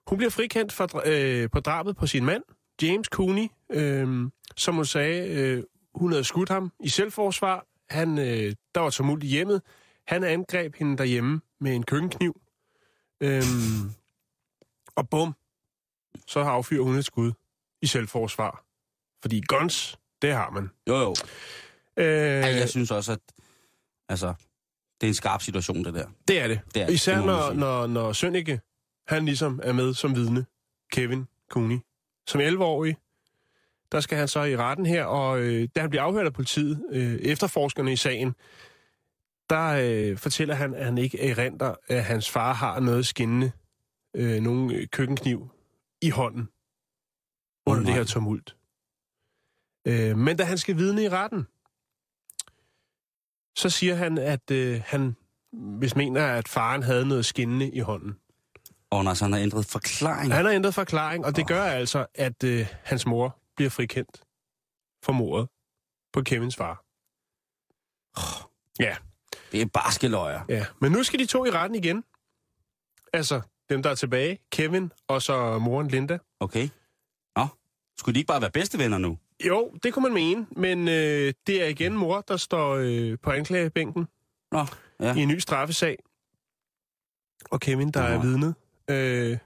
hun 0.07 0.19
bliver 0.19 0.31
frikendt 0.31 0.73
for, 0.73 1.03
øh, 1.07 1.51
på 1.51 1.61
drabet 1.61 1.97
på 1.97 2.07
sin 2.07 2.25
mand, 2.25 2.43
James 2.83 3.07
Cooney, 3.07 3.49
øh, 3.71 4.31
som 4.57 4.75
hun 4.75 4.85
sagde, 4.85 5.29
øh, 5.29 5.65
hun 5.95 6.13
havde 6.13 6.25
skudt 6.25 6.49
ham 6.49 6.73
i 6.81 6.89
selvforsvar. 6.89 7.67
Han, 7.91 8.19
øh, 8.19 8.55
der 8.75 8.81
var 8.81 8.91
tumult 8.91 9.25
i 9.25 9.27
hjemmet. 9.27 9.63
Han 10.07 10.25
angreb 10.25 10.75
hende 10.77 10.97
derhjemme 10.99 11.41
med 11.61 11.75
en 11.75 11.83
køkkenkniv. 11.83 12.41
Øh, 13.21 13.43
og 14.97 15.09
bum, 15.09 15.35
så 16.27 16.41
affyrer 16.41 16.83
hun 16.83 16.97
et 16.97 17.05
skud 17.05 17.33
i 17.83 17.87
selvforsvar. 17.87 18.64
Fordi 19.25 19.43
guns, 19.47 19.99
det 20.23 20.33
har 20.33 20.51
man. 20.51 20.71
Jo, 20.89 20.97
jo. 20.97 21.15
Øh, 21.97 22.07
Ej, 22.07 22.51
jeg 22.51 22.69
synes 22.69 22.91
også, 22.91 23.13
at 23.13 23.19
altså, 24.09 24.35
det 25.01 25.07
er 25.07 25.09
en 25.09 25.15
skarp 25.15 25.43
situation, 25.43 25.85
det 25.85 25.95
der. 25.95 26.07
Det 26.29 26.41
er 26.41 26.49
det. 26.49 26.61
Det 26.75 26.83
er 26.83 26.89
Især 26.89 27.17
det 27.17 27.27
når, 27.27 27.53
når, 27.53 27.87
når 27.87 28.13
Sønneke, 28.13 28.61
han 29.09 29.25
ligesom 29.25 29.61
er 29.63 29.73
med 29.73 29.95
som 29.95 30.15
vidne, 30.15 30.47
Kevin 30.93 31.27
Cooney. 31.51 31.79
Som 32.27 32.41
11-årig, 32.41 32.97
der 33.93 34.01
skal 34.01 34.19
han 34.19 34.29
så 34.29 34.43
i 34.43 34.57
retten 34.57 34.87
her, 34.87 35.05
og 35.05 35.41
øh, 35.41 35.69
da 35.77 35.81
han 35.81 35.91
bliver 35.91 36.03
afhørt 36.03 36.27
af 36.27 36.33
politiet, 36.33 36.85
øh, 36.91 37.15
efterforskerne 37.15 37.93
i 37.93 37.97
sagen, 37.97 38.35
der 39.51 39.67
øh, 39.83 40.19
fortæller 40.19 40.55
han, 40.55 40.75
at 40.75 40.85
han 40.85 40.99
ikke 40.99 41.31
erindrer, 41.31 41.75
at 41.89 42.05
hans 42.05 42.31
far 42.31 42.53
har 42.53 42.81
noget 42.81 43.07
skinnende, 43.07 43.53
øh, 44.17 44.43
nogen 44.43 44.71
øh, 44.73 44.87
køkkenkniv 44.87 45.49
i 46.03 46.11
hånden 46.11 46.49
under 47.67 47.83
Åh, 47.83 47.87
det 47.87 47.95
her 47.95 48.05
tumult. 48.05 48.57
Øh, 49.85 50.19
men 50.19 50.37
da 50.37 50.45
han 50.45 50.59
skal 50.59 50.77
vidne 50.77 51.03
i 51.03 51.09
retten, 51.09 51.47
så 53.57 53.71
siger 53.71 53.95
han, 53.95 54.19
at 54.19 54.51
øh, 54.51 54.83
han 54.87 55.17
hvis 55.53 55.97
mener, 55.97 56.27
at 56.27 56.49
faren 56.49 56.83
havde 56.83 57.07
noget 57.07 57.27
skinnende 57.27 57.71
i 57.71 57.79
hånden. 57.81 58.19
Og 58.91 59.05
når 59.05 59.15
så 59.15 59.25
han 59.25 59.33
har 59.33 59.41
ændret 59.41 59.67
forklaring. 59.67 60.33
Han 60.35 60.45
har 60.45 60.53
ændret 60.53 60.75
forklaring, 60.75 61.25
og 61.25 61.37
det 61.37 61.47
gør 61.47 61.63
altså, 61.65 62.07
at 62.15 62.45
øh, 62.45 62.67
hans 62.85 63.07
mor 63.07 63.39
bliver 63.57 63.71
frikendt 63.71 64.23
for 65.05 65.13
mordet 65.13 65.49
på 66.13 66.23
Kevins 66.23 66.57
far. 66.57 66.85
Ja, 68.81 68.97
Det 69.53 69.63
er 69.63 69.67
barske 69.67 70.09
løjer. 70.09 70.45
ja. 70.49 70.67
Men 70.81 70.93
nu 70.93 71.03
skal 71.03 71.19
de 71.19 71.27
to 71.27 71.45
i 71.45 71.51
retten 71.51 71.75
igen. 71.85 72.05
Altså, 73.13 73.41
dem 73.69 73.83
der 73.83 73.91
er 73.91 73.95
tilbage, 73.95 74.39
Kevin 74.53 74.93
og 75.09 75.23
så 75.23 75.59
moren 75.59 75.89
Linda. 75.89 76.19
Okay. 76.41 76.69
Nå, 77.37 77.47
skulle 77.99 78.15
de 78.15 78.19
ikke 78.21 78.29
bare 78.29 78.41
være 78.41 78.51
bedste 78.51 78.79
venner 78.79 78.99
nu? 78.99 79.19
Jo, 79.49 79.73
det 79.83 79.95
kunne 79.95 80.03
man 80.03 80.13
mene, 80.15 80.47
men 80.51 80.89
øh, 80.89 81.33
det 81.47 81.63
er 81.63 81.67
igen 81.67 81.93
mor, 81.97 82.21
der 82.29 82.37
står 82.37 82.75
øh, 82.81 83.19
på 83.23 83.31
anklagebænken 83.31 84.07
Nå, 84.53 84.67
ja. 85.01 85.15
i 85.15 85.19
en 85.21 85.29
ny 85.29 85.39
straffesag. 85.39 85.97
Og 87.51 87.61
Kevin, 87.61 87.91
der 87.91 88.01
er 88.03 88.21
vidnet. 88.21 88.55
Øh, 88.91 89.39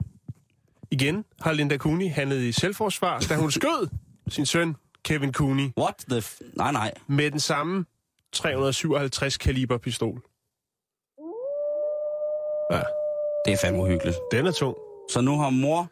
igen 0.90 1.24
har 1.40 1.52
Linda 1.52 1.76
Cooney 1.76 2.10
handlet 2.10 2.42
i 2.42 2.52
selvforsvar, 2.52 3.20
da 3.20 3.36
hun 3.36 3.50
skød 3.50 3.88
sin 4.28 4.46
søn, 4.46 4.76
Kevin 5.04 5.32
Cooney, 5.32 5.70
What 5.78 5.94
the... 6.10 6.18
F- 6.18 6.52
nej, 6.56 6.72
nej. 6.72 6.94
med 7.06 7.30
den 7.30 7.40
samme 7.40 7.84
357 8.32 9.36
kaliber 9.36 9.78
pistol. 9.78 10.22
Ja, 12.72 12.82
Det 13.44 13.52
er 13.52 13.58
fandme 13.64 13.82
uhyggeligt. 13.82 14.16
den 14.32 14.46
er 14.46 14.52
tung. 14.52 14.76
Så 15.10 15.20
nu 15.20 15.38
har 15.38 15.50
mor 15.50 15.90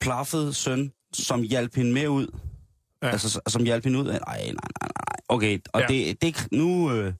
plaffet 0.00 0.56
søn, 0.56 0.92
som 1.12 1.42
hjalp 1.42 1.74
hende 1.74 1.92
med 1.92 2.08
ud. 2.08 2.26
Ja. 3.02 3.08
Altså, 3.08 3.40
som 3.48 3.64
hjalp 3.64 3.84
hende 3.84 3.98
ud. 3.98 4.06
af- 4.08 4.20
Nej, 4.26 4.36
nej, 4.36 4.44
nej, 4.46 4.52
nej. 4.82 4.90
Okay, 5.28 5.58
og 5.72 5.80
Ja. 5.80 5.86
det, 5.86 6.22
det 6.22 6.48
nu... 6.52 6.92
Øh, 6.92 7.12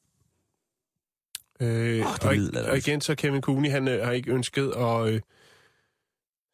Øh, 1.63 1.97
det 1.97 2.25
og, 2.25 2.35
lyder 2.35 2.71
og 2.71 2.79
igen 2.79 3.01
så 3.01 3.15
Kevin 3.15 3.41
Cooney, 3.43 3.71
han 3.71 3.89
øh, 3.89 4.05
har 4.05 4.13
ikke 4.13 4.33
ønsket 4.33 4.73
at 4.77 5.09
øh, 5.09 5.21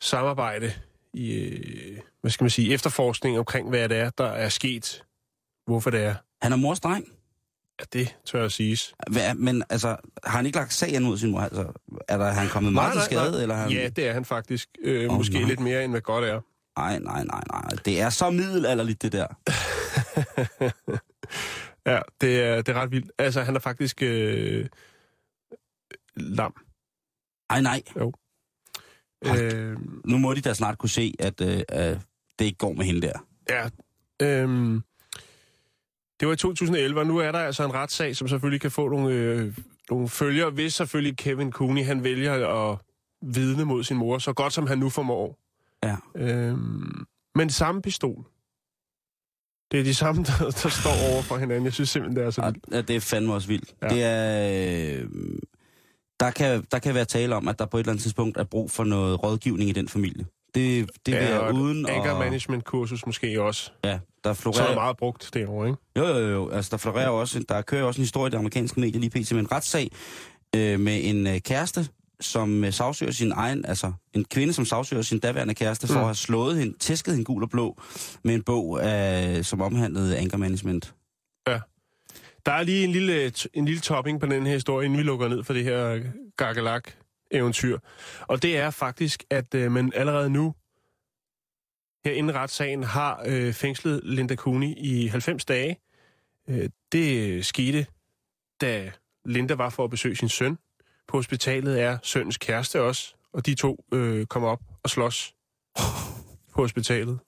samarbejde 0.00 0.72
i, 1.14 1.32
øh, 1.32 1.98
hvad 2.20 2.30
skal 2.30 2.44
man 2.44 2.50
sige, 2.50 2.74
efterforskning 2.74 3.38
omkring, 3.38 3.68
hvad 3.68 3.88
det 3.88 3.96
er, 3.98 4.10
der 4.10 4.24
er 4.26 4.48
sket. 4.48 5.04
Hvorfor 5.66 5.90
det 5.90 6.02
er. 6.04 6.14
han 6.42 6.52
er 6.52 6.56
mors 6.56 6.80
dreng. 6.80 7.08
Ja, 7.80 7.84
det 7.92 8.16
tør 8.26 8.40
jeg 8.40 8.52
siges. 8.52 8.94
Hvad, 9.10 9.34
men 9.34 9.62
altså, 9.70 9.88
har 10.24 10.36
han 10.36 10.46
ikke 10.46 10.58
lagt 10.58 10.72
sagen 10.72 11.02
mod 11.04 11.18
sin 11.18 11.30
mor? 11.30 11.40
Altså, 11.40 11.72
er 12.08 12.16
der, 12.18 12.24
er 12.24 12.32
han 12.32 12.48
kommet 12.48 12.72
meget 12.72 12.92
til 12.92 13.02
skade? 13.02 13.42
Eller 13.42 13.54
er 13.54 13.58
han... 13.62 13.70
Ja, 13.70 13.88
det 13.88 14.08
er 14.08 14.12
han 14.12 14.24
faktisk. 14.24 14.68
Øh, 14.82 15.10
Åh, 15.10 15.16
måske 15.16 15.34
nej. 15.34 15.42
lidt 15.48 15.60
mere, 15.60 15.84
end 15.84 15.92
hvad 15.92 16.00
godt 16.00 16.24
er. 16.24 16.40
Nej, 16.76 16.98
nej, 16.98 17.24
nej, 17.24 17.42
nej. 17.52 17.68
Det 17.84 18.00
er 18.00 18.10
så 18.10 18.30
middelalderligt, 18.30 19.02
det 19.02 19.12
der. 19.12 19.26
Ja, 21.86 22.00
det 22.20 22.42
er, 22.42 22.56
det 22.62 22.68
er 22.68 22.80
ret 22.80 22.90
vildt. 22.90 23.12
Altså, 23.18 23.42
han 23.42 23.56
er 23.56 23.60
faktisk 23.60 24.02
øh, 24.02 24.66
lam. 26.16 26.54
Ej, 27.50 27.60
nej. 27.60 27.82
Hold 27.96 29.54
Øh, 29.54 29.76
Nu 30.04 30.18
må 30.18 30.34
de 30.34 30.40
da 30.40 30.54
snart 30.54 30.78
kunne 30.78 30.90
se, 30.90 31.14
at 31.18 31.40
øh, 31.40 31.48
det 32.38 32.44
ikke 32.44 32.58
går 32.58 32.72
med 32.72 32.84
hende 32.84 33.00
der. 33.02 33.26
ja, 33.48 33.64
øh, 34.26 34.80
det 36.20 36.28
var 36.28 36.34
i 36.34 36.36
2011, 36.36 37.00
og 37.00 37.06
nu 37.06 37.18
er 37.18 37.32
der 37.32 37.38
altså 37.38 37.64
en 37.64 37.74
retssag, 37.74 38.16
som 38.16 38.28
selvfølgelig 38.28 38.60
kan 38.60 38.70
få 38.70 38.88
nogle, 38.88 39.14
øh, 39.14 39.58
nogle 39.90 40.08
følger, 40.08 40.50
hvis 40.50 40.74
selvfølgelig 40.74 41.16
Kevin 41.16 41.52
Cooney, 41.52 41.84
han 41.84 42.04
vælger 42.04 42.48
at 42.48 42.78
vidne 43.22 43.64
mod 43.64 43.84
sin 43.84 43.96
mor, 43.96 44.18
så 44.18 44.32
godt 44.32 44.52
som 44.52 44.66
han 44.66 44.78
nu 44.78 44.90
formår. 44.90 45.38
Ja. 45.84 45.96
Øh, 46.16 46.58
men 47.34 47.50
samme 47.50 47.82
pistol. 47.82 48.24
Det 49.72 49.80
er 49.80 49.84
de 49.84 49.94
samme, 49.94 50.24
der, 50.24 50.38
der 50.62 50.68
står 50.68 51.12
over 51.12 51.22
for 51.22 51.36
hinanden. 51.36 51.64
Jeg 51.64 51.72
synes 51.72 51.90
simpelthen, 51.90 52.16
det 52.16 52.26
er 52.26 52.30
så 52.30 52.40
Og, 52.40 52.52
vildt. 52.52 52.66
ja, 52.72 52.80
det 52.80 52.96
er 52.96 53.00
fandme 53.00 53.34
også 53.34 53.48
vildt. 53.48 53.74
Ja. 53.82 53.88
Det 53.88 54.02
er... 54.02 55.02
Øh, 55.02 55.08
der, 56.20 56.30
kan, 56.30 56.64
der 56.72 56.78
kan 56.78 56.94
være 56.94 57.04
tale 57.04 57.36
om, 57.36 57.48
at 57.48 57.58
der 57.58 57.66
på 57.66 57.76
et 57.76 57.80
eller 57.80 57.92
andet 57.92 58.02
tidspunkt 58.02 58.36
er 58.38 58.44
brug 58.44 58.70
for 58.70 58.84
noget 58.84 59.22
rådgivning 59.22 59.70
i 59.70 59.72
den 59.72 59.88
familie. 59.88 60.26
Det, 60.54 60.90
det 61.06 61.14
vil 61.14 61.22
Ja, 61.22 61.30
jeg 61.30 61.40
og 61.40 61.50
et 61.50 61.54
uden 61.54 61.86
Anger 61.88 62.12
at... 62.14 62.18
management 62.18 62.64
kursus 62.64 63.06
måske 63.06 63.42
også. 63.42 63.70
Ja, 63.84 63.90
der 63.90 63.98
Så 64.24 64.28
er 64.30 64.34
florerer... 64.34 64.74
meget 64.74 64.96
brugt 64.96 65.30
derovre, 65.34 65.68
ikke? 65.68 65.78
Jo, 65.98 66.06
jo, 66.06 66.28
jo. 66.28 66.48
Altså, 66.50 66.70
der 66.70 66.76
florerer 66.76 67.08
også... 67.08 67.44
Der 67.48 67.62
kører 67.62 67.84
også 67.84 68.00
en 68.00 68.02
historie 68.02 68.28
i 68.28 68.30
det 68.30 68.38
amerikanske 68.38 68.80
medie 68.80 69.00
lige 69.00 69.10
pt. 69.10 69.32
med 69.32 69.40
en 69.40 69.52
retssag 69.52 69.90
øh, 70.56 70.80
med 70.80 71.00
en 71.04 71.26
øh, 71.26 71.40
kæreste, 71.40 71.88
som 72.20 72.64
øh, 72.64 72.72
sagsøger 72.72 73.12
sin 73.12 73.33
egen... 73.33 73.64
Altså, 73.66 73.92
en 74.12 74.24
kvinde, 74.24 74.52
som 74.52 74.64
sagsøger 74.64 75.02
sin 75.02 75.18
daværende 75.18 75.55
kæreste 75.55 75.87
for 75.87 75.94
Mm. 75.94 76.00
at 76.00 76.07
have 76.07 76.14
slået 76.14 76.59
hende, 76.59 76.79
tæsket 76.79 77.14
hende 77.14 77.24
gul 77.24 77.42
og 77.42 77.50
blå 77.50 77.81
med 78.24 78.35
en 78.35 78.42
bog, 78.42 78.81
øh, 78.87 79.44
som 79.44 79.61
omhandlede 79.61 80.18
anger 80.18 80.37
management. 80.37 80.94
Der 82.46 82.52
er 82.52 82.62
lige 82.62 82.85
en 82.85 82.92
lille, 82.92 83.33
en 83.55 83.64
lille 83.64 83.81
topping 83.81 84.20
på 84.20 84.26
den 84.26 84.46
her 84.46 84.52
historie, 84.55 84.85
inden 84.85 84.98
vi 84.98 85.02
lukker 85.02 85.29
ned 85.29 85.44
for 85.44 85.52
det 85.52 85.64
her 85.64 86.00
gargalak-eventyr. 86.37 87.79
Og 88.20 88.42
det 88.42 88.57
er 88.57 88.70
faktisk, 88.70 89.24
at 89.31 89.55
øh, 89.55 89.72
man 89.72 89.92
allerede 89.94 90.31
nu, 90.31 90.55
her 92.05 92.12
inden 92.12 92.35
retssagen, 92.35 92.83
har 92.83 93.22
øh, 93.26 93.52
fængslet 93.52 94.00
Linda 94.05 94.37
Cooney 94.37 94.74
i 94.76 95.07
90 95.07 95.44
dage. 95.44 95.76
Øh, 96.48 96.68
det 96.92 97.46
skete, 97.46 97.87
da 98.61 98.92
Linda 99.24 99.55
var 99.55 99.70
for 99.70 99.85
at 99.85 99.90
besøge 99.90 100.16
sin 100.16 100.29
søn. 100.29 100.59
På 101.08 101.16
hospitalet 101.16 101.80
er 101.82 101.98
sønnens 102.02 102.36
kæreste 102.36 102.82
også, 102.82 103.14
og 103.32 103.46
de 103.46 103.54
to 103.54 103.84
øh, 103.92 104.26
kommer 104.26 104.48
op 104.48 104.60
og 104.82 104.90
slås 104.90 105.34
på 106.54 106.62
hospitalet. 106.62 107.18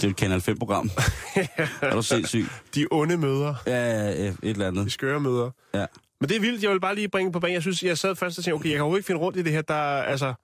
Det 0.00 0.04
er 0.06 0.10
et 0.10 0.16
Kanal 0.16 0.38
5-program. 0.38 0.90
er 1.82 1.94
du 1.94 2.02
sindssyg? 2.02 2.46
De 2.74 2.86
onde 2.90 3.16
møder. 3.16 3.54
Ja, 3.66 3.72
ja, 3.72 4.10
ja, 4.10 4.28
et 4.28 4.36
eller 4.42 4.68
andet. 4.68 4.84
De 4.84 4.90
skøre 4.90 5.20
møder. 5.20 5.50
Ja. 5.74 5.86
Men 6.20 6.28
det 6.28 6.36
er 6.36 6.40
vildt, 6.40 6.62
jeg 6.62 6.70
vil 6.70 6.80
bare 6.80 6.94
lige 6.94 7.08
bringe 7.08 7.32
på 7.32 7.40
banen. 7.40 7.54
Jeg 7.54 7.62
synes, 7.62 7.82
jeg 7.82 7.98
sad 7.98 8.16
først 8.16 8.38
og 8.38 8.44
tænkte, 8.44 8.56
okay, 8.56 8.68
jeg 8.68 8.74
kan 8.74 8.80
overhovedet 8.80 9.00
ikke 9.00 9.06
finde 9.06 9.20
rundt 9.20 9.38
i 9.38 9.42
det 9.42 9.52
her. 9.52 9.62
Der 9.62 9.74
er, 9.74 10.02
altså, 10.02 10.34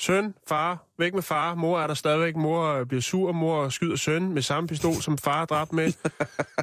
søn, 0.00 0.34
far, 0.48 0.86
væk 0.98 1.14
med 1.14 1.22
far. 1.22 1.54
Mor 1.54 1.80
er 1.80 1.86
der 1.86 1.94
stadigvæk. 1.94 2.36
Mor 2.36 2.72
øh, 2.72 2.86
bliver 2.86 3.02
sur. 3.02 3.32
Mor 3.32 3.68
skyder 3.68 3.96
søn 3.96 4.32
med 4.32 4.42
samme 4.42 4.68
pistol, 4.68 4.94
som 4.94 5.18
far 5.18 5.42
er 5.42 5.46
dræbt 5.46 5.72
med. 5.72 5.92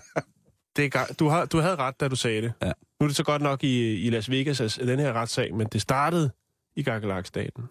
det 0.76 0.96
er, 0.96 1.16
du, 1.20 1.28
har, 1.28 1.46
du 1.46 1.60
havde 1.60 1.76
ret, 1.76 2.00
da 2.00 2.08
du 2.08 2.16
sagde 2.16 2.42
det. 2.42 2.54
Ja. 2.62 2.72
Nu 3.04 3.06
er 3.06 3.10
det 3.10 3.16
så 3.16 3.24
godt 3.24 3.42
nok 3.42 3.64
i, 3.64 4.06
i 4.06 4.10
Las 4.10 4.30
Vegas, 4.30 4.62
altså, 4.62 4.86
den 4.86 5.00
her 5.00 5.14
retssag, 5.14 5.56
men 5.56 5.68
det 5.68 5.82
startede 5.82 6.32
i 6.76 6.84
Gargalak-staten. 6.84 7.64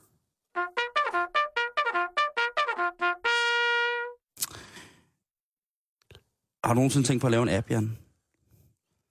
Har 6.65 6.69
du 6.69 6.75
nogensinde 6.75 7.07
tænkt 7.07 7.21
på 7.21 7.27
at 7.27 7.31
lave 7.31 7.43
en 7.43 7.49
app, 7.49 7.71
Jan? 7.71 7.99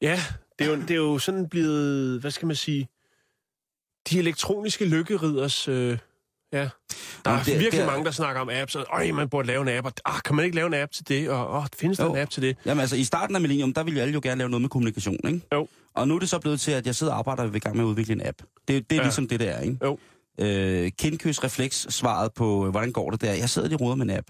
Ja, 0.01 0.19
det 0.59 0.67
er, 0.67 0.71
jo, 0.71 0.81
det 0.81 0.91
er 0.91 0.95
jo 0.95 1.17
sådan 1.17 1.49
blevet, 1.49 2.21
hvad 2.21 2.31
skal 2.31 2.45
man 2.45 2.55
sige, 2.55 2.89
de 4.09 4.19
elektroniske 4.19 4.85
lykkeriders... 4.85 5.67
Øh, 5.67 5.97
ja, 6.53 6.69
der 7.25 7.31
er 7.31 7.43
det- 7.43 7.59
virkelig 7.59 7.85
mange, 7.85 8.05
der 8.05 8.11
snakker 8.11 8.41
om 8.41 8.49
apps, 8.51 8.75
og 8.75 8.85
øj, 8.93 9.11
man 9.11 9.29
burde 9.29 9.47
lave 9.47 9.61
en 9.61 9.67
app, 9.77 9.87
og 9.87 9.93
ah, 10.05 10.21
kan 10.25 10.35
man 10.35 10.45
ikke 10.45 10.55
lave 10.55 10.67
en 10.67 10.73
app 10.73 10.91
til 10.91 11.07
det, 11.07 11.29
og 11.29 11.53
åh, 11.57 11.65
findes 11.75 11.97
der 11.97 12.05
Jo. 12.05 12.13
en 12.13 12.19
app 12.19 12.31
til 12.31 12.43
det? 12.43 12.57
Jamen 12.65 12.81
altså, 12.81 12.95
i 12.95 13.03
starten 13.03 13.35
af 13.35 13.41
Millennium, 13.41 13.73
der 13.73 13.83
ville 13.83 13.97
jo 13.97 14.01
alle 14.01 14.13
jo 14.13 14.19
gerne 14.23 14.37
lave 14.37 14.49
noget 14.49 14.61
med 14.61 14.69
kommunikation, 14.69 15.17
ikke? 15.27 15.41
Jo. 15.53 15.67
Og 15.93 16.07
nu 16.07 16.15
er 16.15 16.19
det 16.19 16.29
så 16.29 16.39
blevet 16.39 16.59
til, 16.59 16.71
at 16.71 16.85
jeg 16.85 16.95
sidder 16.95 17.13
og 17.13 17.19
arbejder 17.19 17.47
ved 17.47 17.59
gang 17.59 17.75
med 17.75 17.83
at 17.83 17.87
udvikle 17.87 18.13
en 18.13 18.21
app. 18.27 18.37
Det, 18.67 18.89
det 18.89 18.91
er 18.91 18.95
ja. 18.95 19.01
Ligesom 19.03 19.27
det, 19.27 19.39
der 19.39 19.49
er, 19.51 19.61
ikke? 19.61 19.77
Jo. 19.83 19.97
Øh, 20.39 20.91
kindkys 20.99 21.43
refleks 21.43 21.87
svaret 21.89 22.33
på, 22.33 22.65
øh, 22.65 22.71
hvordan 22.71 22.91
går 22.91 23.09
det 23.09 23.21
der? 23.21 23.33
Jeg 23.33 23.49
sidder 23.49 23.73
og 23.75 23.81
roder 23.81 23.95
med 23.95 24.05
en 24.05 24.11
app. 24.17 24.27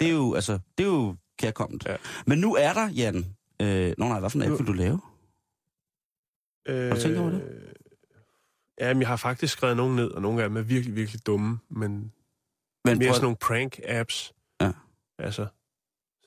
Det 0.00 0.08
er 0.08 0.12
jo, 0.12 0.34
altså, 0.34 0.58
det 0.78 0.84
er 0.84 0.88
jo 0.90 1.14
kærkommet. 1.38 1.86
Ja. 1.86 1.96
Men 2.26 2.38
nu 2.38 2.54
er 2.54 2.72
der, 2.72 2.88
Jan... 2.88 3.26
Øh, 3.62 3.92
nå 3.98 4.08
nej, 4.08 4.20
hvad 4.20 4.30
for 4.30 4.38
en 4.38 4.44
app 4.52 4.58
vil 4.58 4.66
du 4.66 4.72
lave? 4.72 5.00
Øh, 6.68 6.88
Har 6.88 6.94
du 6.94 7.00
tænkt 7.00 7.18
over 7.18 7.30
det? 7.30 7.42
Jamen, 8.88 9.00
jeg 9.00 9.08
har 9.08 9.16
faktisk 9.16 9.52
skrevet 9.52 9.76
nogen 9.76 9.96
ned, 9.96 10.10
og 10.10 10.22
nogle 10.22 10.42
af 10.42 10.48
dem 10.48 10.56
er 10.56 10.62
virkelig, 10.62 10.96
virkelig 10.96 11.26
dumme, 11.26 11.58
men 11.68 11.90
Men 12.84 12.98
mere 12.98 13.08
prøv- 13.08 13.14
sådan 13.14 13.22
nogle 13.24 13.36
prank-apps. 13.44 14.32
Ja. 14.60 14.72
Altså, 15.18 15.46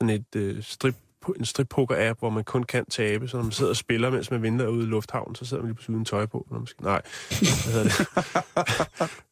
sådan 0.02 0.10
et 0.10 0.36
øh, 0.36 0.63
strip, 0.63 0.96
en 1.39 1.46
strip-poker-app, 1.46 2.20
hvor 2.20 2.30
man 2.30 2.44
kun 2.44 2.63
kan 2.63 2.86
tabe, 2.86 3.28
så 3.28 3.38
når 3.38 3.44
man 3.44 3.52
sidder 3.52 3.70
og 3.72 3.76
spiller, 3.76 4.10
mens 4.10 4.32
man 4.32 4.41
venter 4.41 4.68
ude 4.68 4.84
i 4.84 4.86
lufthavnen, 4.86 5.36
så 5.36 5.46
sidder 5.46 5.63
man 5.63 5.68
lige 5.70 5.76
pludselig 5.76 5.94
uden 5.96 6.06
tøj 6.06 6.26
på. 6.26 6.48
Når 6.52 6.58
man 6.58 6.68
skal, 6.68 6.84
nej, 6.84 7.02
hvad 7.30 7.74
hedder 7.74 7.84
det? 7.84 8.08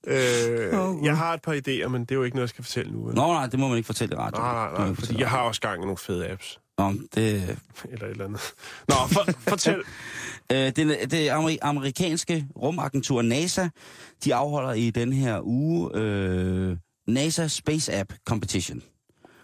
øh, 1.00 1.06
jeg 1.06 1.18
har 1.18 1.34
et 1.34 1.42
par 1.42 1.54
idéer, 1.54 1.88
men 1.88 2.02
det 2.02 2.12
er 2.12 2.16
jo 2.16 2.24
ikke 2.24 2.36
noget, 2.36 2.44
jeg 2.44 2.50
skal 2.50 2.64
fortælle 2.64 2.92
nu. 2.92 3.06
vel? 3.06 3.16
Nå 3.16 3.28
nej, 3.34 3.48
det 3.48 3.60
må 3.60 3.68
man 3.68 3.78
ikke 3.78 3.88
fortælle 3.88 4.16
i 4.16 4.18
radioen. 4.18 4.44
nej, 4.46 4.72
nej, 4.74 4.86
nej, 4.88 4.96
fordi 4.96 5.20
jeg 5.20 5.30
har 5.30 5.40
også 5.42 5.62
gang 5.62 5.78
i 5.82 5.86
nogle 5.86 5.98
fede 5.98 6.30
apps. 6.30 6.60
Nå, 6.78 6.94
det, 7.16 7.58
eller 7.90 8.06
et 8.06 8.12
eller 8.12 8.26
andet. 8.26 8.42
Nå, 8.88 8.96
for, 9.12 9.32
fortæl. 9.50 9.82
Øh, 10.52 10.58
det, 10.58 11.12
det 11.12 11.30
amer- 11.30 11.58
amerikanske 11.62 12.48
rumagentur 12.56 13.22
NASA, 13.22 13.68
de 14.24 14.36
afholder 14.36 14.74
i 14.74 14.90
den 14.90 15.14
her 15.14 15.40
uge 15.44 15.90
øh, 15.94 16.78
NASA 17.08 17.48
Space 17.48 18.00
App 18.00 18.14
Competition. 18.28 18.82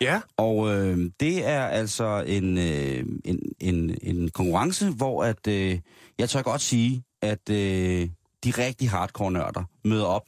Ja, 0.01 0.21
Og 0.37 0.69
øh, 0.75 1.11
det 1.19 1.47
er 1.47 1.65
altså 1.65 2.23
en, 2.27 2.57
øh, 2.57 3.05
en, 3.25 3.39
en, 3.59 3.97
en 4.01 4.29
konkurrence, 4.31 4.89
hvor 4.89 5.23
at, 5.23 5.47
øh, 5.47 5.79
jeg 6.17 6.29
tør 6.29 6.41
godt 6.41 6.61
sige, 6.61 7.03
at 7.21 7.49
øh, 7.49 8.09
de 8.43 8.51
rigtig 8.57 8.89
hardcore 8.89 9.31
nørder 9.31 9.63
møder 9.85 10.05
op 10.05 10.25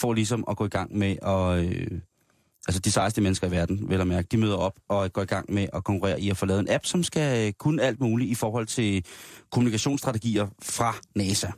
for 0.00 0.12
ligesom 0.12 0.44
at 0.50 0.56
gå 0.56 0.64
i 0.66 0.68
gang 0.68 0.98
med 0.98 1.16
at... 1.22 1.64
Øh, 1.64 2.00
altså 2.68 2.80
de 2.80 2.90
sejeste 2.90 3.20
mennesker 3.20 3.46
i 3.46 3.50
verden, 3.50 3.90
vel 3.90 4.00
at 4.00 4.06
mærke, 4.06 4.28
de 4.30 4.36
møder 4.36 4.56
op 4.56 4.78
og 4.88 5.12
går 5.12 5.22
i 5.22 5.24
gang 5.24 5.52
med 5.52 5.66
at 5.72 5.84
konkurrere 5.84 6.20
i 6.20 6.30
at 6.30 6.36
få 6.36 6.46
lavet 6.46 6.60
en 6.60 6.70
app, 6.70 6.86
som 6.86 7.02
skal 7.02 7.46
øh, 7.46 7.52
kunne 7.52 7.82
alt 7.82 8.00
muligt 8.00 8.30
i 8.30 8.34
forhold 8.34 8.66
til 8.66 9.04
kommunikationsstrategier 9.50 10.46
fra 10.62 10.94
NASA. 11.14 11.50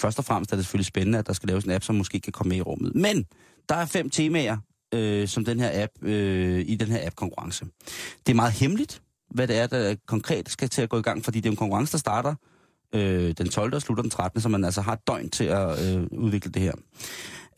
Først 0.00 0.18
og 0.18 0.24
fremmest 0.24 0.52
er 0.52 0.56
det 0.56 0.64
selvfølgelig 0.64 0.86
spændende, 0.86 1.18
at 1.18 1.26
der 1.26 1.32
skal 1.32 1.46
laves 1.46 1.64
en 1.64 1.70
app, 1.70 1.84
som 1.84 1.94
måske 1.94 2.20
kan 2.20 2.32
komme 2.32 2.48
med 2.48 2.56
i 2.56 2.60
rummet. 2.60 2.94
Men 2.94 3.24
der 3.68 3.74
er 3.74 3.86
fem 3.86 4.10
temaer, 4.10 4.56
øh, 4.94 5.28
som 5.28 5.44
den 5.44 5.60
her 5.60 5.82
app, 5.82 5.92
øh, 6.02 6.64
i 6.66 6.76
den 6.76 6.88
her 6.88 7.06
app-konkurrence. 7.06 7.64
Det 8.26 8.32
er 8.32 8.34
meget 8.34 8.52
hemmeligt, 8.52 9.02
hvad 9.30 9.48
det 9.48 9.58
er, 9.58 9.66
der 9.66 9.94
konkret 10.06 10.48
skal 10.48 10.68
til 10.68 10.82
at 10.82 10.88
gå 10.88 10.98
i 10.98 11.02
gang, 11.02 11.24
fordi 11.24 11.40
det 11.40 11.46
er 11.46 11.50
en 11.50 11.56
konkurrence, 11.56 11.92
der 11.92 11.98
starter 11.98 12.34
øh, 12.92 13.34
den 13.38 13.48
12. 13.48 13.74
og 13.74 13.82
slutter 13.82 14.02
den 14.02 14.10
13., 14.10 14.40
så 14.40 14.48
man 14.48 14.64
altså 14.64 14.80
har 14.80 14.92
et 14.92 15.06
døgn 15.06 15.30
til 15.30 15.44
at 15.44 15.96
øh, 15.96 16.06
udvikle 16.12 16.50
det 16.50 16.62
her. 16.62 16.72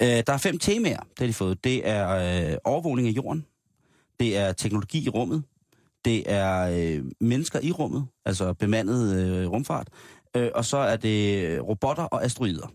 Øh, 0.03 0.23
der 0.27 0.33
er 0.33 0.39
fem 0.39 0.59
temaer, 0.59 1.01
det 1.01 1.19
har 1.19 1.27
de 1.27 1.33
fået. 1.33 1.65
Det 1.65 1.89
er 1.89 2.09
øh, 2.51 2.57
overvågning 2.65 3.09
af 3.09 3.12
jorden, 3.12 3.47
det 4.21 4.37
er 4.37 4.53
teknologi 4.53 5.07
i 5.07 5.09
rummet, 5.09 5.43
det 6.05 6.33
er 6.33 6.71
øh, 6.73 7.05
mennesker 7.21 7.61
i 7.62 7.73
rummet, 7.73 8.07
altså 8.25 8.53
bemandet 8.53 9.17
øh, 9.17 9.51
rumfart, 9.51 9.89
øh, 10.37 10.51
og 10.55 10.65
så 10.65 10.77
er 10.77 10.97
det 10.97 11.69
robotter 11.69 12.03
og 12.03 12.25
asteroider. 12.25 12.73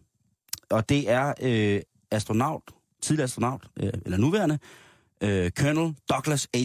Og 0.70 0.90
det 0.90 1.10
er 1.10 1.34
øh, 1.42 1.82
astronaut, 2.12 2.64
tidligere 3.02 3.24
astronaut, 3.24 3.68
øh, 3.80 3.94
eller 4.06 4.18
nuværende, 4.18 4.60
øh, 5.24 5.52
Colonel 5.52 5.96
Douglas 6.10 6.48
H. 6.56 6.58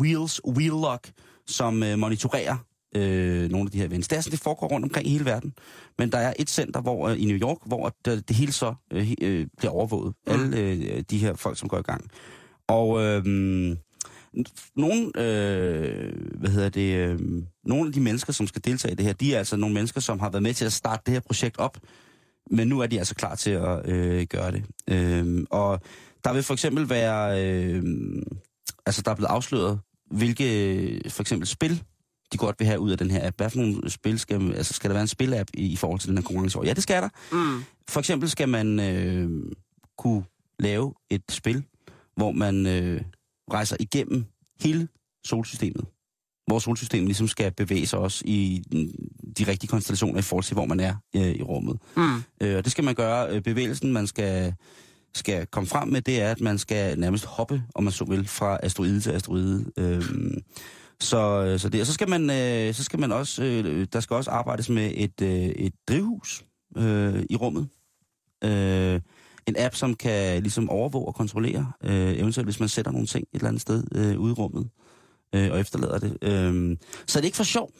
Wheels 0.00 0.40
Wheelock, 0.46 1.12
som 1.46 1.82
øh, 1.82 1.98
monitorerer 1.98 2.56
øh, 2.94 3.50
nogle 3.50 3.66
af 3.66 3.70
de 3.70 3.78
her 3.78 3.86
events. 3.86 4.08
Det 4.08 4.16
er 4.16 4.20
sådan, 4.20 4.32
det 4.32 4.40
foregår 4.40 4.68
rundt 4.68 4.84
omkring 4.84 5.06
i 5.06 5.10
hele 5.10 5.24
verden. 5.24 5.52
Men 5.98 6.12
der 6.12 6.18
er 6.18 6.32
et 6.38 6.50
center 6.50 6.80
hvor, 6.80 7.08
øh, 7.08 7.22
i 7.22 7.24
New 7.24 7.36
York, 7.36 7.58
hvor 7.66 7.94
det, 8.04 8.28
det 8.28 8.36
hele 8.36 8.52
så 8.52 8.74
øh, 8.92 9.12
øh, 9.22 9.46
bliver 9.58 9.72
overvåget. 9.72 10.14
Mm. 10.26 10.32
Alle 10.32 10.58
øh, 10.58 11.02
de 11.10 11.18
her 11.18 11.34
folk, 11.34 11.58
som 11.58 11.68
går 11.68 11.78
i 11.78 11.82
gang. 11.82 12.10
Og 12.68 13.02
øh, 13.02 13.24
nogle, 14.76 15.12
øh, 15.16 16.12
hvad 16.34 16.50
hedder 16.50 16.68
det, 16.68 16.94
øh, 16.94 17.18
nogle 17.64 17.86
af 17.86 17.92
de 17.92 18.00
mennesker, 18.00 18.32
som 18.32 18.46
skal 18.46 18.62
deltage 18.64 18.92
i 18.92 18.94
det 18.94 19.06
her, 19.06 19.12
de 19.12 19.34
er 19.34 19.38
altså 19.38 19.56
nogle 19.56 19.74
mennesker, 19.74 20.00
som 20.00 20.20
har 20.20 20.30
været 20.30 20.42
med 20.42 20.54
til 20.54 20.64
at 20.64 20.72
starte 20.72 21.02
det 21.06 21.14
her 21.14 21.20
projekt 21.20 21.58
op, 21.58 21.78
men 22.50 22.68
nu 22.68 22.80
er 22.80 22.86
de 22.86 22.98
altså 22.98 23.14
klar 23.14 23.34
til 23.34 23.50
at 23.50 23.88
øh, 23.88 24.26
gøre 24.26 24.52
det. 24.52 24.64
Øh, 24.90 25.44
og 25.50 25.80
der 26.24 26.32
vil 26.32 26.42
for 26.42 26.54
eksempel 26.54 26.88
være, 26.88 27.44
øh, 27.44 27.82
altså 28.86 29.02
der 29.02 29.10
er 29.10 29.14
blevet 29.14 29.30
afsløret, 29.30 29.80
hvilke 30.10 31.00
for 31.08 31.22
eksempel 31.22 31.48
spil, 31.48 31.82
de 32.32 32.38
godt 32.38 32.56
vil 32.58 32.66
have 32.66 32.80
ud 32.80 32.90
af 32.90 32.98
den 32.98 33.10
her 33.10 33.26
app. 33.26 33.36
Hvad 33.36 33.50
for 33.50 33.58
nogle 33.58 33.90
spil 33.90 34.18
skal, 34.18 34.52
altså 34.52 34.74
skal 34.74 34.90
der 34.90 34.94
være 34.94 35.02
en 35.02 35.08
spil-app 35.08 35.50
i, 35.54 35.66
i 35.72 35.76
forhold 35.76 36.00
til 36.00 36.08
den 36.08 36.18
her 36.18 36.22
konkurrence? 36.22 36.58
Ja, 36.64 36.72
det 36.72 36.82
skal 36.82 37.02
der. 37.02 37.08
Mm. 37.32 37.64
For 37.88 38.00
eksempel 38.00 38.30
skal 38.30 38.48
man 38.48 38.80
øh, 38.80 39.30
kunne 39.98 40.24
lave 40.58 40.94
et 41.10 41.22
spil, 41.30 41.62
hvor 42.16 42.32
man 42.32 42.66
øh, 42.66 43.00
rejser 43.52 43.76
igennem 43.80 44.24
hele 44.60 44.88
solsystemet. 45.26 45.84
Hvor 46.46 46.58
solsystemet 46.58 47.06
ligesom 47.06 47.28
skal 47.28 47.52
bevæge 47.52 47.86
sig 47.86 47.98
også 47.98 48.22
i 48.26 48.62
den- 48.72 48.94
de 49.38 49.44
rigtige 49.50 49.68
konstellationer 49.68 50.18
i 50.18 50.22
forhold 50.22 50.44
til, 50.44 50.54
hvor 50.54 50.64
man 50.66 50.80
er 50.80 50.94
øh, 51.16 51.22
i 51.34 51.42
rummet. 51.42 51.78
Mm. 51.96 52.22
Øh, 52.40 52.56
og 52.56 52.64
det 52.64 52.72
skal 52.72 52.84
man 52.84 52.94
gøre. 52.94 53.30
Øh, 53.34 53.42
bevægelsen, 53.42 53.92
man 53.92 54.06
skal, 54.06 54.54
skal 55.14 55.46
komme 55.46 55.66
frem 55.66 55.88
med, 55.88 56.02
det 56.02 56.20
er, 56.22 56.30
at 56.30 56.40
man 56.40 56.58
skal 56.58 56.98
nærmest 56.98 57.24
hoppe, 57.24 57.62
om 57.74 57.84
man 57.84 57.92
så 57.92 58.04
vil, 58.04 58.28
fra 58.28 58.58
asteroide 58.62 59.00
til 59.00 59.10
asteroide. 59.10 59.64
Øh, 59.78 60.02
så, 61.04 61.54
så 61.58 61.68
det, 61.68 61.80
og 61.80 61.86
så 61.86 61.92
skal 61.92 62.08
man, 62.08 62.30
øh, 62.30 62.74
så 62.74 62.84
skal 62.84 63.00
man 63.00 63.12
også, 63.12 63.44
øh, 63.44 63.86
der 63.92 64.00
skal 64.00 64.14
også 64.14 64.30
arbejdes 64.30 64.68
med 64.68 64.92
et, 64.94 65.20
øh, 65.22 65.30
et 65.30 65.72
drivhus 65.88 66.44
øh, 66.76 67.22
i 67.30 67.36
rummet. 67.36 67.68
Øh, 68.44 69.00
en 69.46 69.54
app, 69.58 69.74
som 69.74 69.94
kan 69.94 70.42
ligesom 70.42 70.70
overvåge 70.70 71.06
og 71.06 71.14
kontrollere, 71.14 71.72
øh, 71.84 72.18
eventuelt 72.18 72.46
hvis 72.46 72.60
man 72.60 72.68
sætter 72.68 72.92
nogle 72.92 73.06
ting 73.06 73.26
et 73.32 73.38
eller 73.38 73.48
andet 73.48 73.62
sted 73.62 73.84
øh, 73.94 74.20
ude 74.20 74.30
i 74.30 74.34
rummet, 74.34 74.68
øh, 75.34 75.52
og 75.52 75.60
efterlader 75.60 75.98
det. 75.98 76.18
Øh, 76.22 76.76
så 77.06 77.18
er 77.18 77.20
det 77.20 77.24
ikke 77.24 77.36
for 77.36 77.44
sjov, 77.44 77.70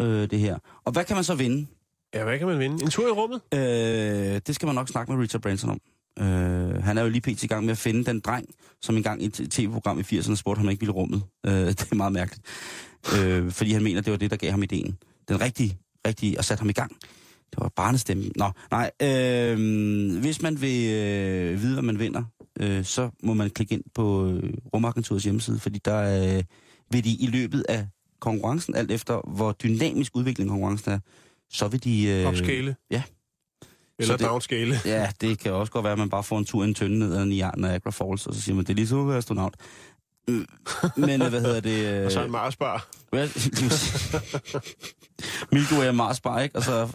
øh, 0.00 0.30
det 0.30 0.38
her. 0.38 0.58
Og 0.84 0.92
hvad 0.92 1.04
kan 1.04 1.16
man 1.16 1.24
så 1.24 1.34
vinde? 1.34 1.66
Ja, 2.14 2.24
hvad 2.24 2.38
kan 2.38 2.46
man 2.46 2.58
vinde? 2.58 2.84
En 2.84 2.90
tur 2.90 3.08
i 3.08 3.10
rummet? 3.10 3.40
Øh, 3.54 4.40
det 4.46 4.54
skal 4.54 4.66
man 4.66 4.74
nok 4.74 4.88
snakke 4.88 5.12
med 5.12 5.22
Richard 5.22 5.42
Branson 5.42 5.70
om. 5.70 5.80
Øh, 6.20 6.82
han 6.82 6.98
er 6.98 7.02
jo 7.02 7.08
lige 7.08 7.20
pt. 7.20 7.44
i 7.44 7.46
gang 7.46 7.64
med 7.64 7.72
at 7.72 7.78
finde 7.78 8.04
den 8.04 8.20
dreng, 8.20 8.46
som 8.82 8.96
engang 8.96 9.22
i 9.22 9.26
et 9.26 9.32
tv-program 9.50 9.98
i 9.98 10.02
80'erne 10.02 10.34
spurgte, 10.34 10.60
han 10.60 10.70
ikke 10.70 10.80
ville 10.80 10.92
rummet. 10.92 11.22
Øh, 11.46 11.52
det 11.78 11.92
er 11.92 11.94
meget 11.94 12.12
mærkeligt. 12.12 12.46
Øh, 13.18 13.50
fordi 13.50 13.72
han 13.72 13.82
mener, 13.82 14.00
det 14.00 14.10
var 14.10 14.16
det, 14.16 14.30
der 14.30 14.36
gav 14.36 14.50
ham 14.50 14.62
ideen. 14.62 14.96
Den 15.28 15.40
rigtige, 15.40 15.78
rigtige, 16.06 16.38
og 16.38 16.44
satte 16.44 16.60
ham 16.60 16.68
i 16.68 16.72
gang. 16.72 16.96
Det 17.50 17.60
var 17.60 17.68
barnestemmen. 17.76 18.32
Nå, 18.36 18.50
nej. 18.70 18.90
Øh, 19.02 20.20
hvis 20.20 20.42
man 20.42 20.60
vil 20.60 20.90
øh, 20.90 21.62
vide, 21.62 21.72
hvad 21.72 21.82
man 21.82 21.98
vinder, 21.98 22.24
øh, 22.60 22.84
så 22.84 23.10
må 23.22 23.34
man 23.34 23.50
klikke 23.50 23.74
ind 23.74 23.82
på 23.94 24.30
øh, 24.30 24.54
Rumagenturets 24.74 25.24
hjemmeside, 25.24 25.58
fordi 25.58 25.78
der 25.84 26.36
øh, 26.36 26.42
vil 26.90 27.04
de 27.04 27.10
i 27.14 27.26
løbet 27.26 27.64
af 27.68 27.86
konkurrencen, 28.20 28.74
alt 28.74 28.90
efter 28.90 29.30
hvor 29.36 29.52
dynamisk 29.52 30.16
udvikling 30.16 30.50
konkurrencen 30.50 30.92
er, 30.92 30.98
så 31.50 31.68
vil 31.68 31.84
de... 31.84 32.06
Øh, 32.08 32.26
Opskale? 32.26 32.76
ja. 32.90 33.02
Eller 33.98 34.18
Så 34.18 34.24
downskale? 34.26 34.80
Ja, 34.84 35.08
det 35.20 35.38
kan 35.38 35.52
også 35.52 35.72
godt 35.72 35.84
være, 35.84 35.92
at 35.92 35.98
man 35.98 36.10
bare 36.10 36.22
får 36.22 36.38
en 36.38 36.44
tur 36.44 36.64
i 36.64 36.68
en 36.68 36.74
tynde 36.74 36.98
ned 36.98 37.16
ad 37.16 37.24
Niagara 37.24 37.90
Falls, 37.90 38.26
og 38.26 38.34
så 38.34 38.40
siger 38.40 38.56
man, 38.56 38.64
det 38.64 38.70
er 38.70 38.74
ligesom 38.74 39.00
at 39.00 39.08
være 39.08 39.16
astronaut. 39.18 39.54
Mm, 40.28 40.46
Men 40.96 41.22
øh, 41.22 41.28
hvad 41.28 41.40
hedder 41.40 41.60
det? 41.60 41.98
Øh, 42.00 42.04
Og 42.06 42.12
så 42.12 42.24
en 42.24 42.30
Marsbar. 42.30 42.88
hvad- 43.10 43.28
Milky 45.52 45.72
Way 45.72 45.88
og 45.88 45.94
Mars 45.94 46.20
bare, 46.20 46.42
ikke? 46.44 46.56
Og 46.56 46.62
så 46.62 46.88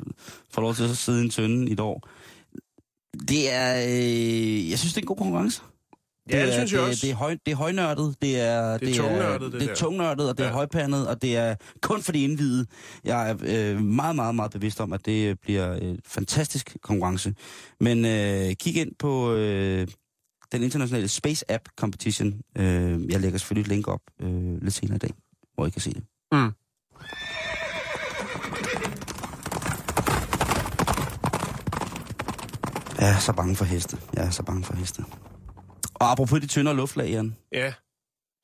får 0.54 0.62
lov 0.62 0.76
til 0.76 0.84
at 0.84 0.98
sidde 0.98 1.22
i 1.22 1.24
en 1.24 1.30
tynde 1.30 1.70
i 1.70 1.74
et 1.74 1.80
år. 1.80 2.08
Det 3.28 3.54
er... 3.54 3.86
Øh, 3.88 4.70
jeg 4.70 4.80
synes, 4.80 4.94
det 4.94 4.98
er 4.98 5.02
en 5.04 5.08
god 5.08 5.16
konkurrence. 5.18 5.62
Ja, 6.30 6.42
det 6.42 6.48
er, 6.48 6.52
synes 6.52 6.72
jeg 6.74 6.80
det, 6.82 6.90
også. 6.90 7.06
Det 7.06 7.12
er, 7.12 7.16
høj, 7.16 7.38
det 7.46 7.52
er 7.52 7.56
højnørdet, 7.56 8.16
det 8.22 8.40
er... 8.40 8.78
Det 8.78 8.98
er 9.00 9.38
det 9.38 9.52
det 9.52 9.62
der. 9.62 9.70
er 9.70 9.76
tungnørdet, 9.76 10.30
og 10.30 10.38
det 10.38 10.44
er 10.44 10.48
Ja. 10.48 10.54
højpandet, 10.54 11.08
og 11.08 11.22
det 11.22 11.38
er 11.38 11.56
kun 11.82 12.02
for 12.02 12.12
de 12.12 12.24
indvidede. 12.24 12.66
Jeg 13.04 13.30
er 13.30 13.36
øh, 13.42 13.82
meget, 13.82 14.16
meget, 14.16 14.36
meget 14.36 14.52
bevidst 14.52 14.82
om, 14.82 14.94
at 14.94 15.06
det 15.06 15.40
bliver 15.40 15.68
et 15.74 16.00
fantastisk 16.08 16.78
konkurrence. 16.84 17.34
Men 17.80 18.06
øh, 18.06 18.54
kig 18.60 18.78
ind 18.78 18.92
på 19.00 19.34
øh, 19.34 19.88
den 20.52 20.64
internationale 20.64 21.08
Space 21.08 21.52
App 21.52 21.64
Competition. 21.80 22.34
Øh, 22.58 23.12
jeg 23.12 23.20
lægger 23.22 23.38
selvfølgelig 23.40 23.62
et 23.72 23.76
link 23.76 23.88
op 23.88 24.02
øh, 24.22 24.62
lidt 24.62 24.74
senere 24.74 24.96
i 24.96 25.00
dag, 25.00 25.12
hvor 25.56 25.66
I 25.66 25.70
kan 25.70 25.82
se 25.82 25.94
det. 25.94 26.04
Mm. 26.32 26.52
Jeg 33.00 33.10
er 33.16 33.20
så 33.20 33.34
bange 33.34 33.56
for 33.56 33.66
heste. 33.66 33.98
Jeg 34.14 34.26
er 34.26 34.30
så 34.30 34.44
bange 34.44 34.64
for 34.64 34.76
heste. 34.76 35.04
Og 36.02 36.12
apropos 36.12 36.42
de 36.42 36.48
tyndere 36.48 36.76
luftlag, 36.76 37.10
Jan. 37.10 37.38
Ja. 37.52 37.74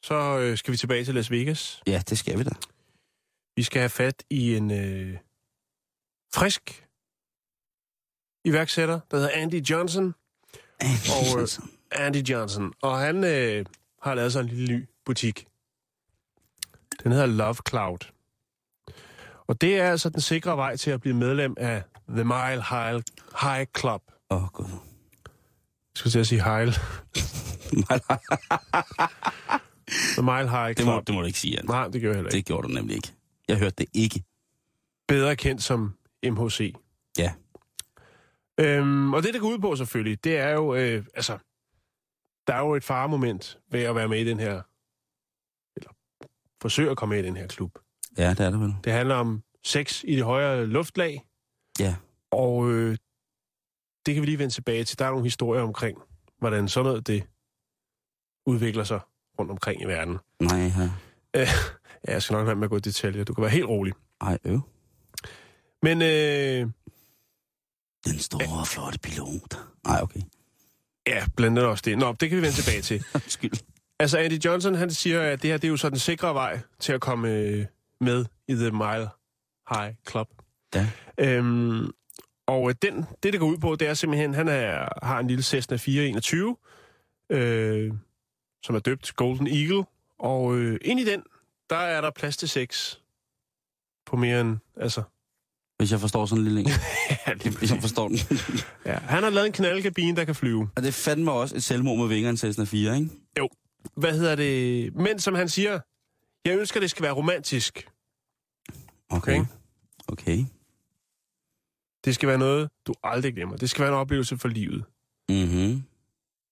Så 0.03 0.39
øh, 0.39 0.57
skal 0.57 0.71
vi 0.71 0.77
tilbage 0.77 1.05
til 1.05 1.15
Las 1.15 1.31
Vegas. 1.31 1.81
Ja, 1.87 2.01
det 2.09 2.17
skal 2.17 2.39
vi 2.39 2.43
da. 2.43 2.49
Vi 3.55 3.63
skal 3.63 3.79
have 3.79 3.89
fat 3.89 4.23
i 4.29 4.55
en 4.55 4.71
øh, 4.71 5.17
frisk 6.33 6.87
iværksætter, 8.45 8.99
der 9.11 9.17
hedder 9.17 9.31
Andy 9.33 9.61
Johnson. 9.61 10.15
Og, 10.81 11.41
øh, 11.41 11.47
Andy 11.91 12.29
Johnson. 12.29 12.73
Og 12.81 12.99
han 12.99 13.23
øh, 13.23 13.65
har 14.01 14.15
lavet 14.15 14.33
sig 14.33 14.39
en 14.39 14.47
lille 14.47 14.77
ny 14.77 14.85
butik. 15.05 15.47
Den 17.03 17.11
hedder 17.11 17.25
Love 17.25 17.55
Cloud. 17.69 18.11
Og 19.47 19.61
det 19.61 19.79
er 19.79 19.91
altså 19.91 20.09
den 20.09 20.21
sikre 20.21 20.57
vej 20.57 20.75
til 20.75 20.91
at 20.91 21.01
blive 21.01 21.15
medlem 21.15 21.55
af 21.57 21.83
The 22.09 22.23
Mile 22.23 22.63
High, 22.69 23.03
High 23.41 23.65
Club. 23.77 24.01
Åh, 24.29 24.43
oh, 24.43 24.49
gud. 24.49 24.65
Jeg 25.97 25.99
skulle 25.99 26.11
til 26.11 26.19
at 26.19 26.27
sige 26.27 26.43
Heil. 26.43 26.71
The 30.13 30.21
Mile 30.23 30.49
High 30.49 30.77
det, 30.77 30.85
må, 30.85 30.91
Club. 30.91 31.07
det 31.07 31.15
må 31.15 31.21
du 31.21 31.27
ikke 31.27 31.39
sige, 31.39 31.53
Jan. 31.55 31.65
Nej, 31.65 31.87
det 31.87 32.01
gør 32.01 32.09
jeg 32.09 32.15
heller 32.15 32.29
ikke. 32.29 32.37
Det 32.37 32.45
gjorde 32.45 32.67
du 32.67 32.73
nemlig 32.73 32.95
ikke. 32.95 33.13
Jeg 33.47 33.57
hørte 33.57 33.75
det 33.77 33.85
ikke. 33.93 34.23
Bedre 35.07 35.35
kendt 35.35 35.63
som 35.63 35.93
MHC. 36.23 36.73
Ja. 37.17 37.33
Øhm, 38.59 39.13
og 39.13 39.23
det, 39.23 39.33
det 39.33 39.41
går 39.41 39.47
ud 39.49 39.59
på 39.59 39.75
selvfølgelig, 39.75 40.23
det 40.23 40.37
er 40.37 40.49
jo, 40.49 40.75
øh, 40.75 41.05
altså, 41.15 41.37
der 42.47 42.53
er 42.53 42.59
jo 42.59 42.75
et 42.75 42.83
faremoment 42.83 43.57
ved 43.71 43.83
at 43.83 43.95
være 43.95 44.07
med 44.07 44.19
i 44.19 44.23
den 44.29 44.39
her, 44.39 44.61
eller 45.75 45.89
forsøge 46.61 46.91
at 46.91 46.97
komme 46.97 47.15
med 47.15 47.23
i 47.23 47.27
den 47.27 47.37
her 47.37 47.47
klub. 47.47 47.71
Ja, 48.17 48.29
det 48.29 48.39
er 48.39 48.49
det 48.49 48.59
vel. 48.59 48.75
Det 48.83 48.93
handler 48.93 49.15
om 49.15 49.43
sex 49.65 50.03
i 50.03 50.15
det 50.15 50.23
højere 50.23 50.65
luftlag, 50.65 51.21
Ja. 51.79 51.95
og 52.31 52.71
øh, 52.71 52.97
det 54.07 54.15
kan 54.15 54.21
vi 54.21 54.25
lige 54.25 54.39
vende 54.39 54.53
tilbage 54.53 54.83
til. 54.83 54.99
Der 54.99 55.05
er 55.05 55.09
nogle 55.09 55.25
historier 55.25 55.61
omkring, 55.61 55.97
hvordan 56.39 56.67
sådan 56.67 56.85
noget 56.85 57.07
det 57.07 57.23
udvikler 58.45 58.83
sig 58.83 58.99
rundt 59.39 59.51
omkring 59.51 59.81
i 59.81 59.85
verden. 59.85 60.17
Nej, 60.39 60.71
ja. 60.77 60.89
Ja, 61.33 61.47
jeg 62.07 62.23
skal 62.23 62.33
nok 62.33 62.45
være 62.45 62.55
med 62.55 62.63
at 62.63 62.69
gå 62.69 62.77
i 62.77 62.79
detaljer. 62.79 63.23
Du 63.23 63.33
kan 63.33 63.41
være 63.41 63.51
helt 63.51 63.65
rolig. 63.65 63.93
Ej, 64.21 64.37
øv. 64.43 64.61
Men 65.81 66.01
øh, 66.01 66.67
Den 68.05 68.19
store, 68.19 68.65
flotte 68.65 68.99
pilot. 68.99 69.59
Nej, 69.85 69.99
okay. 70.01 70.19
ja, 71.07 71.25
blandt 71.35 71.57
andet 71.57 71.71
også 71.71 71.81
det. 71.85 71.97
Nå, 71.97 72.15
det 72.19 72.29
kan 72.29 72.37
vi 72.37 72.41
vende 72.41 72.55
tilbage 72.55 72.81
til. 72.81 73.05
Undskyld. 73.15 73.51
Altså, 73.99 74.17
Andy 74.17 74.45
Johnson, 74.45 74.75
han 74.75 74.91
siger, 74.91 75.21
at 75.21 75.41
det 75.41 75.49
her 75.49 75.57
det 75.57 75.67
er 75.67 75.71
jo 75.71 75.77
så 75.77 75.89
den 75.89 75.99
sikre 75.99 76.33
vej 76.33 76.59
til 76.79 76.93
at 76.93 77.01
komme 77.01 77.29
øh, 77.33 77.65
med 78.01 78.25
i 78.47 78.53
The 78.53 78.71
Mile 78.71 79.09
High 79.69 79.93
Club. 80.09 80.27
Ja. 80.75 80.87
Øhm, 81.17 81.91
og 82.47 82.69
øh, 82.69 82.75
den, 82.81 83.05
det, 83.23 83.33
det 83.33 83.39
går 83.39 83.47
ud 83.47 83.57
på, 83.57 83.75
det 83.75 83.87
er 83.87 83.93
simpelthen, 83.93 84.33
han 84.33 84.47
er, 84.47 85.05
har 85.05 85.19
en 85.19 85.27
lille 85.27 85.43
Cessna 85.43 85.77
421, 85.77 86.57
øh, 87.31 87.93
som 88.63 88.75
er 88.75 88.79
døbt 88.79 89.15
Golden 89.15 89.47
Eagle. 89.47 89.85
Og 90.19 90.57
øh, 90.57 90.79
ind 90.81 90.99
i 90.99 91.05
den, 91.05 91.23
der 91.69 91.77
er 91.77 92.01
der 92.01 92.11
plads 92.11 92.37
til 92.37 92.49
sex 92.49 92.95
på 94.05 94.15
mere 94.15 94.41
end, 94.41 94.57
altså... 94.77 95.03
Hvis 95.77 95.91
jeg 95.91 95.99
forstår 95.99 96.25
sådan 96.25 96.39
en 96.39 96.45
lille 96.45 96.59
en. 96.59 96.67
Ja, 97.27 97.33
lige 97.33 97.57
Hvis 97.57 97.71
jeg 97.71 97.81
forstår 97.81 98.07
den. 98.07 98.17
ja, 98.85 98.93
han 98.93 99.23
har 99.23 99.29
lavet 99.29 99.47
en 99.47 99.53
knaldkabine, 99.53 100.15
der 100.17 100.25
kan 100.25 100.35
flyve. 100.35 100.69
Og 100.75 100.83
det 100.83 100.93
fandme 100.93 101.31
også 101.31 101.55
et 101.55 101.63
selvmord 101.63 101.97
med 101.97 102.07
vingerne 102.07 102.37
Cessna 102.37 102.63
4, 102.65 102.95
ikke? 102.95 103.09
Hvad 103.95 104.13
hedder 104.13 104.35
det? 104.35 104.95
Men 104.95 105.19
som 105.19 105.35
han 105.35 105.49
siger, 105.49 105.79
jeg 106.45 106.59
ønsker, 106.59 106.79
det 106.79 106.89
skal 106.89 107.03
være 107.03 107.11
romantisk. 107.11 107.89
Okay. 109.09 109.39
Okay. 109.39 109.45
Okay. 110.07 110.45
Det 112.07 112.15
skal 112.15 112.29
være 112.29 112.37
noget, 112.37 112.69
du 112.87 112.93
aldrig 113.03 113.33
glemmer. 113.33 113.55
Det 113.57 113.69
skal 113.69 113.81
være 113.83 113.93
en 113.93 113.99
oplevelse 113.99 114.37
for 114.37 114.47
livet. 114.47 114.83
Mhm. 115.29 115.83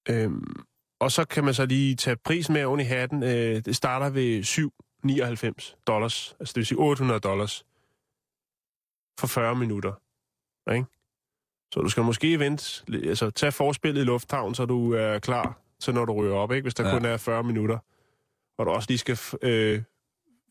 Øhm, 0.09 0.55
og 0.99 1.11
så 1.11 1.25
kan 1.25 1.43
man 1.43 1.53
så 1.53 1.65
lige 1.65 1.95
tage 1.95 2.15
prisen 2.15 2.53
med 2.53 2.63
oven 2.65 2.79
i 2.79 2.83
hatten. 2.83 3.23
Øh, 3.23 3.61
det 3.65 3.75
starter 3.75 4.09
ved 4.09 4.43
7,99 4.43 5.83
dollars. 5.87 6.35
Altså 6.39 6.51
det 6.51 6.57
vil 6.57 6.65
sige 6.65 6.77
800 6.79 7.19
dollars 7.19 7.65
for 9.19 9.27
40 9.27 9.55
minutter. 9.55 9.93
Ikke? 10.73 10.85
Så 11.73 11.79
du 11.81 11.89
skal 11.89 12.03
måske 12.03 12.39
vente, 12.39 12.83
altså 12.93 13.29
tage 13.29 13.51
forspillet 13.51 14.01
i 14.01 14.05
lufthavn, 14.05 14.55
så 14.55 14.65
du 14.65 14.93
er 14.93 15.19
klar 15.19 15.59
til, 15.79 15.93
når 15.93 16.05
du 16.05 16.13
ryger 16.13 16.35
op, 16.35 16.51
ikke? 16.51 16.61
hvis 16.63 16.73
der 16.75 16.87
Ja. 16.87 16.93
kun 16.93 17.05
er 17.05 17.17
40 17.17 17.43
minutter. 17.43 17.77
Og 18.57 18.65
du 18.65 18.71
også 18.71 18.89
lige 18.89 18.97
skal 18.97 19.19
øh, 19.41 19.81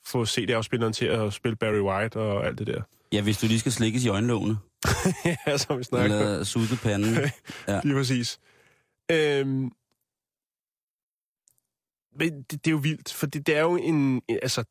få 0.06 0.26
CD-afspilleren 0.26 0.92
til 0.92 1.06
at 1.06 1.32
spille 1.32 1.56
Barry 1.56 1.80
White 1.80 2.16
og 2.16 2.46
alt 2.46 2.58
det 2.58 2.66
der. 2.66 2.82
Ja, 3.12 3.22
hvis 3.22 3.38
du 3.38 3.46
lige 3.46 3.60
skal 3.60 3.72
slikkes 3.72 4.04
i 4.04 4.08
øjenlågene. 4.08 4.56
ja, 5.46 5.56
som 5.58 5.78
vi 5.78 5.84
snakker. 5.84 6.18
Eller 6.20 6.44
sutte 6.44 6.76
panden. 6.82 7.14
Ja. 7.68 7.80
Lige 7.84 7.94
præcis. 7.94 8.38
Øhm, 9.10 9.70
men 12.18 12.42
det, 12.42 12.50
det 12.50 12.66
er 12.66 12.70
jo 12.70 12.76
vildt, 12.76 13.12
for 13.12 13.26
det, 13.26 13.46
det 13.46 13.56
er 13.56 13.60
jo 13.60 13.76
en, 13.76 13.94
en- 13.94 14.22
altså, 14.42 14.64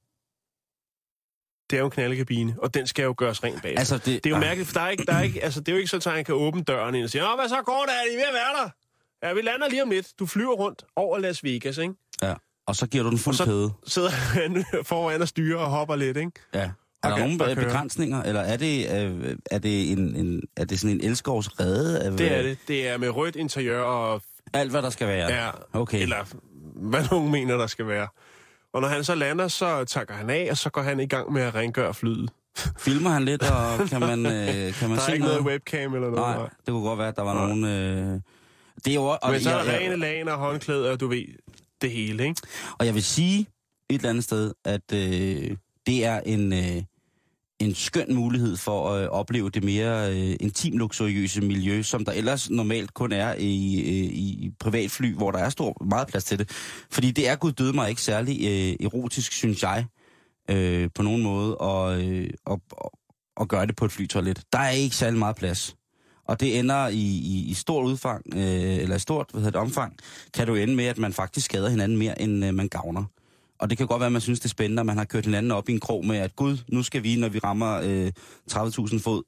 det 1.70 1.76
er 1.76 1.80
jo 1.80 1.86
en 1.86 1.92
knaldekabine, 1.92 2.56
og 2.58 2.74
den 2.74 2.88
skal 2.88 3.04
jo 3.04 3.14
gøres 3.18 3.44
rent 3.44 3.62
bag. 3.62 3.78
Altså, 3.78 3.98
det, 3.98 4.06
det 4.06 4.26
er 4.26 4.30
jo 4.30 4.36
ah, 4.36 4.42
mærkeligt, 4.42 4.70
for 4.70 4.74
der 4.80 4.86
er 4.86 4.90
ikke, 4.90 5.06
der 5.06 5.14
er 5.14 5.22
ikke, 5.22 5.44
altså, 5.44 5.60
det 5.60 5.68
er 5.68 5.72
jo 5.74 5.78
ikke 5.78 5.90
sådan, 5.90 6.12
at 6.12 6.16
han 6.16 6.26
kan 6.26 6.36
åbne 6.36 6.64
døren 6.64 6.96
ind 6.96 7.04
og 7.04 7.10
sige, 7.10 7.28
Åh, 7.30 7.36
hvad 7.40 7.50
så 7.50 7.62
går 7.66 7.86
der? 7.88 7.92
Er 7.94 8.04
I 8.14 8.16
ved 8.16 8.24
at 8.24 8.34
være 8.34 8.64
der? 8.64 8.70
Ja, 9.28 9.34
vi 9.34 9.42
lander 9.42 9.70
lige 9.70 9.84
om 9.84 9.90
lidt. 9.90 10.20
Du 10.20 10.26
flyver 10.26 10.54
rundt 10.56 10.86
over 10.96 11.18
Las 11.18 11.44
Vegas, 11.44 11.78
ikke? 11.78 11.94
Ja. 12.22 12.34
Og 12.68 12.76
så 12.76 12.88
giver 12.88 13.04
du 13.04 13.10
den 13.10 13.18
fuld 13.18 13.34
Og 13.34 13.38
så- 13.38 13.46
kæde. 13.46 13.74
Sidder 13.86 14.10
han 14.42 14.66
foran 14.84 15.22
og 15.22 15.28
styrer 15.28 15.60
og 15.60 15.70
hopper 15.70 15.96
lidt, 15.96 16.18
ikke? 16.18 16.32
Ja. 16.54 16.72
Er 17.04 17.08
Okay, 17.12 17.20
der 17.22 17.24
nogen 17.26 17.40
der 17.40 17.50
øh, 17.50 17.56
kører. 17.56 17.66
begrænsninger, 17.68 18.24
eller 18.24 18.42
er 18.42 18.58
det, 18.58 18.88
øh, 19.04 19.36
er 19.52 19.60
det, 19.60 19.92
en, 19.92 20.16
en, 20.16 20.42
er 20.58 20.66
det 20.66 20.80
sådan 20.80 20.96
en 20.96 21.04
elskovs 21.04 21.60
rede? 21.60 22.02
Af, 22.04 22.12
Det 22.12 22.32
er 22.32 22.42
det. 22.42 22.58
Det 22.68 22.88
er 22.88 22.98
med 22.98 23.10
rødt 23.10 23.36
interiør 23.36 23.80
og 23.82 24.22
Alt, 24.54 24.72
hvad 24.72 24.82
der 24.82 24.90
skal 24.90 25.08
være? 25.08 25.34
Ja, 25.34 25.50
Okay. 25.74 26.02
eller 26.02 26.18
hvad 26.76 27.06
nogen 27.12 27.32
mener, 27.32 27.58
der 27.58 27.68
skal 27.68 27.88
være. 27.88 28.08
Og 28.74 28.82
når 28.82 28.88
han 28.88 29.04
så 29.04 29.16
lander, 29.16 29.48
så 29.48 29.84
takker 29.84 30.14
han 30.14 30.30
af, 30.30 30.48
og 30.52 30.58
så 30.58 30.70
går 30.70 30.82
han 30.82 31.00
i 31.00 31.06
gang 31.06 31.34
med 31.34 31.42
at 31.42 31.56
rengøre 31.56 31.94
flyet. 31.94 32.30
Filmer 32.80 33.10
han 33.10 33.26
lidt, 33.26 33.42
og 33.52 33.80
kan 33.90 34.00
man, 34.00 34.26
øh, 34.26 34.74
kan 34.74 34.90
man 34.90 34.98
Der 34.98 35.04
se 35.04 35.10
er 35.10 35.14
ikke 35.14 35.26
noget 35.26 35.42
webcam 35.42 35.94
eller 35.94 36.10
noget. 36.10 36.38
Nej, 36.38 36.50
det 36.66 36.68
kunne 36.68 36.84
godt 36.84 37.00
være, 37.00 37.08
at 37.08 37.16
der 37.16 37.22
var 37.22 37.34
Nej. 37.34 37.48
nogen... 37.48 37.64
Øh... 37.66 38.20
Det 38.86 38.92
er 38.92 38.94
jo, 38.96 39.04
og, 39.04 39.20
Men 39.32 39.42
så 39.42 39.50
er 39.50 39.64
der 39.64 39.72
jeg, 39.72 39.82
rene 39.82 39.96
lagen 39.96 40.28
og 40.28 40.38
håndklæder, 40.38 40.92
og 40.92 41.00
du 41.00 41.08
ved, 41.08 41.26
det 41.82 41.92
hele, 41.92 42.24
ikke? 42.24 42.42
og 42.80 42.86
jeg 42.86 42.94
vil 42.94 43.04
sige 43.04 43.40
et 43.90 43.96
eller 43.96 44.10
andet 44.10 44.24
sted, 44.24 44.54
at 44.66 44.94
øh, 44.94 45.58
det 45.88 46.06
er 46.06 46.20
en, 46.26 46.54
øh, 46.54 46.84
en 47.64 47.76
skøn 47.76 48.14
mulighed 48.14 48.58
for 48.58 48.90
at 48.90 49.04
øh, 49.04 49.10
opleve 49.10 49.50
det 49.50 49.64
mere 49.64 50.12
øh, 50.12 50.36
intim 50.40 50.78
luksuriøse 50.78 51.42
miljø, 51.42 51.82
som 51.82 52.06
der 52.06 52.12
ellers 52.12 52.50
normalt 52.50 52.94
kun 52.94 53.12
er 53.12 53.36
i, 53.40 53.80
øh, 53.80 54.12
i 54.14 54.52
privatfly, 54.60 55.14
hvor 55.14 55.32
der 55.32 55.40
er 55.40 55.50
stor 55.50 55.86
meget 55.86 56.08
plads 56.08 56.24
til 56.24 56.40
det. 56.40 56.50
Fordi 56.92 57.12
det 57.12 57.30
er 57.30 57.36
gud 57.36 57.52
døde 57.52 57.74
mig 57.74 57.90
ikke 57.90 58.02
særlig 58.02 58.40
øh, 58.42 58.86
erotisk, 58.86 59.32
synes 59.32 59.64
jeg, 59.64 59.86
øh, 60.50 60.90
på 60.96 61.04
nogen 61.04 61.24
måde, 61.24 61.58
og, 61.58 62.04
øh, 62.04 62.30
og, 62.46 62.62
og, 62.72 62.92
og 63.38 63.48
gøre 63.48 63.66
det 63.66 63.76
på 63.76 63.86
et 63.86 63.92
flytoilet. 63.92 64.44
Der 64.54 64.60
er 64.60 64.70
ikke 64.70 64.96
særlig 64.96 65.20
meget 65.20 65.36
plads. 65.36 65.76
Og 66.28 66.40
det 66.40 66.60
ender 66.60 66.88
i, 66.88 66.98
i, 66.98 67.46
i 67.50 67.54
stort 67.54 67.86
udfang, 67.86 68.22
øh, 68.36 68.76
eller 68.76 68.96
i 68.96 69.00
stort 69.00 69.28
hvad 69.32 69.42
hedder 69.42 69.60
det, 69.60 69.68
omfang, 69.68 69.98
kan 70.34 70.48
du 70.48 70.56
ende 70.56 70.76
med, 70.76 70.86
at 70.86 70.98
man 70.98 71.14
faktisk 71.14 71.46
skader 71.46 71.70
hinanden 71.70 71.98
mere, 71.98 72.22
end 72.22 72.46
øh, 72.46 72.54
man 72.54 72.68
gavner. 72.68 73.04
Og 73.60 73.70
det 73.70 73.78
kan 73.78 73.88
godt 73.88 74.00
være, 74.00 74.06
at 74.06 74.12
man 74.12 74.22
synes, 74.22 74.40
det 74.40 74.46
er 74.46 74.50
spændende, 74.50 74.80
at 74.80 74.86
man 74.86 74.98
har 74.98 75.06
kørt 75.06 75.26
hinanden 75.26 75.52
op 75.52 75.70
i 75.70 75.72
en 75.72 75.80
krog 75.80 76.06
med, 76.06 76.18
at 76.18 76.36
gud, 76.36 76.58
nu 76.68 76.84
skal 76.84 77.04
vi, 77.04 77.16
når 77.16 77.30
vi 77.30 77.40
rammer 77.40 77.80
øh, 77.84 78.12
30.000 78.52 79.00
fod, 79.00 79.24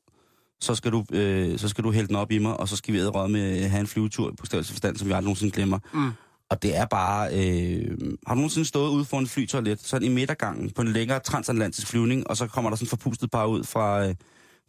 så 0.61 0.75
skal, 0.75 0.91
du, 0.91 1.05
øh, 1.11 1.59
så 1.59 1.67
skal 1.67 1.83
du 1.83 1.91
hælde 1.91 2.07
den 2.07 2.15
op 2.15 2.31
i 2.31 2.37
mig, 2.37 2.57
og 2.59 2.67
så 2.67 2.75
skal 2.75 2.93
vi 2.93 2.99
æderøde 2.99 3.29
med 3.29 3.63
at 3.63 3.69
have 3.69 3.81
en 3.81 3.87
flyvetur 3.87 4.33
på 4.39 4.45
størrelse 4.45 4.73
forstand, 4.73 4.97
som 4.97 5.07
vi 5.07 5.13
aldrig 5.13 5.23
nogensinde 5.23 5.51
glemmer. 5.53 5.79
Mm. 5.93 6.11
Og 6.49 6.63
det 6.63 6.77
er 6.77 6.85
bare... 6.85 7.29
Øh, 7.33 7.97
har 8.27 8.33
du 8.33 8.39
nogensinde 8.39 8.67
stået 8.67 8.89
ude 8.89 9.05
for 9.05 9.19
en 9.19 9.27
flytoilet, 9.27 9.79
sådan 9.79 10.07
i 10.07 10.09
midtergangen 10.09 10.69
på 10.69 10.81
en 10.81 10.87
længere 10.87 11.19
transatlantisk 11.19 11.87
flyvning, 11.87 12.29
og 12.29 12.37
så 12.37 12.47
kommer 12.47 12.69
der 12.69 12.77
sådan 12.77 12.89
forpustet 12.89 13.31
par 13.31 13.45
ud 13.45 13.63
fra, 13.63 14.07
øh, 14.07 14.15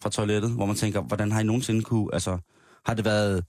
fra 0.02 0.10
toilettet, 0.10 0.50
hvor 0.50 0.66
man 0.66 0.76
tænker, 0.76 1.00
hvordan 1.00 1.32
har 1.32 1.40
I 1.40 1.44
nogensinde 1.44 1.82
kunne... 1.82 2.08
Altså, 2.12 2.38
har 2.86 2.94
det 2.94 3.04
været... 3.04 3.44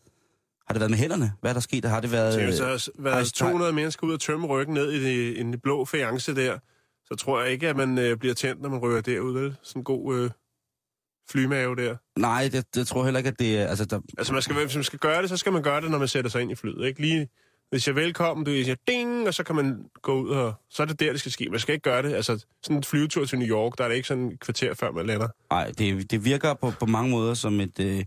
Har 0.68 0.74
det 0.74 0.80
været 0.80 0.92
med 0.92 0.98
hænderne? 0.98 1.34
Hvad 1.42 1.52
er 1.52 1.54
der 1.54 1.62
sket? 1.62 1.86
Har 1.86 2.02
det 2.02 2.12
været... 2.12 2.44
Hvis 2.44 2.60
Øh, 2.60 2.66
der 2.66 2.72
har 2.72 2.90
været 2.98 3.34
200 3.34 3.74
mennesker 3.74 4.08
ud 4.08 4.14
og 4.14 4.20
tømme 4.20 4.48
ryggen 4.48 4.74
ned 4.74 4.92
i 4.92 5.04
det, 5.04 5.38
den 5.38 5.60
blå 5.60 5.86
fæance 5.86 6.36
der, 6.36 6.58
så 7.06 7.16
tror 7.16 7.42
jeg 7.42 7.52
ikke, 7.52 7.70
at 7.70 7.76
man 7.78 7.98
øh, 7.98 8.18
bliver 8.18 8.34
tændt, 8.36 8.62
når 8.62 8.70
man 8.70 8.80
rører 8.80 9.02
derud, 9.02 9.34
vel? 9.40 9.56
Sådan 9.64 9.80
en 9.80 9.84
god 9.84 10.18
øh, 10.18 10.30
flymave 11.32 11.76
der. 11.76 11.96
nej, 12.18 12.50
det, 12.52 12.76
det 12.76 12.88
tror 12.88 13.00
jeg 13.00 13.06
heller 13.06 13.18
ikke, 13.18 13.28
at 13.28 13.40
det. 13.40 13.58
Altså, 13.58 13.86
der, 13.86 14.00
Altså, 14.18 14.34
man 14.34 14.42
skal, 14.42 14.56
hvis 14.56 14.76
man 14.76 14.84
skal 14.84 15.00
gøre 15.00 15.22
det, 15.22 15.30
så 15.30 15.38
skal 15.38 15.52
man 15.54 15.64
gøre 15.64 15.82
det, 15.82 15.92
når 15.92 15.98
man 16.00 16.08
sætter 16.08 16.30
sig 16.32 16.42
ind 16.42 16.52
i 16.52 16.56
flyet, 16.56 16.86
ikke? 16.88 17.02
Lige, 17.02 17.28
hvis 17.70 17.88
jeg 17.88 17.92
er 17.92 17.96
velkommen, 17.96 18.46
du 18.46 18.52
siger 18.52 18.76
ding, 18.88 19.28
og 19.28 19.34
så 19.34 19.44
kan 19.44 19.56
man 19.56 19.86
gå 20.02 20.22
ud, 20.22 20.30
og 20.30 20.54
så 20.70 20.84
er 20.84 20.88
det 20.88 21.00
der, 21.00 21.12
det 21.12 21.20
skal 21.20 21.32
ske. 21.32 21.50
Man 21.50 21.60
skal 21.60 21.74
ikke 21.74 21.84
gøre 21.84 22.02
det. 22.02 22.14
Altså, 22.14 22.46
sådan 22.64 22.78
en 22.78 22.84
flyvetur 22.84 23.26
til 23.26 23.40
New 23.40 23.48
York, 23.48 23.78
der 23.78 23.84
er 23.84 23.88
det 23.88 23.96
ikke 23.96 24.08
sådan 24.08 24.32
et 24.32 24.40
kvarter, 24.40 24.74
før 24.74 24.92
man 24.92 25.06
lander. 25.06 25.28
Nej, 25.52 25.72
det, 25.78 26.12
det 26.12 26.26
virker 26.26 26.54
på, 26.54 26.72
på 26.80 26.86
mange 26.86 27.12
måder 27.12 27.34
som 27.34 27.60
et... 27.60 27.80
Øh, 27.80 28.04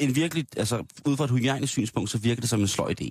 en 0.00 0.16
virkelig, 0.16 0.46
altså 0.56 0.84
ud 1.06 1.16
fra 1.16 1.24
et 1.24 1.30
hygiejnisk 1.30 1.72
synspunkt, 1.72 2.10
så 2.10 2.18
virker 2.18 2.40
det 2.40 2.50
som 2.50 2.60
en 2.60 2.68
sløj 2.68 2.94
idé. 3.00 3.08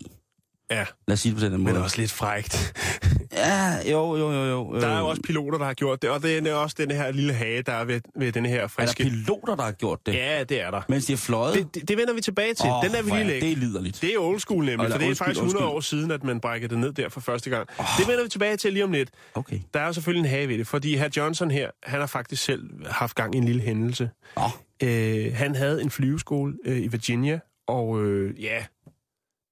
Ja, 0.72 0.86
Lad 1.08 1.14
os 1.14 1.20
sige 1.20 1.32
det 1.36 1.40
på 1.42 1.46
den 1.46 1.52
måde. 1.62 1.74
men 1.74 1.84
også 1.84 1.98
lidt 2.02 2.12
frægt. 2.12 2.74
Ja, 3.32 3.92
jo, 3.92 4.16
jo, 4.18 4.32
jo, 4.32 4.44
jo. 4.44 4.80
Der 4.82 4.88
er 4.88 4.94
øh, 4.94 5.00
jo 5.00 5.08
også 5.08 5.22
piloter, 5.22 5.58
der 5.58 5.66
har 5.66 5.74
gjort 5.74 6.02
det, 6.02 6.10
og 6.10 6.22
det 6.24 6.48
er 6.48 6.54
også 6.54 6.76
den 6.80 6.92
her 6.92 7.12
lille 7.12 7.34
hage, 7.34 7.62
der 7.62 7.72
er 7.74 7.84
ved, 7.86 8.02
ved 8.16 8.32
den 8.32 8.46
her 8.46 8.56
Er 8.58 8.62
der 8.62 8.68
friske... 8.68 9.04
piloter, 9.04 9.56
der 9.56 9.64
har 9.64 9.72
gjort 9.72 10.00
det, 10.06 10.14
Ja, 10.14 10.44
det 10.44 10.62
er 10.62 10.72
der. 10.72 10.82
mens 10.90 11.06
de 11.06 11.14
har 11.14 11.18
fløjet? 11.18 11.54
Det, 11.56 11.76
det, 11.76 11.88
det 11.90 11.98
vender 11.98 12.14
vi 12.14 12.22
tilbage 12.22 12.54
til. 12.54 12.70
Åh, 12.70 12.84
den 12.86 12.96
er 12.96 13.02
vi 13.02 13.10
lige 13.10 13.22
er 13.22 13.26
lægge. 13.28 13.48
Det 13.48 13.52
er 13.52 13.56
liderligt. 13.58 14.02
Det 14.02 14.14
er 14.14 14.18
old 14.20 14.40
school 14.40 14.66
nemlig, 14.66 14.84
Eller 14.84 14.96
for 14.96 15.04
det 15.04 15.12
er 15.12 15.16
faktisk 15.16 15.40
100 15.40 15.66
undskyld. 15.66 15.76
år 15.76 15.80
siden, 15.80 16.12
at 16.12 16.24
man 16.24 16.40
brækkede 16.40 16.70
det 16.70 16.80
ned 16.80 16.94
der 16.94 17.10
for 17.10 17.20
første 17.20 17.50
gang. 17.50 17.68
Det 17.98 18.08
vender 18.08 18.24
vi 18.24 18.30
tilbage 18.30 18.58
til 18.58 18.74
lige 18.74 18.84
om 18.84 18.92
lidt. 18.92 19.10
Okay. 19.36 19.60
Der 19.74 19.80
er 19.80 19.86
jo 19.86 19.94
selvfølgelig 19.94 20.30
en 20.30 20.30
hage 20.30 20.48
ved 20.48 20.58
det, 20.58 20.68
fordi 20.68 20.96
herr 20.96 21.10
Johnson 21.18 21.52
her, 21.52 21.70
han 21.84 22.00
har 22.00 22.08
faktisk 22.08 22.44
selv 22.44 22.70
haft 22.90 23.16
gang 23.16 23.36
i 23.36 23.38
en 23.38 23.44
lille 23.46 23.62
hændelse. 23.62 24.10
Nå, 24.38 24.44
Øh, 24.84 25.34
han 25.36 25.56
havde 25.56 25.82
en 25.82 25.90
flyveskole 25.90 26.54
øh, 26.66 26.78
i 26.78 26.88
Virginia, 26.88 27.40
og 27.68 28.04
øh, 28.04 28.44
ja, 28.44 28.66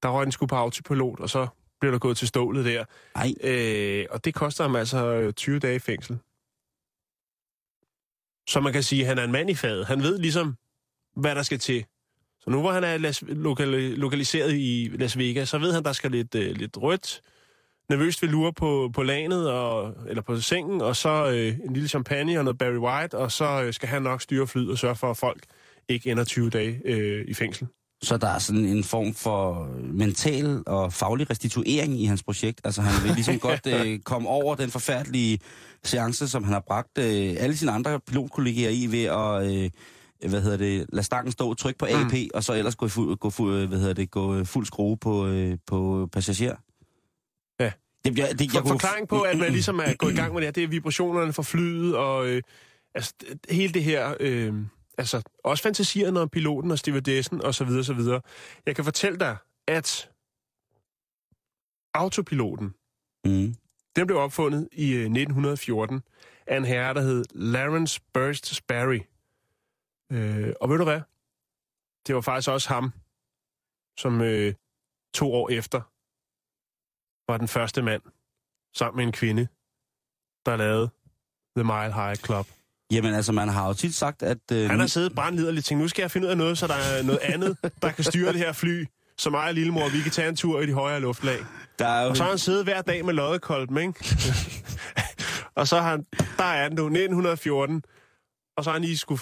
der 0.02 0.08
røg 0.08 0.24
den 0.24 0.32
sgu 0.32 0.46
på 0.46 0.56
autopilot, 0.56 1.20
og 1.20 1.30
så 1.30 1.46
blev 1.80 1.92
der 1.92 1.98
gået 1.98 2.16
til 2.16 2.28
stålet 2.28 2.64
der. 2.64 2.84
nej. 3.16 3.34
Øh, 3.40 4.06
og 4.10 4.24
det 4.24 4.34
koster 4.34 4.64
ham 4.64 4.76
altså 4.76 5.06
øh, 5.06 5.32
20 5.32 5.58
dage 5.58 5.76
i 5.76 5.78
fængsel. 5.78 6.18
Så 8.48 8.60
man 8.60 8.72
kan 8.72 8.82
sige, 8.82 9.02
at 9.02 9.08
han 9.08 9.18
er 9.18 9.24
en 9.24 9.32
mand 9.32 9.50
i 9.50 9.54
faget. 9.54 9.86
Han 9.86 10.02
ved 10.02 10.18
ligesom, 10.18 10.56
hvad 11.16 11.34
der 11.34 11.42
skal 11.42 11.58
til. 11.58 11.84
Så 12.40 12.50
nu 12.50 12.60
hvor 12.60 12.72
han 12.72 12.84
er 12.84 12.98
lokali- 13.22 13.96
lokaliseret 13.96 14.52
i 14.54 14.90
Las 14.92 15.18
Vegas, 15.18 15.48
så 15.48 15.58
ved 15.58 15.72
han, 15.72 15.84
der 15.84 15.92
skal 15.92 16.10
lidt, 16.10 16.34
øh, 16.34 16.56
lidt 16.56 16.76
rødt, 16.76 17.22
nervøst 17.88 18.22
ved 18.22 18.28
lure 18.28 18.52
på, 18.52 18.90
på 18.94 19.02
lanet, 19.02 19.50
og, 19.50 19.94
eller 20.08 20.22
på 20.22 20.40
sengen, 20.40 20.80
og 20.80 20.96
så 20.96 21.26
øh, 21.26 21.58
en 21.64 21.72
lille 21.72 21.88
champagne 21.88 22.38
og 22.38 22.44
noget 22.44 22.58
Barry 22.58 22.76
White, 22.78 23.14
og 23.14 23.32
så 23.32 23.62
øh, 23.62 23.72
skal 23.72 23.88
han 23.88 24.02
nok 24.02 24.22
styre 24.22 24.46
flyet 24.46 24.70
og 24.70 24.78
sørge 24.78 24.96
for, 24.96 25.10
at 25.10 25.16
folk 25.16 25.42
ikke 25.88 26.10
ender 26.10 26.24
20 26.24 26.50
dage 26.50 26.80
øh, 26.84 27.24
i 27.28 27.34
fængsel. 27.34 27.66
Så 28.02 28.16
der 28.16 28.28
er 28.28 28.38
sådan 28.38 28.64
en 28.64 28.84
form 28.84 29.14
for 29.14 29.68
mental 29.82 30.62
og 30.66 30.92
faglig 30.92 31.30
restituering 31.30 32.00
i 32.00 32.04
hans 32.04 32.22
projekt. 32.22 32.60
Altså 32.64 32.82
han 32.82 33.04
vil 33.08 33.14
ligesom 33.14 33.38
godt 33.48 33.66
øh, 33.66 33.98
komme 33.98 34.28
over 34.28 34.54
den 34.54 34.70
forfærdelige 34.70 35.38
seance, 35.84 36.28
som 36.28 36.44
han 36.44 36.52
har 36.52 36.60
bragt 36.66 36.98
øh, 36.98 37.34
alle 37.38 37.56
sine 37.56 37.72
andre 37.72 38.00
pilotkolleger 38.00 38.70
i 38.70 38.86
ved 38.86 39.04
at... 39.04 39.64
Øh, 39.64 39.70
hvad 40.30 40.42
hedder 40.42 40.56
det, 40.56 40.86
lade 40.92 41.02
stangen 41.04 41.32
stå, 41.32 41.54
tryk 41.54 41.76
på 41.78 41.86
AP, 41.86 42.12
mm. 42.12 42.28
og 42.34 42.44
så 42.44 42.52
ellers 42.54 42.76
gå, 42.76 42.88
fuld, 42.88 43.16
gå, 43.16 43.30
fuld, 43.30 43.66
hvad 43.66 43.78
hedder 43.78 43.94
det, 43.94 44.10
gå 44.10 44.44
fuld 44.44 44.66
skrue 44.66 44.96
på, 44.96 45.26
øh, 45.26 45.58
på 45.66 46.08
passager. 46.12 46.56
Ja. 47.60 47.70
Det, 48.04 48.12
bliver- 48.12 48.32
det, 48.32 48.50
For, 48.50 48.56
jeg 48.56 48.62
kunne- 48.62 48.70
forklaring 48.70 49.08
på, 49.08 49.20
at 49.20 49.38
man 49.38 49.52
ligesom 49.58 49.78
er 49.78 49.94
gået 49.94 50.12
i 50.12 50.16
gang 50.16 50.32
med 50.34 50.40
det 50.40 50.46
her, 50.46 50.52
det 50.52 50.62
er 50.64 50.68
vibrationerne 50.68 51.32
fra 51.32 51.42
flyet, 51.42 51.96
og 51.96 52.26
øh, 52.26 52.42
altså, 52.94 53.14
hele 53.50 53.72
det 53.74 53.84
her, 53.84 54.14
øh, 54.20 54.54
altså 54.98 55.22
også 55.44 55.62
fantasierne 55.62 56.20
om 56.20 56.28
piloten 56.28 56.70
og 56.70 56.78
stewardessen 56.78 57.42
og 57.44 57.54
så 57.54 57.64
videre, 57.64 57.84
så 57.84 57.94
videre. 57.94 58.20
Jeg 58.66 58.76
kan 58.76 58.84
fortælle 58.84 59.18
dig, 59.18 59.36
at 59.68 60.10
autopiloten, 61.94 62.74
Mm. 63.24 63.54
den 63.96 64.06
blev 64.06 64.18
opfundet 64.18 64.68
i 64.72 64.92
øh, 64.92 65.00
1914 65.00 66.02
af 66.46 66.56
en 66.56 66.64
herre, 66.64 66.94
der 66.94 67.00
hed 67.00 67.24
Lawrence 67.34 68.00
Burst 68.12 68.46
Sperry. 68.46 69.00
Øh, 70.12 70.54
og 70.60 70.68
ved 70.70 70.78
du 70.78 70.84
hvad? 70.84 71.00
Det 72.06 72.14
var 72.14 72.20
faktisk 72.20 72.50
også 72.50 72.68
ham, 72.68 72.92
som 73.98 74.20
øh, 74.20 74.54
to 75.14 75.32
år 75.34 75.48
efter 75.50 75.80
var 77.32 77.36
den 77.38 77.48
første 77.48 77.82
mand, 77.82 78.02
sammen 78.74 78.96
med 78.96 79.04
en 79.06 79.12
kvinde, 79.12 79.48
der 80.46 80.56
lavede 80.56 80.88
The 81.56 81.64
Mile 81.64 81.94
High 81.94 82.16
Club. 82.16 82.46
Jamen 82.92 83.14
altså, 83.14 83.32
man 83.32 83.48
har 83.48 83.66
jo 83.66 83.74
tit 83.74 83.94
sagt, 83.94 84.22
at... 84.22 84.38
Øh, 84.52 84.68
Han 84.70 84.80
har 84.80 84.86
siddet 84.86 85.14
brandliderligt 85.14 85.62
og 85.62 85.64
tænkt, 85.64 85.82
nu 85.82 85.88
skal 85.88 86.02
jeg 86.02 86.10
finde 86.10 86.26
ud 86.26 86.30
af 86.30 86.36
noget, 86.38 86.58
så 86.58 86.66
der 86.66 86.74
er 86.74 87.02
noget 87.02 87.20
andet, 87.22 87.56
der 87.82 87.90
kan 87.90 88.04
styre 88.04 88.32
det 88.32 88.40
her 88.40 88.52
fly. 88.52 88.86
Så 89.18 89.30
mig 89.30 89.48
og 89.48 89.54
lillemor, 89.54 89.88
vi 89.88 90.00
kan 90.00 90.10
tage 90.12 90.28
en 90.28 90.36
tur 90.36 90.60
i 90.60 90.66
de 90.66 90.72
højere 90.72 91.00
luftlag. 91.00 91.38
der 91.78 91.88
er 91.88 92.02
jo, 92.02 92.08
Og 92.10 92.16
så 92.16 92.22
har 92.22 92.30
han 92.30 92.38
siddet 92.38 92.64
hver 92.64 92.82
dag 92.82 93.04
med 93.04 93.14
loddekolben, 93.14 93.76
ikke? 93.78 94.16
og 95.56 95.68
så 95.68 95.80
har 95.80 95.90
han, 95.90 96.04
der 96.38 96.44
er 96.44 96.68
den 96.68 96.76
nu, 96.76 96.84
1914, 96.86 97.82
og 98.56 98.64
så 98.64 98.70
har 98.70 98.74
han 98.74 98.82
lige 98.82 98.98
skulle, 98.98 99.20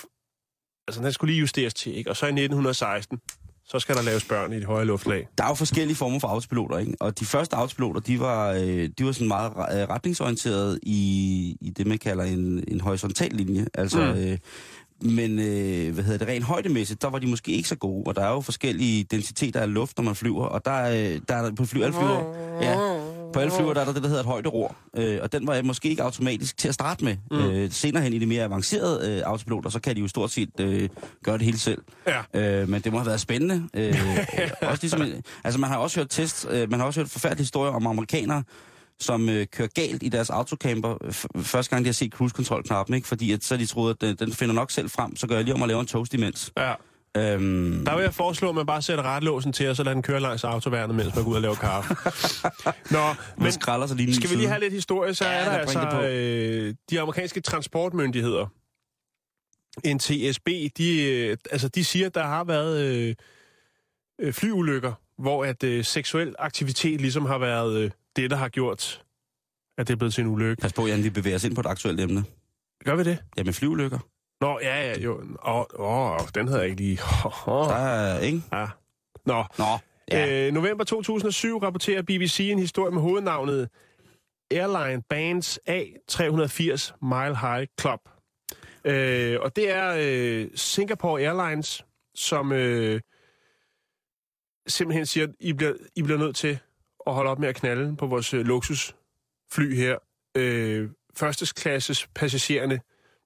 altså 0.88 1.02
den 1.02 1.12
skulle 1.12 1.32
lige 1.32 1.40
justeres 1.40 1.74
til, 1.74 1.96
ikke? 1.96 2.10
Og 2.10 2.16
så 2.16 2.26
i 2.26 2.28
1916, 2.28 3.18
så 3.66 3.78
skal 3.78 3.94
der 3.94 4.02
laves 4.02 4.24
børn 4.24 4.52
i 4.52 4.60
de 4.60 4.64
højere 4.64 4.84
luftlag. 4.86 5.28
der 5.38 5.44
er 5.44 5.48
jo 5.48 5.54
forskellige 5.54 5.96
former 5.96 6.18
for 6.20 6.28
autopiloter, 6.28 6.78
ikke? 6.78 6.94
Og 7.00 7.20
de 7.20 7.24
første 7.24 7.56
autopiloter, 7.56 8.00
de 8.00 8.20
var, 8.20 8.50
øh, 8.52 8.88
de 8.98 9.04
var 9.06 9.12
sådan 9.12 9.28
meget 9.28 9.50
øh, 9.50 9.88
retningsorienteret 9.88 10.78
i, 10.82 11.56
i 11.60 11.70
det, 11.70 11.86
man 11.86 11.98
kalder 11.98 12.24
en, 12.24 12.64
en 12.68 12.80
horisontal 12.80 13.30
linje. 13.32 13.66
Altså, 13.74 13.98
Mm. 14.14 14.20
øh, 14.20 14.38
men 15.00 15.38
øh, 15.38 15.94
hvad 15.94 16.04
hedder 16.04 16.18
det, 16.18 16.28
rent 16.28 16.44
højdemæssigt, 16.44 17.02
der 17.02 17.08
var 17.10 17.18
de 17.18 17.26
måske 17.26 17.52
ikke 17.52 17.68
så 17.68 17.76
gode. 17.76 18.02
Og 18.06 18.16
der 18.16 18.22
er 18.24 18.30
jo 18.30 18.40
forskellige 18.40 19.04
densiteter 19.04 19.60
af 19.60 19.74
luft, 19.74 19.96
når 19.98 20.04
man 20.04 20.14
flyver. 20.14 20.44
Og 20.46 20.64
der 20.64 20.70
er, 20.70 21.18
der 21.28 21.34
er 21.34 21.52
på 21.54 21.64
fly, 21.64 21.80
alle 21.82 21.92
flyver, 21.94 22.34
ja, 22.62 22.76
på 23.34 23.40
alle 23.40 23.52
flyver, 23.52 23.74
der 23.74 23.80
er 23.80 23.84
der 23.84 23.92
det, 23.92 24.02
der 24.02 24.08
hedder 24.08 24.22
et 24.22 24.26
højderor. 24.26 24.76
Øh, 24.96 25.18
og 25.22 25.32
den 25.32 25.46
var 25.46 25.62
måske 25.62 25.88
ikke 25.88 26.02
automatisk 26.02 26.56
til 26.56 26.68
at 26.68 26.74
starte 26.74 27.04
med. 27.04 27.16
Mm. 27.30 27.38
Øh, 27.38 27.70
senere 27.70 28.02
hen 28.02 28.12
i 28.12 28.18
de 28.18 28.26
mere 28.26 28.44
avancerede 28.44 29.10
øh, 29.10 29.22
autopiloter, 29.26 29.70
så 29.70 29.80
kan 29.80 29.96
de 29.96 30.00
jo 30.00 30.08
stort 30.08 30.30
set 30.30 30.60
øh, 30.60 30.88
gøre 31.24 31.38
det 31.38 31.44
hele 31.44 31.58
selv. 31.58 31.82
Ja. 32.06 32.60
Øh, 32.60 32.68
men 32.68 32.82
det 32.82 32.92
må 32.92 32.98
have 32.98 33.06
været 33.06 33.20
spændende. 33.20 33.68
Øh, 33.74 33.94
også 34.70 34.78
ligesom, 34.82 35.02
altså 35.44 35.60
man 35.60 35.70
har 35.70 35.76
også 35.76 36.00
hørt 36.00 36.10
test, 36.10 36.46
øh, 36.50 36.70
man 36.70 36.80
har 36.80 36.86
også 36.86 37.00
hørt 37.00 37.10
forfærdelige 37.10 37.42
historier 37.42 37.72
om 37.72 37.86
amerikanere, 37.86 38.42
som 39.00 39.28
øh, 39.28 39.46
kører 39.46 39.68
galt 39.74 40.02
i 40.02 40.08
deres 40.08 40.30
autocamper 40.30 41.12
første 41.42 41.70
gang, 41.70 41.84
de 41.84 41.88
har 41.88 41.92
set 41.92 42.12
cruise-kontrol-knappen, 42.12 42.94
ikke? 42.94 43.08
Fordi 43.08 43.32
at, 43.32 43.44
så 43.44 43.56
de 43.56 43.66
troede, 43.66 43.90
at 43.90 44.00
den, 44.00 44.16
den 44.16 44.32
finder 44.32 44.54
nok 44.54 44.70
selv 44.70 44.90
frem, 44.90 45.16
så 45.16 45.26
gør 45.26 45.34
jeg 45.34 45.44
lige 45.44 45.54
om 45.54 45.62
at 45.62 45.68
lave 45.68 45.80
en 45.80 45.86
toast 45.86 46.14
imens. 46.14 46.52
Ja. 46.56 46.72
Øhm, 47.16 47.84
Der 47.84 47.94
vil 47.96 48.02
jeg 48.02 48.14
foreslå, 48.14 48.48
at 48.48 48.54
man 48.54 48.66
bare 48.66 48.82
sætter 48.82 49.04
retlåsen 49.16 49.52
til, 49.52 49.68
og 49.68 49.76
så 49.76 49.82
lader 49.82 49.94
den 49.94 50.02
køre 50.02 50.20
langs 50.20 50.44
autoværnet, 50.44 50.96
mens 50.96 51.14
man 51.14 51.24
går 51.24 51.30
ud 51.30 51.36
og 51.36 51.42
laver 51.42 51.54
kaffe. 51.54 51.94
Nå, 52.96 52.98
men 53.38 53.52
skralder 53.52 53.86
sig 53.86 53.96
lige 53.96 54.14
skal 54.14 54.30
vi 54.30 54.34
lige 54.34 54.48
have 54.48 54.60
lidt 54.60 54.72
historie, 54.72 55.14
så 55.14 55.24
Ja, 55.24 55.30
er 55.32 55.44
der 55.44 55.50
altså 55.58 56.00
øh, 56.10 56.74
de 56.90 57.00
amerikanske 57.00 57.40
transportmyndigheder, 57.40 58.46
NTSB, 59.94 60.48
de, 60.78 61.02
øh, 61.10 61.36
altså, 61.50 61.68
de 61.68 61.84
siger, 61.84 62.06
at 62.06 62.14
der 62.14 62.22
har 62.22 62.44
været 62.44 62.80
øh, 62.80 63.14
øh, 64.20 64.32
flyulykker, 64.32 64.92
hvor 65.18 65.44
at 65.44 65.64
øh, 65.64 65.84
seksuel 65.84 66.34
aktivitet 66.38 67.00
ligesom 67.00 67.26
har 67.26 67.38
været 67.38 67.76
øh, 67.78 67.90
det, 68.16 68.30
der 68.30 68.36
har 68.36 68.48
gjort, 68.48 69.02
at 69.78 69.88
det 69.88 69.92
er 69.94 69.98
blevet 69.98 70.14
til 70.14 70.20
en 70.24 70.30
ulykke. 70.30 70.60
Pas 70.60 70.72
på, 70.72 70.86
Jan, 70.86 71.04
vi 71.04 71.10
bevæger 71.10 71.36
os 71.36 71.44
ind 71.44 71.54
på 71.54 71.60
et 71.60 71.66
aktuelt 71.66 72.00
emne. 72.00 72.24
Gør 72.84 72.96
vi 72.96 73.04
det? 73.04 73.18
Ja, 73.36 73.42
med 73.42 73.52
flyulykker. 73.52 73.98
Nå, 74.40 74.58
ja, 74.62 74.82
ja, 74.90 74.98
jo. 75.00 75.22
Åh, 75.46 75.64
åh, 75.74 76.18
den 76.34 76.48
havde 76.48 76.60
jeg 76.60 76.70
ikke 76.70 76.82
lige. 76.82 76.98
Oh, 77.46 77.68
Der 77.68 77.74
er, 77.74 78.20
ikke? 78.20 78.42
ja. 78.52 78.66
Nå, 79.26 79.44
Nå, 79.58 79.64
ja. 80.10 80.46
Øh, 80.46 80.52
november 80.52 80.84
2007 80.84 81.58
rapporterer 81.58 82.02
BBC 82.02 82.40
en 82.40 82.58
historie 82.58 82.92
med 82.92 83.02
hovednavnet 83.02 83.68
Airline 84.50 85.02
Bands 85.02 85.58
A380 85.68 86.92
Mile 87.02 87.36
High 87.38 87.66
Club. 87.80 88.00
Øh, 88.84 89.40
og 89.40 89.56
det 89.56 89.70
er 89.70 89.94
øh, 89.98 90.48
Singapore 90.54 91.20
Airlines, 91.20 91.84
som 92.14 92.52
øh, 92.52 93.00
simpelthen 94.66 95.06
siger, 95.06 95.26
at 95.26 95.34
I 95.40 95.52
bliver, 95.52 95.72
I 95.96 96.02
bliver 96.02 96.18
nødt 96.18 96.36
til 96.36 96.58
at 97.06 97.14
holde 97.14 97.30
op 97.30 97.38
med 97.38 97.48
at 97.48 97.54
knalde 97.56 97.96
på 97.96 98.06
vores 98.06 98.34
øh, 98.34 98.44
luksusfly 98.46 99.74
her. 99.76 99.98
Øh, 100.36 100.90
førstesklasses 101.16 102.08
passagererne 102.14 102.80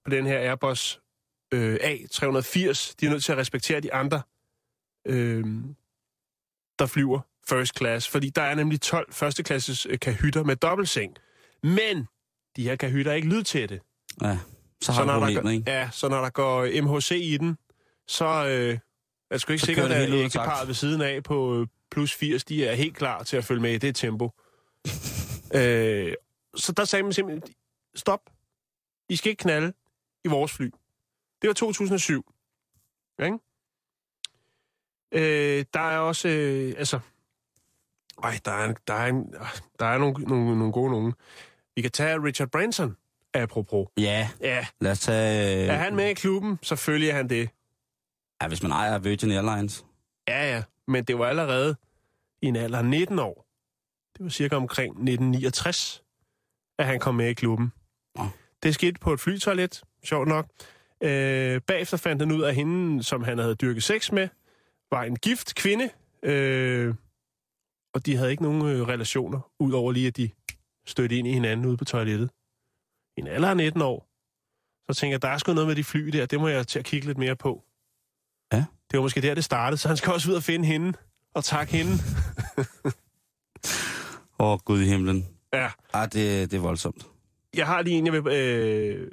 på 0.08 0.14
den 0.14 0.26
her 0.26 0.38
Airbus 0.38 1.00
øh, 1.54 1.74
A380, 1.74 2.94
de 3.00 3.06
er 3.06 3.10
nødt 3.10 3.24
til 3.24 3.32
at 3.32 3.38
respektere 3.38 3.80
de 3.80 3.94
andre 3.94 4.22
øh, 5.06 5.44
der 6.78 6.86
flyver 6.86 7.20
first 7.48 7.78
class, 7.78 8.08
fordi 8.08 8.30
der 8.30 8.42
er 8.42 8.54
nemlig 8.54 8.80
12 8.80 9.12
førsteklasses 9.12 9.86
øh, 9.86 9.98
kahytter 9.98 10.42
med 10.44 10.56
dobbeltseng. 10.56 11.16
Men 11.62 12.06
de 12.56 12.62
her 12.62 12.76
kahytter 12.76 13.12
er 13.12 13.16
ikke 13.16 13.28
lydtætte. 13.28 13.80
ja. 14.22 14.38
Så 14.82 14.92
har 14.92 15.02
vi 15.02 15.06
når 15.06 15.14
der 15.14 15.20
problemet, 15.20 15.42
går, 15.42 15.50
ikke? 15.50 15.70
Ja, 15.70 15.90
så 15.92 16.08
når 16.08 16.20
der 16.20 16.30
går 16.30 16.82
MHC 16.82 17.10
i 17.10 17.36
den, 17.36 17.58
så 18.08 18.24
øh, 18.24 18.74
er 18.74 18.78
det 19.30 19.40
sgu 19.40 19.52
ikke 19.52 19.60
Så 19.60 19.66
sikkert, 19.66 19.92
at 19.92 20.10
ægteparret 20.12 20.68
ved 20.68 20.74
siden 20.74 21.00
af 21.00 21.22
på 21.22 21.60
øh, 21.60 21.66
plus 21.90 22.14
80, 22.14 22.44
de 22.44 22.66
er 22.66 22.74
helt 22.74 22.96
klar 22.96 23.22
til 23.22 23.36
at 23.36 23.44
følge 23.44 23.62
med 23.62 23.72
i 23.72 23.78
det 23.78 23.96
tempo. 23.96 24.30
øh, 25.58 26.14
så 26.56 26.72
der 26.72 26.84
sagde 26.84 27.02
man 27.02 27.12
simpelthen, 27.12 27.54
stop. 27.94 28.20
I 29.08 29.16
skal 29.16 29.30
ikke 29.30 29.42
knalde 29.42 29.72
i 30.24 30.28
vores 30.28 30.52
fly. 30.52 30.70
Det 31.42 31.48
var 31.48 31.54
2007. 31.54 32.32
Ja, 33.18 33.24
ikke? 33.24 33.38
Øh, 35.12 35.64
der 35.74 35.80
er 35.80 35.98
også, 35.98 36.28
øh, 36.28 36.74
altså, 36.78 37.00
ej, 38.22 38.38
der 38.44 38.52
er, 38.52 38.74
der 38.86 38.94
er, 38.94 39.06
en, 39.06 39.34
der 39.78 39.86
er 39.86 39.98
nogle, 39.98 40.24
nogle, 40.24 40.58
nogle 40.58 40.72
gode 40.72 40.90
nogen. 40.90 41.14
Vi 41.76 41.82
kan 41.82 41.90
tage 41.90 42.22
Richard 42.22 42.48
Branson, 42.48 42.96
apropos. 43.34 43.88
Ja, 43.96 44.30
Ja, 44.40 44.66
lad 44.80 44.90
os 44.90 45.00
tage... 45.00 45.66
er 45.66 45.76
han 45.76 45.96
med 45.96 46.08
i 46.10 46.14
klubben? 46.14 46.58
Selvfølgelig 46.62 47.10
er 47.10 47.14
han 47.14 47.28
det. 47.28 47.50
Ja, 48.42 48.48
hvis 48.48 48.62
man 48.62 48.72
ejer 48.72 48.98
Virgin 48.98 49.30
Airlines. 49.30 49.84
Ja, 50.28 50.54
ja, 50.54 50.62
men 50.88 51.04
det 51.04 51.18
var 51.18 51.26
allerede 51.26 51.76
i 52.42 52.46
en 52.46 52.56
alder 52.56 52.78
af 52.78 52.84
19 52.84 53.18
år. 53.18 53.46
Det 54.16 54.24
var 54.24 54.30
cirka 54.30 54.56
omkring 54.56 54.90
1969, 54.90 56.02
at 56.78 56.86
han 56.86 57.00
kom 57.00 57.14
med 57.14 57.28
i 57.28 57.34
klubben. 57.34 57.72
Det 58.62 58.74
skete 58.74 59.00
på 59.00 59.12
et 59.12 59.20
flytoilet, 59.20 59.82
sjovt 60.04 60.28
nok. 60.28 60.46
Øh, 61.02 61.60
bagefter 61.60 61.96
fandt 61.96 62.22
han 62.22 62.32
ud 62.32 62.42
af 62.42 62.54
hende, 62.54 63.02
som 63.02 63.22
han 63.22 63.38
havde 63.38 63.54
dyrket 63.54 63.82
sex 63.82 64.12
med, 64.12 64.28
var 64.90 65.02
en 65.02 65.16
gift 65.16 65.54
kvinde, 65.54 65.90
øh, 66.22 66.94
og 67.94 68.06
de 68.06 68.16
havde 68.16 68.30
ikke 68.30 68.42
nogen 68.42 68.66
øh, 68.66 68.88
relationer, 68.88 69.50
udover 69.60 69.92
lige 69.92 70.06
at 70.06 70.16
de 70.16 70.30
støtte 70.86 71.16
ind 71.16 71.28
i 71.28 71.32
hinanden 71.32 71.66
ude 71.66 71.76
på 71.76 71.84
toilettet. 71.84 72.30
I 73.16 73.20
en 73.20 73.26
alder 73.26 73.48
af 73.48 73.56
19 73.56 73.82
år. 73.82 74.08
Så 74.92 75.00
tænker 75.00 75.14
jeg, 75.14 75.22
der 75.22 75.28
er 75.28 75.38
sgu 75.38 75.52
noget 75.52 75.68
med 75.68 75.76
de 75.76 75.84
fly 75.84 76.08
der, 76.08 76.26
det 76.26 76.40
må 76.40 76.48
jeg 76.48 76.66
til 76.66 76.78
at 76.78 76.84
kigge 76.84 77.06
lidt 77.06 77.18
mere 77.18 77.36
på. 77.36 77.64
Ja. 78.52 78.64
Det 78.90 78.96
var 78.96 79.00
måske 79.00 79.20
der, 79.22 79.34
det 79.34 79.44
startede, 79.44 79.78
så 79.78 79.88
han 79.88 79.96
skal 79.96 80.12
også 80.12 80.30
ud 80.30 80.36
og 80.36 80.42
finde 80.42 80.66
hende 80.66 80.92
og 81.34 81.44
takke 81.44 81.72
hende. 81.76 81.92
Åh, 84.40 84.52
oh, 84.52 84.58
Gud 84.58 84.80
i 84.80 84.84
himlen. 84.84 85.28
Ja, 85.52 85.70
Ah, 85.92 86.04
det, 86.04 86.50
det 86.50 86.56
er 86.56 86.60
voldsomt. 86.60 87.06
Jeg 87.58 87.66
har 87.66 87.82
lige 87.82 87.96
en, 87.98 88.06
jeg 88.06 88.12
vil 88.24 88.32
øh, 88.32 89.10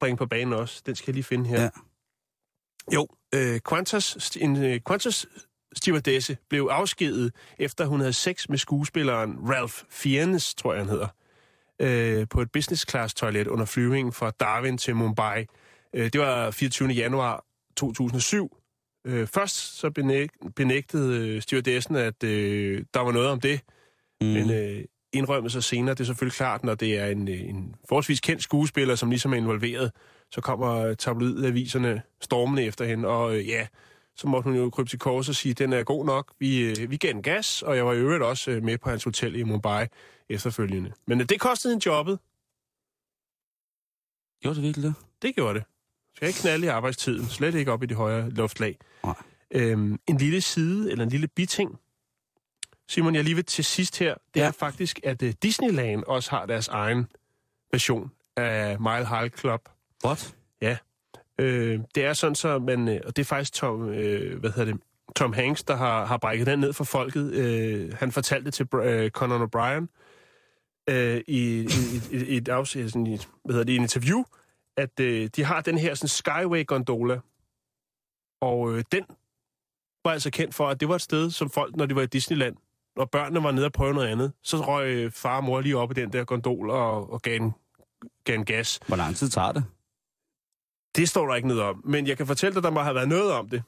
bringe 0.00 0.16
på 0.16 0.26
banen 0.26 0.52
også. 0.54 0.82
Den 0.86 0.94
skal 0.96 1.10
jeg 1.10 1.14
lige 1.14 1.24
finde 1.24 1.48
her. 1.48 1.62
Ja. 1.62 1.68
Jo, 2.94 3.08
øh, 3.34 3.60
Qantas, 3.68 4.36
en 4.40 4.64
øh, 4.64 4.80
Qantas 4.88 5.26
stewardesse 5.74 6.36
blev 6.50 6.68
afskedet, 6.70 7.32
efter 7.58 7.86
hun 7.86 8.00
havde 8.00 8.12
sex 8.12 8.48
med 8.48 8.58
skuespilleren 8.58 9.36
Ralph 9.50 9.74
Fiennes, 9.90 10.54
tror 10.54 10.72
jeg 10.72 10.80
han 10.82 10.88
hedder, 10.90 11.08
øh, 11.80 12.28
på 12.28 12.40
et 12.42 12.52
business 12.52 12.90
class 12.90 13.14
toilet 13.14 13.46
under 13.46 13.64
flyvningen 13.64 14.12
fra 14.12 14.30
Darwin 14.30 14.78
til 14.78 14.96
Mumbai. 14.96 15.46
Øh, 15.94 16.04
det 16.12 16.20
var 16.20 16.50
24. 16.50 16.88
januar 16.88 17.44
2007. 17.76 18.56
Øh, 19.06 19.26
først 19.26 19.56
så 19.78 19.90
benæg- 19.90 20.52
benægtede 20.56 21.28
øh, 21.28 21.42
stewardessen, 21.42 21.96
at 21.96 22.24
øh, 22.24 22.84
der 22.94 23.00
var 23.00 23.12
noget 23.12 23.28
om 23.28 23.40
det, 23.40 23.60
Mm. 24.20 24.26
men 24.26 24.50
øh, 24.50 24.84
indrømmede 25.12 25.52
sig 25.52 25.64
senere, 25.64 25.94
det 25.94 26.00
er 26.00 26.04
selvfølgelig 26.04 26.36
klart, 26.36 26.64
når 26.64 26.74
det 26.74 26.98
er 26.98 27.06
en, 27.06 27.28
øh, 27.28 27.40
en 27.40 27.74
forholdsvis 27.88 28.20
kendt 28.20 28.42
skuespiller, 28.42 28.94
som 28.94 29.10
ligesom 29.10 29.32
er 29.32 29.36
involveret, 29.36 29.92
så 30.30 30.40
kommer 30.40 30.94
tabloidaviserne 30.94 32.02
stormende 32.20 32.64
efter 32.64 32.84
hende, 32.84 33.08
og 33.08 33.36
øh, 33.36 33.48
ja, 33.48 33.66
så 34.16 34.28
måtte 34.28 34.44
hun 34.44 34.56
jo 34.56 34.70
krybe 34.70 34.88
til 34.88 34.98
kors 34.98 35.28
og 35.28 35.34
sige, 35.34 35.54
den 35.54 35.72
er 35.72 35.82
god 35.82 36.06
nok, 36.06 36.32
vi, 36.38 36.60
øh, 36.60 36.90
vi 36.90 36.96
gav 36.96 37.10
en 37.10 37.22
gas, 37.22 37.62
og 37.62 37.76
jeg 37.76 37.86
var 37.86 37.92
i 37.92 37.96
øvrigt 37.98 38.22
også 38.22 38.50
øh, 38.50 38.62
med 38.62 38.78
på 38.78 38.90
hans 38.90 39.04
hotel 39.04 39.34
i 39.36 39.42
Mumbai 39.42 39.86
efterfølgende. 40.28 40.92
Men 41.06 41.20
øh, 41.20 41.28
det 41.28 41.40
kostede 41.40 41.74
en 41.74 41.80
jobbet, 41.86 42.18
Gjorde 44.42 44.56
det 44.56 44.62
virkelig 44.62 44.84
det? 44.86 44.94
det 45.22 45.34
gjorde 45.34 45.54
det. 45.58 45.64
Skal 46.16 46.28
ikke 46.28 46.40
knalde 46.40 46.66
i 46.66 46.68
arbejdstiden, 46.68 47.26
slet 47.26 47.54
ikke 47.54 47.72
op 47.72 47.82
i 47.82 47.86
de 47.86 47.94
højere 47.94 48.30
luftlag. 48.30 48.78
Nej. 49.04 49.14
Øhm, 49.50 49.98
en 50.06 50.16
lille 50.16 50.40
side, 50.40 50.92
eller 50.92 51.04
en 51.04 51.10
lille 51.10 51.28
biting, 51.28 51.78
Simon, 52.88 53.14
jeg 53.14 53.24
lige 53.24 53.34
vil 53.34 53.44
til 53.44 53.64
sidst 53.64 53.98
her, 53.98 54.14
det 54.14 54.40
ja. 54.40 54.40
Ja. 54.40 54.48
er 54.48 54.52
faktisk, 54.52 55.00
at 55.04 55.22
uh, 55.22 55.28
Disneyland 55.42 56.04
også 56.06 56.30
har 56.30 56.46
deres 56.46 56.68
egen 56.68 57.06
version 57.72 58.10
af 58.36 58.80
Mile 58.80 59.08
High 59.08 59.30
Club. 59.30 59.68
What? 60.04 60.34
Øh, 61.40 61.80
det 61.94 62.04
er 62.04 62.12
sådan 62.12 62.34
så, 62.34 62.58
man, 62.58 62.88
øh, 62.88 63.00
og 63.04 63.16
det 63.16 63.22
er 63.22 63.26
faktisk 63.26 63.52
Tom, 63.52 63.88
øh, 63.88 64.40
hvad 64.40 64.50
hedder 64.50 64.72
det, 64.72 64.82
Tom 65.16 65.32
Hanks, 65.32 65.64
der 65.64 65.76
har, 65.76 66.04
har 66.04 66.16
brækket 66.16 66.46
den 66.46 66.58
ned 66.58 66.72
for 66.72 66.84
folket. 66.84 67.32
Øh, 67.32 67.94
han 67.94 68.12
fortalte 68.12 68.44
det 68.44 68.54
til 68.54 68.66
øh, 68.74 69.10
Conan 69.10 69.42
O'Brien 69.42 69.86
øh, 70.90 71.20
i, 71.26 71.60
i, 71.60 71.66
i, 72.12 72.24
i, 72.24 72.36
et 72.36 72.48
afsnit, 72.48 72.92
sådan 72.92 73.06
i, 73.06 73.18
hvad 73.44 73.54
hedder 73.54 73.64
det, 73.64 73.76
en 73.76 73.82
interview, 73.82 74.24
at 74.76 75.00
øh, 75.00 75.30
de 75.36 75.44
har 75.44 75.60
den 75.60 75.78
her 75.78 75.94
sådan 75.94 76.08
Skyway-gondola, 76.08 77.20
og 78.40 78.72
øh, 78.72 78.84
den 78.92 79.04
var 80.04 80.10
altså 80.10 80.30
kendt 80.30 80.54
for, 80.54 80.68
at 80.68 80.80
det 80.80 80.88
var 80.88 80.94
et 80.94 81.02
sted, 81.02 81.30
som 81.30 81.50
folk, 81.50 81.76
når 81.76 81.86
de 81.86 81.94
var 81.94 82.02
i 82.02 82.06
Disneyland, 82.06 82.56
når 82.98 83.04
børnene 83.04 83.42
var 83.42 83.50
nede 83.52 83.66
og 83.66 83.72
prøve 83.72 83.94
noget 83.94 84.08
andet, 84.08 84.32
så 84.42 84.56
røg 84.56 84.88
øh, 84.88 85.12
far 85.12 85.36
og 85.36 85.44
mor 85.44 85.60
lige 85.60 85.76
op 85.76 85.90
i 85.90 85.94
den 85.94 86.12
der 86.12 86.24
gondol 86.24 86.70
og, 86.70 87.12
og 87.12 87.22
gav, 87.22 87.36
en, 87.36 87.52
gav 88.24 88.34
en 88.34 88.44
gas. 88.44 88.80
Hvor 88.86 88.96
lang 88.96 89.16
tid 89.16 89.28
tager 89.28 89.52
det? 89.52 89.64
Det 90.96 91.08
står 91.08 91.26
der 91.28 91.34
ikke 91.34 91.48
noget 91.48 91.62
om, 91.62 91.82
men 91.84 92.06
jeg 92.06 92.16
kan 92.16 92.26
fortælle 92.26 92.52
dig, 92.54 92.58
at 92.58 92.64
der 92.64 92.70
må 92.70 92.80
have 92.80 92.94
været 92.94 93.08
noget 93.08 93.32
om 93.32 93.48
det. 93.48 93.62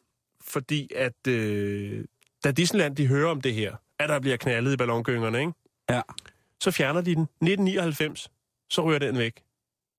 Fordi 0.44 0.90
at 0.96 1.26
øh, 1.28 2.04
da 2.44 2.50
Disneyland 2.50 2.96
de 2.96 3.06
hører 3.06 3.30
om 3.30 3.40
det 3.40 3.54
her, 3.54 3.76
at 3.98 4.08
der 4.08 4.20
bliver 4.20 4.36
knaldet 4.36 4.72
i 4.72 4.76
ballongyngerne, 4.76 5.40
ikke? 5.40 5.52
Ja. 5.90 6.02
så 6.60 6.70
fjerner 6.70 7.00
de 7.00 7.14
den. 7.14 7.22
1999, 7.22 8.30
så 8.70 8.82
ryger 8.82 8.98
den 8.98 9.18
væk. 9.18 9.42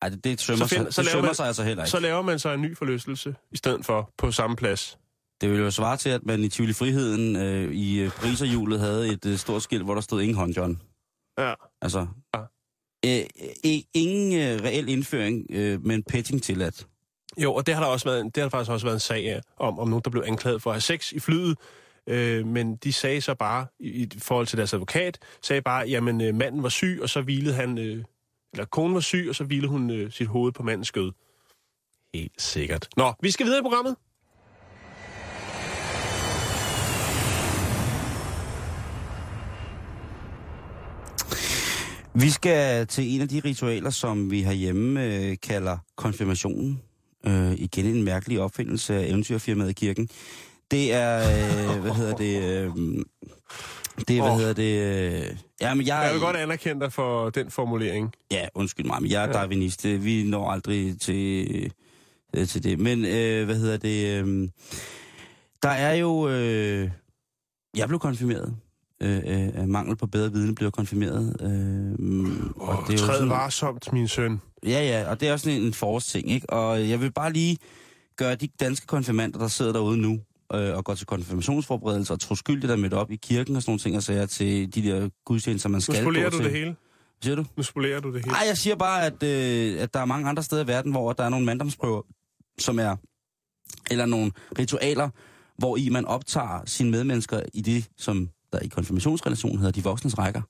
Ej, 0.01 0.09
det, 0.09 0.23
det 0.23 0.41
sømmer, 0.41 0.65
Så 0.65 0.69
så 0.69 0.75
find- 0.75 0.85
sig, 0.85 0.93
så 0.93 1.01
det 1.01 1.09
sømmer 1.11 1.25
man- 1.27 1.35
sig 1.35 1.47
altså 1.47 1.63
heller 1.63 1.83
ikke. 1.83 1.91
Så 1.91 1.99
laver 1.99 2.21
man 2.21 2.39
sig 2.39 2.53
en 2.53 2.61
ny 2.61 2.77
forlystelse 2.77 3.35
i 3.51 3.57
stedet 3.57 3.85
for 3.85 4.11
på 4.17 4.31
samme 4.31 4.55
plads. 4.55 4.97
Det 5.41 5.49
ville 5.49 5.63
jo 5.63 5.71
svare 5.71 5.97
til, 5.97 6.09
at 6.09 6.25
man 6.25 6.43
i 6.43 6.47
Tivoli 6.49 6.73
Friheden 6.73 7.35
øh, 7.35 7.73
i 7.73 7.99
øh, 7.99 8.11
Pariserhjulet 8.11 8.79
havde 8.79 9.07
et 9.09 9.25
øh, 9.25 9.37
stort 9.37 9.63
skilt, 9.63 9.83
hvor 9.83 9.93
der 9.93 10.01
stod 10.01 10.21
ingen 10.21 10.35
håndjohn. 10.37 10.81
Ja. 11.39 11.53
Altså, 11.81 12.07
Ja. 12.35 12.39
øh, 13.05 13.25
øh, 13.65 13.79
ingen 13.93 14.33
øh, 14.33 14.63
reel 14.63 14.89
indføring, 14.89 15.45
øh, 15.49 15.85
men 15.85 16.03
petting 16.03 16.43
tilladt. 16.43 16.87
Jo, 17.37 17.53
og 17.53 17.65
det 17.67 17.75
har 17.75 17.83
der 17.83 17.89
også 17.89 18.09
været, 18.09 18.25
det 18.25 18.37
har 18.37 18.43
der 18.43 18.49
faktisk 18.49 18.71
også 18.71 18.85
været 18.85 18.95
en 18.95 18.99
sag 18.99 19.41
om, 19.57 19.79
om 19.79 19.87
nogen, 19.87 20.01
der 20.05 20.09
blev 20.09 20.23
anklaget 20.27 20.61
for 20.61 20.69
at 20.69 20.75
have 20.75 20.81
sex 20.81 21.11
i 21.11 21.19
flyet. 21.19 21.57
Øh, 22.07 22.47
men 22.47 22.75
de 22.75 22.93
sagde 22.93 23.21
så 23.21 23.35
bare, 23.35 23.65
i, 23.79 24.03
i 24.03 24.19
forhold 24.19 24.47
til 24.47 24.57
deres 24.57 24.73
advokat, 24.73 25.17
sagde 25.41 25.61
bare, 25.61 25.87
jamen 25.87 26.21
øh, 26.21 26.35
manden 26.35 26.63
var 26.63 26.69
syg, 26.69 26.99
og 27.01 27.09
så 27.09 27.21
hvilede 27.21 27.55
han, 27.55 27.77
øh, 27.77 28.03
eller 28.53 28.65
konen 28.65 28.93
var 28.93 28.99
syg, 28.99 29.25
og 29.29 29.35
så 29.35 29.43
hvilede 29.43 29.67
hun 29.67 29.89
øh, 29.89 30.11
sit 30.11 30.27
hoved 30.27 30.51
på 30.51 30.63
mandens 30.63 30.87
skød. 30.87 31.11
Helt 32.13 32.41
sikkert. 32.41 32.87
Nå, 32.97 33.13
vi 33.21 33.31
skal 33.31 33.45
videre 33.45 33.59
i 33.59 33.61
programmet. 33.61 33.95
Vi 42.13 42.29
skal 42.29 42.87
til 42.87 43.15
en 43.15 43.21
af 43.21 43.27
de 43.29 43.41
ritualer, 43.45 43.89
som 43.89 44.31
vi 44.31 44.41
herhjemme 44.43 45.05
øh, 45.05 45.37
kalder 45.43 45.77
konfirmationen. 45.95 46.81
Øh, 47.25 47.53
igen 47.53 47.85
en 47.85 48.03
mærkelig 48.03 48.39
opfindelse 48.41 48.95
af 48.95 49.07
eventyrfirmaet 49.07 49.75
Kirken. 49.75 50.09
Det 50.71 50.93
er, 50.93 51.17
øh, 51.75 51.81
hvad 51.81 51.91
hedder 51.91 52.15
det... 52.15 52.43
Øh, 52.43 52.71
det 54.07 54.17
er, 54.17 54.21
hvad 54.21 54.31
Åh. 54.31 54.37
hedder 54.39 54.53
det... 54.53 54.81
Øh, 55.31 55.37
ja, 55.61 55.73
men 55.73 55.87
jeg, 55.87 56.01
Jeg 56.05 56.13
vil 56.13 56.21
godt 56.21 56.35
anerkende 56.35 56.81
dig 56.81 56.93
for 56.93 57.29
den 57.29 57.51
formulering. 57.51 58.13
Ja, 58.31 58.47
undskyld 58.55 58.85
mig, 58.85 59.01
men 59.01 59.11
jeg 59.11 59.23
er 59.23 59.27
Ja. 59.27 59.33
darwinist. 59.33 59.85
Vi 59.85 60.23
når 60.23 60.49
aldrig 60.51 60.99
til, 60.99 61.47
øh, 62.35 62.47
til 62.47 62.63
det. 62.63 62.79
Men, 62.79 63.05
øh, 63.05 63.45
hvad 63.45 63.55
hedder 63.55 63.77
det... 63.77 64.23
Øh, 64.25 64.49
der 65.63 65.69
er 65.69 65.93
jo... 65.93 66.29
Øh, 66.29 66.89
jeg 67.77 67.87
blev 67.87 67.99
konfirmeret. 67.99 68.55
Øh, 69.01 69.47
øh, 69.57 69.67
mangel 69.67 69.95
på 69.95 70.07
bedre 70.07 70.31
viden 70.31 70.55
blev 70.55 70.65
jeg 70.65 70.73
konfirmeret. 70.73 71.35
Øh, 71.41 72.49
Og 72.55 72.83
det 72.87 72.93
er 72.93 72.97
Træd 73.05 73.25
varsomt, 73.25 73.93
min 73.93 74.07
søn. 74.07 74.41
Ja, 74.63 74.69
ja, 74.69 75.09
og 75.09 75.19
det 75.19 75.27
er 75.27 75.33
også 75.33 75.43
sådan 75.43 75.59
en, 75.59 75.65
en 75.67 75.73
forårsting, 75.73 76.31
ikke? 76.31 76.49
Og 76.49 76.89
jeg 76.89 77.01
vil 77.01 77.11
bare 77.11 77.33
lige 77.33 77.57
gøre 78.17 78.35
de 78.35 78.47
danske 78.59 78.87
konfirmander, 78.87 79.39
der 79.39 79.47
sidder 79.47 79.73
derude 79.73 79.97
nu, 79.97 80.19
øh, 80.53 80.77
og 80.77 80.85
går 80.85 80.95
til 80.95 81.07
konfirmationsforberedelser 81.07 82.13
og 82.13 82.19
troskyldigt 82.19 82.71
er 82.71 82.75
mødt 82.75 82.93
op 82.93 83.11
i 83.11 83.15
kirken 83.15 83.55
og 83.55 83.61
sådan 83.61 83.71
nogle 83.71 83.79
ting, 83.79 83.95
og 83.97 84.03
sager 84.03 84.25
til 84.25 84.75
de 84.75 84.81
der 84.81 85.09
gudstjenester, 85.25 85.69
man 85.69 85.81
skal 85.81 86.03
gå 86.03 86.11
du 86.11 86.29
til. 86.29 86.43
det 86.43 86.51
hele. 86.51 86.65
Hvad 86.65 86.75
siger 87.23 87.35
du? 87.35 87.45
Nu 87.57 87.63
spolerer 87.63 87.99
du 87.99 88.13
det 88.13 88.21
hele. 88.21 88.31
Nej, 88.31 88.43
jeg 88.47 88.57
siger 88.57 88.75
bare, 88.75 89.05
at, 89.05 89.23
øh, 89.23 89.81
at 89.81 89.93
der 89.93 89.99
er 89.99 90.05
mange 90.05 90.29
andre 90.29 90.43
steder 90.43 90.63
i 90.63 90.67
verden, 90.67 90.91
hvor 90.91 91.13
der 91.13 91.23
er 91.23 91.29
nogle 91.29 91.45
manddomsprøver, 91.45 92.01
som 92.59 92.79
er, 92.79 92.95
eller 93.91 94.05
nogle 94.05 94.31
ritualer, 94.59 95.09
hvor 95.57 95.77
i 95.77 95.89
man 95.89 96.05
optager 96.05 96.61
sine 96.65 96.91
medmennesker 96.91 97.41
i 97.53 97.61
det, 97.61 97.89
som 97.97 98.29
der 98.51 98.59
i 98.59 98.67
konfirmationsrelationen 98.67 99.57
hedder 99.57 99.71
de 99.71 99.83
voksnes 99.83 100.17
rækker. 100.17 100.41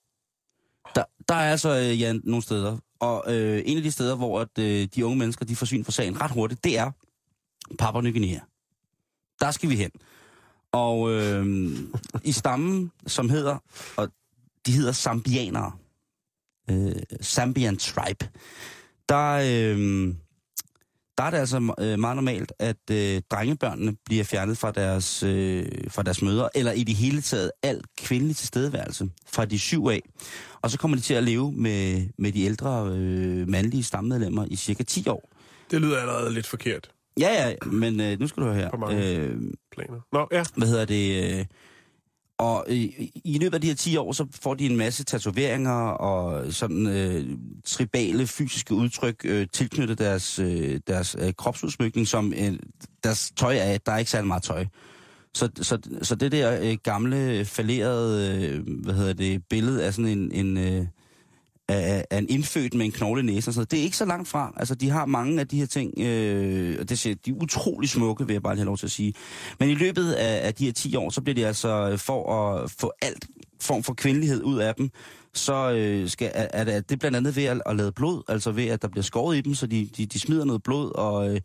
Der, 0.95 1.03
der 1.27 1.35
er 1.35 1.51
altså 1.51 1.69
øh, 1.69 2.01
ja, 2.01 2.13
nogle 2.23 2.43
steder, 2.43 2.77
og 2.99 3.23
øh, 3.27 3.61
en 3.65 3.77
af 3.77 3.83
de 3.83 3.91
steder, 3.91 4.15
hvor 4.15 4.41
at, 4.41 4.57
øh, 4.59 4.87
de 4.95 5.05
unge 5.05 5.17
mennesker 5.17 5.45
de 5.45 5.55
får 5.55 5.65
syn 5.65 5.83
for 5.83 5.91
sagen 5.91 6.21
ret 6.21 6.31
hurtigt, 6.31 6.63
det 6.63 6.77
er 6.77 6.91
Papua 7.79 8.01
Ny 8.01 8.11
Guinea. 8.11 8.39
Der 9.39 9.51
skal 9.51 9.69
vi 9.69 9.75
hen. 9.75 9.91
Og 10.71 11.11
øh, 11.11 11.69
i 12.23 12.31
stammen, 12.31 12.91
som 13.07 13.29
hedder, 13.29 13.57
og 13.97 14.09
de 14.65 14.71
hedder 14.71 14.91
Zambianere, 14.91 15.71
øh, 16.69 16.95
Zambian 17.23 17.77
Tribe, 17.77 18.29
der, 19.09 19.31
øh, 19.31 20.13
der 21.21 21.27
er 21.27 21.31
det 21.31 21.37
altså 21.37 21.73
øh, 21.79 21.99
meget 21.99 22.15
normalt, 22.15 22.53
at 22.59 22.89
øh, 22.91 23.21
drengebørnene 23.31 23.95
bliver 24.05 24.23
fjernet 24.23 24.57
fra 24.57 24.71
deres, 24.71 25.23
øh, 25.23 25.65
fra 25.89 26.03
deres 26.03 26.21
mødre, 26.21 26.49
eller 26.55 26.71
i 26.71 26.83
det 26.83 26.95
hele 26.95 27.21
taget 27.21 27.51
al 27.63 27.81
kvindelig 27.97 28.35
tilstedeværelse 28.35 29.09
fra 29.33 29.45
de 29.45 29.59
syv 29.59 29.87
af. 29.87 30.01
Og 30.61 30.71
så 30.71 30.77
kommer 30.77 30.97
de 30.97 31.03
til 31.03 31.13
at 31.13 31.23
leve 31.23 31.51
med, 31.51 32.07
med 32.17 32.31
de 32.31 32.43
ældre 32.43 32.91
øh, 32.95 33.49
mandlige 33.49 33.83
stammedlemmer 33.83 34.45
i 34.47 34.55
cirka 34.55 34.83
10 34.83 35.07
år. 35.07 35.29
Det 35.71 35.81
lyder 35.81 35.97
allerede 35.99 36.33
lidt 36.33 36.47
forkert 36.47 36.91
Ja, 37.19 37.47
ja, 37.47 37.55
men 37.65 38.01
øh, 38.01 38.19
nu 38.19 38.27
skal 38.27 38.43
du 38.43 38.47
høre 38.47 38.57
her. 38.57 38.69
På 38.69 38.77
mange. 38.77 39.17
Øh, 39.17 39.37
planer. 39.71 39.99
Nå, 40.13 40.27
ja. 40.31 40.43
hvad 40.55 40.67
hedder 40.67 40.85
det? 40.85 41.39
Øh, 41.39 41.45
og 42.41 42.65
øh, 42.69 42.89
i 43.25 43.37
løbet 43.41 43.55
af 43.55 43.61
de 43.61 43.67
her 43.67 43.75
10 43.75 43.97
år, 43.97 44.11
så 44.11 44.25
får 44.41 44.53
de 44.53 44.65
en 44.65 44.77
masse 44.77 45.03
tatoveringer 45.03 45.71
og 45.87 46.53
sådan 46.53 46.87
øh, 46.87 47.25
tribale 47.65 48.27
fysiske 48.27 48.73
udtryk 48.73 49.15
øh, 49.25 49.47
tilknyttet 49.53 49.97
deres, 49.97 50.39
øh, 50.39 50.79
deres 50.87 51.15
øh, 51.19 51.33
kropsudsmykning, 51.33 52.07
som 52.07 52.33
øh, 52.33 52.53
deres 53.03 53.31
tøj 53.35 53.57
er, 53.57 53.77
der 53.77 53.91
er 53.91 53.97
ikke 53.97 54.11
særlig 54.11 54.27
meget 54.27 54.43
tøj. 54.43 54.65
Så, 55.33 55.49
så, 55.55 55.77
så 56.01 56.15
det 56.15 56.31
der 56.31 56.59
øh, 56.61 56.77
gamle, 56.83 57.45
falerede, 57.45 58.45
øh, 58.45 58.83
hvad 58.83 58.93
hedder 58.93 59.13
det, 59.13 59.43
billede 59.49 59.85
af 59.85 59.93
sådan 59.93 60.17
en, 60.17 60.31
en 60.31 60.57
øh, 60.57 60.85
af, 61.73 62.05
af 62.09 62.17
en 62.17 62.29
indfødt 62.29 62.73
med 62.73 62.85
en 62.85 62.91
knogle 62.91 63.23
næse 63.23 63.49
og 63.49 63.53
sådan 63.53 63.59
noget, 63.59 63.71
det 63.71 63.79
er 63.79 63.83
ikke 63.83 63.97
så 63.97 64.05
langt 64.05 64.27
fra. 64.27 64.53
Altså, 64.57 64.75
de 64.75 64.89
har 64.89 65.05
mange 65.05 65.39
af 65.39 65.47
de 65.47 65.59
her 65.59 65.65
ting, 65.65 65.99
øh, 65.99 66.77
og 66.79 66.89
det 66.89 66.99
ser, 66.99 67.15
de 67.25 67.31
er 67.31 67.35
utrolig 67.35 67.89
smukke, 67.89 68.27
vil 68.27 68.33
jeg 68.33 68.43
bare 68.43 68.53
lige 68.53 68.59
have 68.59 68.65
lov 68.65 68.77
til 68.77 68.85
at 68.85 68.91
sige. 68.91 69.13
Men 69.59 69.69
i 69.69 69.75
løbet 69.75 70.11
af, 70.11 70.47
af 70.47 70.53
de 70.53 70.65
her 70.65 70.73
10 70.73 70.95
år, 70.95 71.09
så 71.09 71.21
bliver 71.21 71.35
de 71.35 71.47
altså, 71.47 71.89
øh, 71.91 71.97
for 71.97 72.35
at 72.35 72.71
få 72.71 72.91
alt 73.01 73.27
form 73.61 73.83
for 73.83 73.93
kvindelighed 73.93 74.43
ud 74.43 74.59
af 74.59 74.75
dem, 74.75 74.89
så 75.33 75.71
øh, 75.71 76.09
skal, 76.09 76.31
er, 76.33 76.47
er 76.53 76.81
det, 76.81 76.99
blandt 76.99 77.17
andet 77.17 77.35
ved 77.35 77.43
at, 77.43 77.61
at 77.65 77.75
lade 77.75 77.91
blod, 77.91 78.23
altså 78.27 78.51
ved 78.51 78.67
at 78.67 78.81
der 78.81 78.87
bliver 78.87 79.03
skåret 79.03 79.37
i 79.37 79.41
dem, 79.41 79.53
så 79.53 79.67
de, 79.67 79.89
de, 79.97 80.05
de 80.05 80.19
smider 80.19 80.45
noget 80.45 80.63
blod, 80.63 80.91
og 80.95 81.33
øh, 81.33 81.41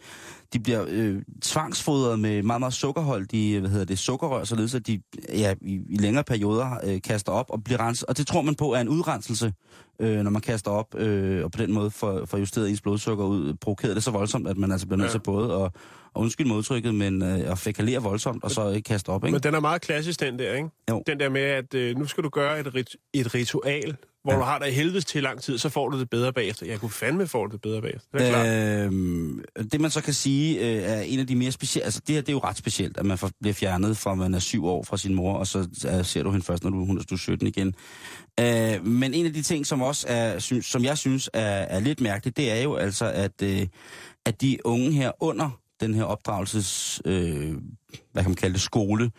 de 0.52 0.60
bliver 0.60 0.84
øh, 0.88 1.22
tvangsfodret 1.42 2.18
med 2.18 2.42
meget, 2.42 2.60
meget 2.60 2.74
sukkerholdige, 2.74 3.60
hvad 3.60 3.70
hedder 3.70 3.84
det, 3.84 3.98
sukkerrør, 3.98 4.44
således 4.44 4.74
at 4.74 4.86
de 4.86 5.00
ja, 5.28 5.54
i, 5.60 5.80
i 5.88 5.96
længere 5.96 6.24
perioder 6.24 6.70
øh, 6.84 7.02
kaster 7.02 7.32
op 7.32 7.46
og 7.48 7.64
bliver 7.64 7.80
renset. 7.80 8.08
Og 8.08 8.16
det 8.18 8.26
tror 8.26 8.42
man 8.42 8.54
på 8.54 8.72
er 8.72 8.80
en 8.80 8.88
udrenselse, 8.88 9.52
øh, 10.00 10.18
når 10.22 10.30
man 10.30 10.42
kaster 10.42 10.70
op, 10.70 10.94
øh, 10.94 11.44
og 11.44 11.52
på 11.52 11.58
den 11.62 11.72
måde 11.72 11.90
får, 11.90 12.24
får 12.26 12.38
justeret 12.38 12.70
ens 12.70 12.80
blodsukker 12.80 13.24
ud, 13.24 13.54
provokeret 13.60 13.94
det 13.94 14.04
så 14.04 14.10
voldsomt, 14.10 14.48
at 14.48 14.56
man 14.56 14.72
altså 14.72 14.86
bliver 14.86 14.98
nødt 14.98 15.08
Ja. 15.08 15.12
til 15.12 15.20
både 15.24 15.54
at, 15.64 15.70
at 16.16 16.20
undskylde 16.20 16.48
modtrykket, 16.48 16.94
men 16.94 17.22
øh, 17.22 17.50
at 17.52 17.58
fækalere 17.58 18.02
voldsomt, 18.02 18.44
og 18.44 18.50
så 18.50 18.70
øh, 18.72 18.82
kaste 18.82 19.08
op, 19.08 19.24
ikke? 19.24 19.32
Men 19.32 19.42
den 19.42 19.54
er 19.54 19.60
meget 19.60 19.82
klassisk, 19.82 20.20
den 20.20 20.38
der, 20.38 20.54
ikke? 20.54 20.68
Jo. 20.90 21.02
Den 21.06 21.20
der 21.20 21.28
med, 21.28 21.40
at 21.42 21.74
øh, 21.74 21.96
nu 21.98 22.06
skal 22.06 22.24
du 22.24 22.28
gøre 22.28 22.60
et, 22.60 22.66
rit- 22.66 23.10
et 23.14 23.34
ritual, 23.34 23.96
hvor 24.24 24.32
Ja. 24.32 24.38
du 24.38 24.44
har 24.44 24.58
dig 24.58 24.68
i 24.68 24.72
helvedes 24.72 25.04
til 25.04 25.22
lang 25.22 25.40
tid, 25.42 25.58
så 25.58 25.68
får 25.68 25.88
du 25.88 26.00
det 26.00 26.10
bedre 26.10 26.32
bagefter. 26.32 26.66
Jeg 26.66 26.80
kunne 26.80 26.90
fandme 26.90 27.26
få 27.26 27.46
det 27.48 27.60
bedre 27.60 27.82
bagefter. 27.82 28.08
Det 28.18 28.26
er 28.28 28.30
klart. 28.32 28.86
Øhm, 28.86 29.44
det 29.72 29.80
man 29.80 29.90
så 29.90 30.00
kan 30.02 30.14
sige 30.14 30.58
øh, 30.60 30.82
er 30.82 31.00
en 31.00 31.18
af 31.20 31.26
de 31.26 31.36
mere 31.36 31.52
specielle... 31.52 31.84
Altså 31.84 32.00
det 32.06 32.14
her 32.14 32.22
det 32.22 32.28
er 32.28 32.32
jo 32.32 32.38
ret 32.38 32.56
specielt, 32.56 32.96
at 32.98 33.06
man 33.06 33.18
får, 33.18 33.30
bliver 33.40 33.54
fjernet 33.54 33.96
fra 33.96 34.14
man 34.14 34.34
er 34.34 34.38
syv 34.38 34.66
år 34.66 34.82
fra 34.82 34.96
sin 34.96 35.14
mor, 35.14 35.34
og 35.34 35.46
så 35.46 35.58
øh, 35.98 36.04
ser 36.04 36.22
du 36.22 36.30
hende 36.30 36.44
først, 36.44 36.64
når 36.64 36.70
du, 36.70 36.84
hun 36.84 36.98
er 36.98 37.02
du 37.02 37.14
er 37.14 37.18
17 37.18 37.46
igen. 37.46 37.74
Øh, 38.40 38.86
men 38.86 39.14
en 39.14 39.26
af 39.26 39.32
de 39.32 39.42
ting, 39.42 39.66
som 39.66 39.82
også 39.82 40.06
er, 40.08 40.38
sy- 40.38 40.60
som 40.62 40.84
jeg 40.84 40.98
synes 40.98 41.30
er, 41.32 41.40
er 41.46 41.80
lidt 41.80 42.00
mærkeligt, 42.00 42.36
det 42.36 42.52
er 42.52 42.62
jo 42.62 42.74
altså, 42.74 43.10
at, 43.12 43.42
øh, 43.42 43.66
at 44.26 44.40
de 44.40 44.58
unge 44.64 44.92
her 44.92 45.12
under 45.20 45.60
den 45.80 45.94
her 45.94 46.04
opdragelses... 46.04 47.02
Øh, 47.04 47.54
hvad 48.12 48.22
kan 48.22 48.30
man 48.30 48.34
kalde 48.34 48.52
det? 48.54 48.62
Skole. 48.62 49.10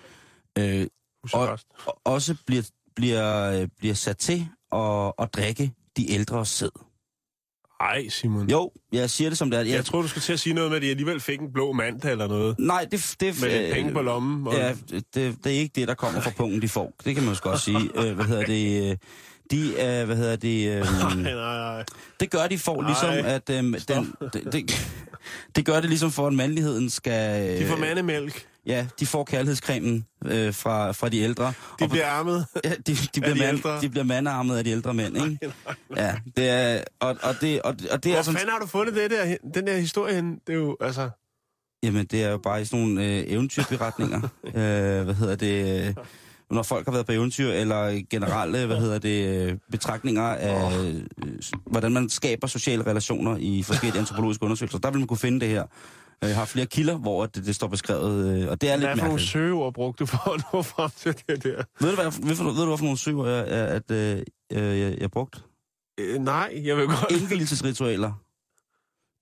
Øh, 0.57 0.87
og- 1.33 1.59
også 2.05 2.35
bliver, 2.45 2.63
bliver, 2.95 3.51
øh, 3.61 3.67
bliver 3.79 3.95
sat 3.95 4.17
til 4.17 4.47
at, 4.73 5.13
at 5.19 5.33
drikke 5.33 5.71
de 5.97 6.11
ældres 6.11 6.49
sæd. 6.49 6.69
Ej, 7.79 8.09
Simon. 8.09 8.49
Jo, 8.49 8.71
jeg 8.91 9.09
siger 9.09 9.29
det 9.29 9.37
som 9.37 9.49
det 9.51 9.59
er. 9.59 9.63
Jeg, 9.63 9.71
jeg 9.75 9.85
tror, 9.85 10.01
du 10.01 10.07
skal 10.07 10.21
til 10.21 10.33
at 10.33 10.39
sige 10.39 10.53
noget 10.53 10.69
med, 10.69 10.77
at 10.77 10.81
de 10.83 10.89
alligevel 10.89 11.19
fik 11.19 11.39
en 11.39 11.53
blå 11.53 11.71
mandag 11.71 12.11
eller 12.11 12.27
noget. 12.27 12.59
Nej, 12.59 12.85
det, 12.91 13.15
det 13.19 13.41
Med 13.41 13.67
øh, 13.67 13.73
penge 13.73 13.93
på 13.93 14.01
lommen. 14.01 14.47
Og... 14.47 14.53
Ja, 14.53 14.75
det, 14.89 15.13
det 15.13 15.45
er 15.45 15.49
ikke 15.49 15.71
det, 15.75 15.87
der 15.87 15.93
kommer 15.93 16.21
fra 16.21 16.31
punkten, 16.37 16.61
de 16.61 16.69
får. 16.69 16.93
Det 17.05 17.15
kan 17.15 17.23
man 17.23 17.29
også 17.29 17.43
godt 17.43 17.59
sige. 17.59 17.89
Øh, 18.05 18.15
hvad 18.15 18.25
hedder 18.25 18.45
det? 18.45 18.91
øh, 18.91 18.97
De, 19.51 19.67
øh, 19.69 20.05
hvad 20.05 20.15
hedder 20.15 20.35
det? 20.35 20.69
Øh, 20.69 20.79
Nej, 20.83 21.33
nej, 21.33 21.33
nej. 21.33 21.83
det 22.19 22.31
gør 22.31 22.47
de 22.47 22.59
Nej, 22.67 22.87
ligesom, 22.87 23.09
at 23.25 23.49
øh, 23.49 23.55
den, 23.55 23.73
det, 23.73 24.53
det, 24.53 24.87
det 25.55 25.65
gør 25.65 25.79
det 25.79 25.89
ligesom 25.89 26.11
for, 26.11 26.27
at 26.27 26.33
mandligheden 26.33 26.89
skal... 26.89 27.49
Øh, 27.49 27.59
De 27.59 27.65
får 27.65 27.75
mandemælk. 27.77 28.47
Ja, 28.65 28.87
de 28.99 29.05
får 29.05 29.23
kærlighedskremen 29.23 30.05
øh, 30.25 30.53
fra, 30.53 30.91
fra 30.91 31.09
de 31.09 31.19
ældre. 31.19 31.53
De 31.79 31.83
Og 31.83 31.89
bliver 31.89 32.07
armet. 32.07 32.45
Ja, 32.63 32.69
de, 32.69 32.95
de, 33.15 33.21
bliver 33.21 33.33
de 33.33 33.39
mand, 33.39 33.57
ældre. 33.57 33.81
de 33.81 33.89
bliver 33.89 34.03
mandearmet 34.03 34.57
af 34.57 34.63
de 34.63 34.69
ældre 34.69 34.93
mænd, 34.93 35.17
ikke? 35.17 35.53
Ja, 35.95 36.15
det 36.37 36.49
er, 36.49 36.83
og, 36.99 37.17
og 37.23 37.35
det, 37.41 37.61
og, 37.61 37.75
og 37.91 38.03
det 38.03 38.09
er 38.09 38.15
Hvor 38.15 38.21
sådan, 38.23 38.37
fanden 38.37 38.51
har 38.51 38.59
du 38.59 38.67
fundet 38.67 38.95
det 38.95 39.11
der, 39.11 39.37
den 39.53 39.67
der 39.67 39.77
historie 39.77 40.15
henne? 40.15 40.35
Det 40.47 40.53
er 40.53 40.57
jo, 40.57 40.77
altså... 40.81 41.09
Jamen, 41.83 42.05
det 42.05 42.23
er 42.23 42.29
jo 42.31 42.37
bare 42.37 42.61
i 42.61 42.65
sådan 42.65 42.79
nogle 42.85 43.05
øh, 43.05 43.23
eventyrberetninger. 43.27 44.21
øh, 44.45 45.03
hvad 45.03 45.13
hedder 45.13 45.35
det? 45.35 45.87
Øh, 45.87 45.95
når 46.51 46.63
folk 46.63 46.85
har 46.85 46.91
været 46.91 47.05
på 47.05 47.11
eventyr, 47.11 47.51
eller 47.51 48.01
generelle, 48.09 48.65
hvad 48.65 48.77
hedder 48.77 48.99
det, 48.99 49.47
øh, 49.49 49.57
betragtninger 49.71 50.23
af, 50.23 50.85
øh, 50.85 50.95
hvordan 51.65 51.91
man 51.91 52.09
skaber 52.09 52.47
sociale 52.47 52.85
relationer 52.85 53.37
i 53.39 53.63
forskellige 53.63 53.99
antropologiske 53.99 54.43
undersøgelser. 54.43 54.79
Der 54.79 54.91
vil 54.91 54.99
man 54.99 55.07
kunne 55.07 55.17
finde 55.17 55.39
det 55.39 55.49
her. 55.49 55.63
Jeg 56.21 56.35
har 56.35 56.45
flere 56.45 56.65
kilder, 56.65 56.97
hvor 56.97 57.25
det, 57.25 57.45
det 57.45 57.55
står 57.55 57.67
beskrevet, 57.67 58.43
øh, 58.43 58.49
og 58.49 58.61
det 58.61 58.69
er 58.69 58.77
Hvad 58.77 58.87
lidt 58.87 58.89
for 58.91 58.95
nogle 58.97 59.11
mærkeligt. 59.11 59.31
søgeord 59.31 59.73
brugte 59.73 59.99
du 60.01 60.05
for 60.05 60.33
at 60.33 60.41
nå 60.53 60.61
frem 60.61 60.89
til 60.97 61.15
det 61.27 61.43
der? 61.43 61.63
Ved 61.81 61.89
du, 61.89 61.95
hvad, 61.95 62.27
ved, 62.27 62.35
du, 62.35 62.43
ved 62.43 62.61
du, 62.61 62.65
hvad 62.65 62.77
nogle 62.77 62.97
søger, 62.97 63.25
jeg, 63.25 63.45
at, 63.47 63.91
øh, 63.91 64.23
jeg, 64.51 64.97
jeg, 65.01 65.11
brugte? 65.11 65.39
Øh, 65.99 66.19
nej, 66.21 66.61
jeg 66.63 66.77
vil 66.77 66.85
godt... 66.85 67.11
Indvielsesritualer. 67.11 68.11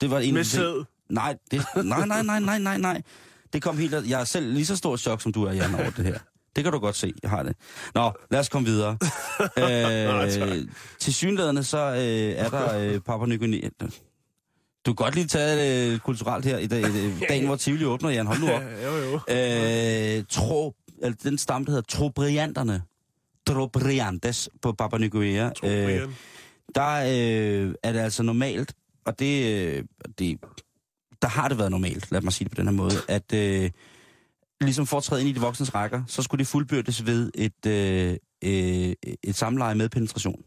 Det 0.02 0.12
var 0.12 0.20
en 0.20 0.34
Med 0.34 0.44
sæd. 0.44 0.86
Nej, 1.10 1.38
det, 1.52 1.62
nej, 1.76 2.06
nej, 2.06 2.24
nej, 2.24 2.40
nej, 2.40 2.60
nej, 2.60 2.78
nej. 2.78 3.02
Det 3.54 3.62
kom 3.62 3.78
helt... 3.78 4.10
Jeg 4.10 4.22
er 4.22 4.26
selv 4.26 4.54
lige 4.54 4.66
så 4.66 4.76
stor 4.76 4.98
chok, 4.98 5.22
som 5.22 5.32
du 5.32 5.44
er, 5.44 5.54
Jan, 5.54 5.76
over 5.76 5.90
det 5.90 6.06
her. 6.06 6.20
Det 6.56 6.64
kan 6.64 6.74
du 6.74 6.80
godt 6.80 6.96
se, 6.96 7.14
jeg 7.24 7.30
har 7.30 7.44
det. 7.44 7.56
Nå, 7.96 8.12
lad 8.32 8.40
os 8.40 8.50
komme 8.50 8.68
videre. 8.68 8.98
øh, 9.64 10.68
til 11.00 11.14
synlædende, 11.14 11.64
så 11.64 11.78
øh, 11.78 12.46
er 12.46 12.50
der 12.50 12.78
øh, 12.78 13.00
Papua 13.00 13.28
Ny 13.28 13.40
Guinea. 13.40 13.70
Du 14.86 14.94
kan 14.94 14.96
godt 14.96 15.16
lige 15.16 15.28
tage 15.28 15.92
øh, 15.94 16.00
kulturelt 16.00 16.46
her 16.46 16.58
i 16.58 16.68
dag, 16.68 16.84
øh, 16.84 17.22
dagen, 17.30 17.46
hvor 17.46 17.56
Tivoli 17.56 17.86
åbner, 17.86 18.10
Jan. 18.10 18.28
Hold 18.28 18.40
nu 18.40 18.52
op. 18.52 18.62
Jo, 18.86 18.96
jo. 18.96 19.20
Øh, 19.30 20.24
tro, 20.30 20.74
eller 21.02 21.18
den 21.24 21.38
stam, 21.38 21.66
der 21.66 21.72
hedder 21.72 21.98
Trobrianterne. 21.98 22.82
Trobriantes 23.48 24.50
på 24.62 24.72
Papua 24.72 25.00
Ny 25.00 25.12
Guinea. 25.12 25.50
Brian. 25.62 26.16
der 26.76 26.96
øh, 26.96 27.76
er 27.84 27.92
det 27.92 28.00
altså 28.00 28.24
normalt, 28.24 28.74
og 29.06 29.20
det, 29.20 29.56
øh, 29.56 29.84
det, 30.20 30.40
der 31.22 31.28
har 31.28 31.48
det 31.48 31.58
været 31.58 31.72
normalt, 31.72 32.12
lad 32.12 32.22
mig 32.22 32.34
sige 32.34 32.46
det 32.46 32.52
på 32.52 32.62
den 32.62 32.68
her 32.68 32.76
måde, 32.76 32.96
at 33.08 33.34
øh, 33.34 33.70
ligesom 34.62 34.88
at 34.98 35.04
træde 35.04 35.22
ind 35.22 35.30
i 35.30 35.34
de 35.34 35.40
voksnes 35.40 35.76
rækker, 35.76 36.04
så 36.08 36.22
skulle 36.22 36.40
det 36.40 36.48
fuldbyrdes 36.48 37.06
ved 37.06 37.32
et, 37.36 37.66
øh, 37.68 38.18
øh, 38.44 38.94
et 39.24 39.36
samleje 39.36 39.76
med 39.76 39.90
penetration. 39.90 40.44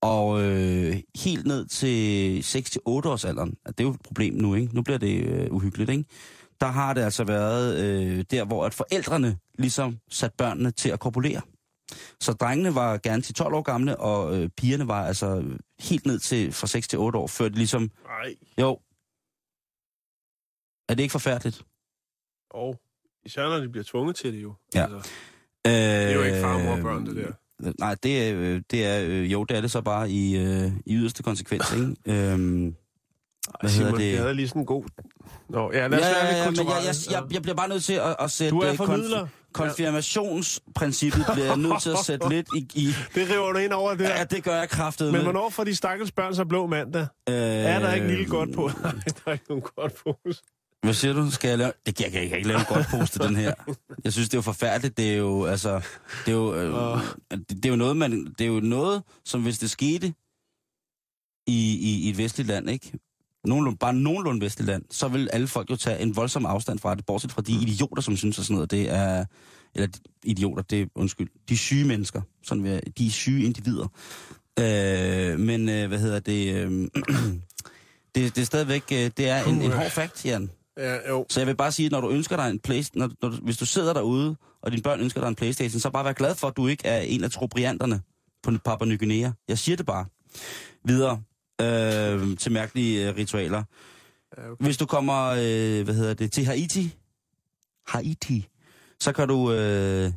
Og 0.00 0.42
øh, 0.42 0.96
helt 1.16 1.46
ned 1.46 1.66
til 1.66 2.40
6-8 2.40 2.80
års 2.86 3.24
alderen, 3.24 3.56
det 3.66 3.80
er 3.80 3.84
jo 3.84 3.90
et 3.90 4.02
problem 4.02 4.34
nu, 4.34 4.54
ikke? 4.54 4.74
Nu 4.74 4.82
bliver 4.82 4.98
det 4.98 5.24
øh, 5.24 5.52
uhyggeligt, 5.52 5.90
ikke? 5.90 6.04
Der 6.60 6.66
har 6.66 6.94
det 6.94 7.00
altså 7.00 7.24
været 7.24 7.84
øh, 7.84 8.24
der, 8.30 8.44
hvor 8.44 8.66
at 8.66 8.74
forældrene 8.74 9.38
ligesom 9.58 9.98
sat 10.10 10.32
børnene 10.34 10.70
til 10.70 10.88
at 10.88 11.00
korpulere. 11.00 11.40
Så 12.20 12.32
drengene 12.32 12.74
var 12.74 12.98
gerne 12.98 13.22
til 13.22 13.34
12 13.34 13.54
år 13.54 13.62
gamle, 13.62 14.00
og 14.00 14.36
øh, 14.36 14.48
pigerne 14.48 14.88
var 14.88 15.06
altså 15.06 15.44
helt 15.80 16.06
ned 16.06 16.18
til 16.18 16.52
fra 16.52 16.66
6 16.66 16.88
til 16.88 16.98
8 16.98 17.18
år, 17.18 17.26
før 17.26 17.48
de 17.48 17.54
ligesom... 17.54 17.90
Nej. 18.04 18.34
Jo. 18.60 18.78
Er 20.88 20.94
det 20.94 21.02
ikke 21.02 21.12
forfærdeligt? 21.12 21.64
Og 22.50 22.80
især 23.24 23.42
når 23.48 23.58
de 23.58 23.68
bliver 23.68 23.84
tvunget 23.84 24.16
til 24.16 24.32
det 24.32 24.42
jo. 24.42 24.54
Ja. 24.74 24.82
Altså, 24.82 25.10
Øh, 25.66 25.72
det 25.72 25.80
er 26.10 26.12
jo 26.14 26.22
ikke 26.22 26.40
far, 26.40 26.58
mor 26.58 26.72
og 26.72 26.78
børn, 26.78 27.06
det 27.06 27.16
der. 27.16 27.32
Nej, 27.78 27.96
det 28.02 28.28
er, 28.28 28.34
øh, 28.36 28.62
det 28.70 28.86
er 28.86 29.02
øh, 29.06 29.32
jo, 29.32 29.44
det 29.44 29.56
er 29.56 29.60
det 29.60 29.70
så 29.70 29.80
bare 29.80 30.10
i, 30.10 30.36
øh, 30.36 30.70
i 30.86 30.94
yderste 30.96 31.22
konsekvens, 31.22 31.72
ikke? 31.72 31.86
Øhm, 32.32 32.74
hvad 33.60 33.70
Simon, 33.70 33.86
hedder 33.86 33.98
det? 34.04 34.12
jeg 34.12 34.20
havde 34.20 34.34
lige 34.34 34.48
sådan 34.48 34.62
en 34.62 34.66
god... 34.66 34.84
Nå, 35.48 35.72
ja, 35.72 35.86
lad 35.86 35.98
os 35.98 36.04
ja, 36.06 36.12
være 36.12 36.24
lidt 36.24 36.32
men 36.32 36.36
jeg, 36.36 36.46
kulturelle. 36.46 36.86
jeg, 36.86 36.94
jeg, 37.22 37.32
jeg 37.32 37.42
bliver 37.42 37.54
bare 37.54 37.68
nødt 37.68 37.84
til 37.84 37.92
at, 37.92 38.16
at 38.20 38.30
sætte... 38.30 38.50
Du 38.50 38.58
er 38.60 38.70
øh, 38.70 38.76
formidler. 38.76 39.26
konfirmationsprincippet 39.52 41.24
bliver 41.32 41.46
jeg 41.46 41.56
nødt 41.56 41.82
til 41.82 41.90
at 41.90 41.98
sætte 41.98 42.28
lidt 42.28 42.46
i... 42.56 42.68
i 42.74 42.86
Det 43.14 43.30
river 43.30 43.52
du 43.52 43.58
ind 43.58 43.72
over 43.72 43.94
der. 43.94 44.08
ja, 44.18 44.24
det 44.24 44.44
gør 44.44 44.56
jeg 44.56 44.68
kraftet 44.68 45.12
Men 45.12 45.22
hvornår 45.22 45.50
får 45.50 45.64
de 45.64 45.74
stakkels 45.74 46.12
børn 46.12 46.34
så 46.34 46.44
blå 46.44 46.66
mandag? 46.66 47.06
Øh, 47.28 47.34
Er 47.34 47.78
der 47.78 47.92
ikke 47.94 48.06
lille 48.06 48.26
godt 48.26 48.54
på? 48.54 48.70
Nej, 48.82 48.92
der 48.92 49.20
er 49.26 49.32
ikke 49.32 49.44
nogen 49.48 49.64
godt 49.76 49.92
pose. 50.04 50.42
Hvad 50.82 50.94
siger 50.94 51.12
du? 51.14 51.30
Skal 51.30 51.48
jeg 51.48 51.58
lave... 51.58 51.72
Det 51.86 51.96
kan 51.96 52.06
jeg, 52.06 52.20
jeg 52.20 52.28
kan 52.28 52.38
ikke 52.38 52.48
lave 52.48 52.60
en 52.60 52.66
godt 52.68 52.86
post 52.90 53.18
den 53.22 53.36
her. 53.36 53.54
Jeg 54.04 54.12
synes, 54.12 54.28
det 54.28 54.34
er 54.34 54.38
jo 54.38 54.42
forfærdeligt. 54.42 54.96
Det 54.96 55.12
er 55.12 55.16
jo, 55.16 55.44
altså... 55.44 55.80
Det 56.26 56.32
er 56.32 56.36
jo, 56.36 56.54
øh, 56.54 57.00
det, 57.30 57.48
det 57.48 57.64
er 57.64 57.68
jo 57.68 57.76
noget, 57.76 57.96
man... 57.96 58.34
Det 58.38 58.40
er 58.40 58.48
jo 58.48 58.60
noget, 58.60 59.02
som 59.24 59.42
hvis 59.42 59.58
det 59.58 59.70
skete 59.70 60.14
i, 61.46 61.76
i, 61.76 62.06
i 62.06 62.10
et 62.10 62.18
vestligt 62.18 62.48
land, 62.48 62.70
ikke? 62.70 62.92
Nogenlunde, 63.44 63.78
bare 63.78 63.94
nogenlunde 63.94 64.40
vestligt 64.40 64.66
land, 64.66 64.84
så 64.90 65.08
vil 65.08 65.28
alle 65.32 65.48
folk 65.48 65.70
jo 65.70 65.76
tage 65.76 65.98
en 65.98 66.16
voldsom 66.16 66.46
afstand 66.46 66.78
fra 66.78 66.94
det, 66.94 67.06
bortset 67.06 67.32
fra 67.32 67.42
de 67.42 67.52
idioter, 67.52 68.02
som 68.02 68.16
synes, 68.16 68.38
at 68.38 68.44
sådan 68.44 68.54
noget, 68.54 68.70
det 68.70 68.90
er... 68.90 69.24
Eller 69.74 69.88
idioter, 70.24 70.62
det 70.62 70.82
er, 70.82 70.86
undskyld, 70.94 71.28
de 71.48 71.56
syge 71.56 71.84
mennesker. 71.84 72.20
Sådan, 72.42 72.64
vil 72.64 72.80
de 72.98 73.06
er 73.06 73.10
syge 73.10 73.44
individer. 73.44 73.86
Øh, 74.58 75.40
men, 75.40 75.68
øh, 75.68 75.88
hvad 75.88 75.98
hedder 75.98 76.20
det... 76.20 76.54
Øh, 76.54 76.70
det, 78.14 78.36
det 78.36 78.38
er 78.38 78.44
stadigvæk... 78.44 78.82
Øh, 78.92 79.10
det 79.16 79.28
er 79.28 79.44
en, 79.44 79.62
en 79.62 79.72
hård 79.72 79.90
fakt, 79.90 80.24
Jan. 80.24 80.50
Ja, 80.76 81.08
jo. 81.08 81.26
Så 81.28 81.40
jeg 81.40 81.46
vil 81.46 81.56
bare 81.56 81.72
sige, 81.72 81.86
at 81.86 81.92
når 81.92 82.00
du 82.00 82.10
ønsker 82.10 82.36
dig 82.36 82.50
en 82.50 82.58
Playstation, 82.58 83.00
når, 83.00 83.28
når, 83.28 83.36
hvis 83.42 83.56
du 83.56 83.66
sidder 83.66 83.92
derude, 83.92 84.36
og 84.62 84.70
dine 84.70 84.82
børn 84.82 85.00
ønsker 85.00 85.20
dig 85.20 85.28
en 85.28 85.34
Playstation, 85.34 85.80
så 85.80 85.90
bare 85.90 86.04
vær 86.04 86.12
glad 86.12 86.34
for, 86.34 86.48
at 86.48 86.56
du 86.56 86.66
ikke 86.66 86.88
er 86.88 87.00
en 87.00 87.24
af 87.24 87.30
trobrianterne 87.30 88.00
på 88.42 88.50
Papua 88.64 88.88
Ny 88.88 88.98
Guinea. 88.98 89.30
Jeg 89.48 89.58
siger 89.58 89.76
det 89.76 89.86
bare. 89.86 90.06
Videre 90.84 91.22
øh, 91.60 92.36
til 92.36 92.52
mærkelige 92.52 93.08
øh, 93.08 93.16
ritualer. 93.16 93.62
Ja, 94.38 94.50
okay. 94.50 94.64
Hvis 94.64 94.76
du 94.76 94.86
kommer, 94.86 95.26
øh, 95.26 95.84
hvad 95.84 95.94
hedder 95.94 96.14
det, 96.14 96.32
til 96.32 96.44
Haiti, 96.44 96.94
Haiti, 97.86 98.48
så 99.00 99.12
kan 99.12 99.28
du, 99.28 99.52
øh, 99.52 100.12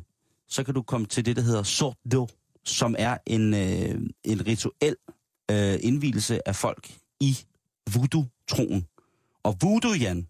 så 0.48 0.64
kan 0.64 0.74
du 0.74 0.82
komme 0.82 1.06
til 1.06 1.26
det, 1.26 1.36
der 1.36 1.42
hedder 1.42 1.62
Sordo, 1.62 2.28
som 2.64 2.94
er 2.98 3.16
en, 3.26 3.54
øh, 3.54 4.00
en 4.24 4.46
rituel 4.46 4.96
øh, 5.50 5.78
indvielse 5.82 6.48
af 6.48 6.56
folk 6.56 6.90
i 7.20 7.38
voodoo-troen. 7.94 8.86
Og 9.42 9.56
voodoo, 9.62 9.92
Jan, 9.92 10.28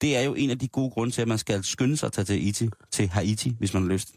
det 0.00 0.16
er 0.16 0.20
jo 0.20 0.34
en 0.34 0.50
af 0.50 0.58
de 0.58 0.68
gode 0.68 0.90
grunde 0.90 1.12
til, 1.12 1.22
at 1.22 1.28
man 1.28 1.38
skal 1.38 1.64
skynde 1.64 1.96
sig 1.96 2.06
at 2.06 2.12
tage 2.12 2.24
til 2.24 2.40
Haiti, 2.40 2.68
til 2.90 3.08
Haiti 3.08 3.56
hvis 3.58 3.74
man 3.74 3.82
har 3.82 3.90
lyst. 3.90 4.12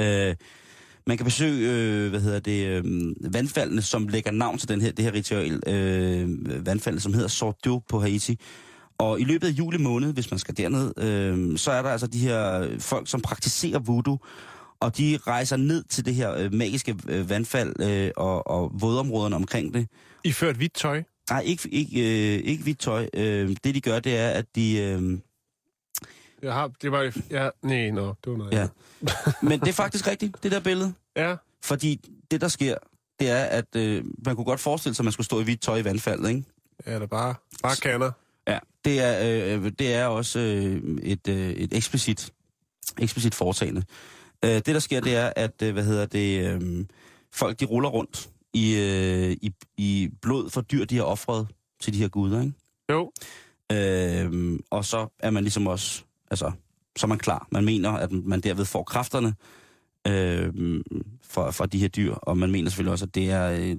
Øh, 0.00 0.36
man 1.06 1.16
kan 1.16 1.24
besøge, 1.24 1.70
øh, 1.70 2.10
hvad 2.10 2.20
hedder 2.20 2.40
det, 2.40 2.66
øh, 2.66 2.84
vandfaldene, 3.34 3.82
som 3.82 4.08
lægger 4.08 4.30
navn 4.30 4.58
til 4.58 4.68
den 4.68 4.80
her, 4.80 4.92
det 4.92 5.04
her 5.04 5.12
ritual, 5.12 5.60
øh, 5.66 6.66
vandfaldene, 6.66 7.00
som 7.00 7.14
hedder 7.14 7.28
Sordio 7.28 7.82
på 7.88 8.00
Haiti. 8.00 8.38
Og 8.98 9.20
i 9.20 9.24
løbet 9.24 9.46
af 9.46 9.50
juli 9.50 9.78
måned, 9.78 10.12
hvis 10.12 10.30
man 10.30 10.38
skal 10.38 10.56
derned, 10.56 10.98
øh, 10.98 11.58
så 11.58 11.70
er 11.72 11.82
der 11.82 11.90
altså 11.90 12.06
de 12.06 12.18
her 12.18 12.68
folk, 12.78 13.08
som 13.08 13.20
praktiserer 13.20 13.78
voodoo. 13.78 14.18
og 14.80 14.98
de 14.98 15.18
rejser 15.26 15.56
ned 15.56 15.84
til 15.84 16.04
det 16.04 16.14
her 16.14 16.34
øh, 16.34 16.54
magiske 16.54 16.96
øh, 17.08 17.30
vandfald 17.30 17.80
øh, 17.80 18.10
og, 18.16 18.46
og 18.46 18.70
vådområderne 18.80 19.36
omkring 19.36 19.74
det. 19.74 19.88
I 20.24 20.32
ført 20.32 20.56
hvidt 20.56 20.74
tøj? 20.74 21.02
Nej, 21.30 21.40
ikke, 21.40 21.68
ikke, 21.68 22.00
øh, 22.00 22.44
ikke 22.44 22.62
hvidt 22.62 22.78
tøj. 22.78 23.08
Øh, 23.14 23.56
det 23.64 23.74
de 23.74 23.80
gør, 23.80 24.00
det 24.00 24.16
er, 24.16 24.28
at 24.30 24.46
de... 24.54 24.78
Øh, 24.78 25.18
Jeg 26.42 26.52
har, 26.52 26.70
det 26.82 26.92
var... 26.92 27.12
Ja, 27.30 27.48
nej, 27.62 27.90
nå, 27.90 28.14
det 28.24 28.32
var 28.32 28.36
noget 28.36 28.52
ja. 28.52 28.68
Men 29.48 29.60
det 29.60 29.68
er 29.68 29.72
faktisk 29.72 30.06
rigtigt, 30.08 30.42
det 30.42 30.52
der 30.52 30.60
billede. 30.60 30.94
Ja, 31.16 31.36
Fordi 31.64 32.00
det, 32.30 32.40
der 32.40 32.48
sker, 32.48 32.74
det 33.20 33.30
er, 33.30 33.44
at 33.44 33.76
øh, 33.76 34.04
man 34.26 34.36
kunne 34.36 34.44
godt 34.44 34.60
forestille 34.60 34.94
sig, 34.94 35.02
at 35.02 35.04
man 35.04 35.12
skulle 35.12 35.24
stå 35.24 35.40
i 35.40 35.44
hvidt 35.44 35.60
tøj 35.60 35.76
i 35.78 35.84
vandfaldet, 35.84 36.28
ikke? 36.28 36.44
ja, 36.86 36.94
det 36.94 37.02
er 37.02 37.06
bare, 37.06 37.34
bare 37.62 37.76
kander. 37.76 38.10
Ja, 38.48 38.58
det 38.84 39.00
er, 39.00 39.54
øh, 39.56 39.72
det 39.78 39.94
er 39.94 40.06
også 40.06 40.38
øh, 40.38 40.98
et, 41.02 41.28
øh, 41.28 41.50
et 41.50 41.76
eksplicit, 41.76 42.32
eksplicit 42.98 43.34
foretagende. 43.34 43.82
Øh, 44.44 44.50
det, 44.50 44.66
der 44.66 44.78
sker, 44.78 45.00
det 45.00 45.16
er, 45.16 45.32
at, 45.36 45.62
øh, 45.62 45.72
hvad 45.72 45.84
hedder 45.84 46.06
det, 46.06 46.46
øh, 46.46 46.84
folk 47.32 47.60
de 47.60 47.64
ruller 47.64 47.88
rundt 47.88 48.28
i, 48.54 48.74
øh, 48.74 49.36
i, 49.42 49.52
i 49.76 50.10
blod 50.22 50.50
for 50.50 50.60
dyr, 50.60 50.84
de 50.84 50.96
har 50.96 51.04
offret 51.04 51.48
til 51.80 51.92
de 51.92 51.98
her 51.98 52.08
guder, 52.08 52.40
ikke? 52.40 52.52
Jo, 52.90 53.12
Øh, 53.72 54.58
og 54.70 54.84
så 54.84 55.06
er 55.18 55.30
man 55.30 55.42
ligesom 55.42 55.66
også, 55.66 56.02
altså, 56.30 56.52
så 56.96 57.06
er 57.06 57.08
man 57.08 57.18
klar. 57.18 57.48
Man 57.50 57.64
mener, 57.64 57.90
at 57.90 58.12
man 58.12 58.40
derved 58.40 58.64
får 58.64 58.82
kræfterne 58.82 59.34
øh, 60.08 60.80
for, 61.22 61.50
for 61.50 61.66
de 61.66 61.78
her 61.78 61.88
dyr, 61.88 62.14
og 62.14 62.38
man 62.38 62.50
mener 62.50 62.70
selvfølgelig 62.70 62.92
også, 62.92 63.04
at 63.04 63.14
det 63.14 63.30
er 63.30 63.50
øh, 63.50 63.76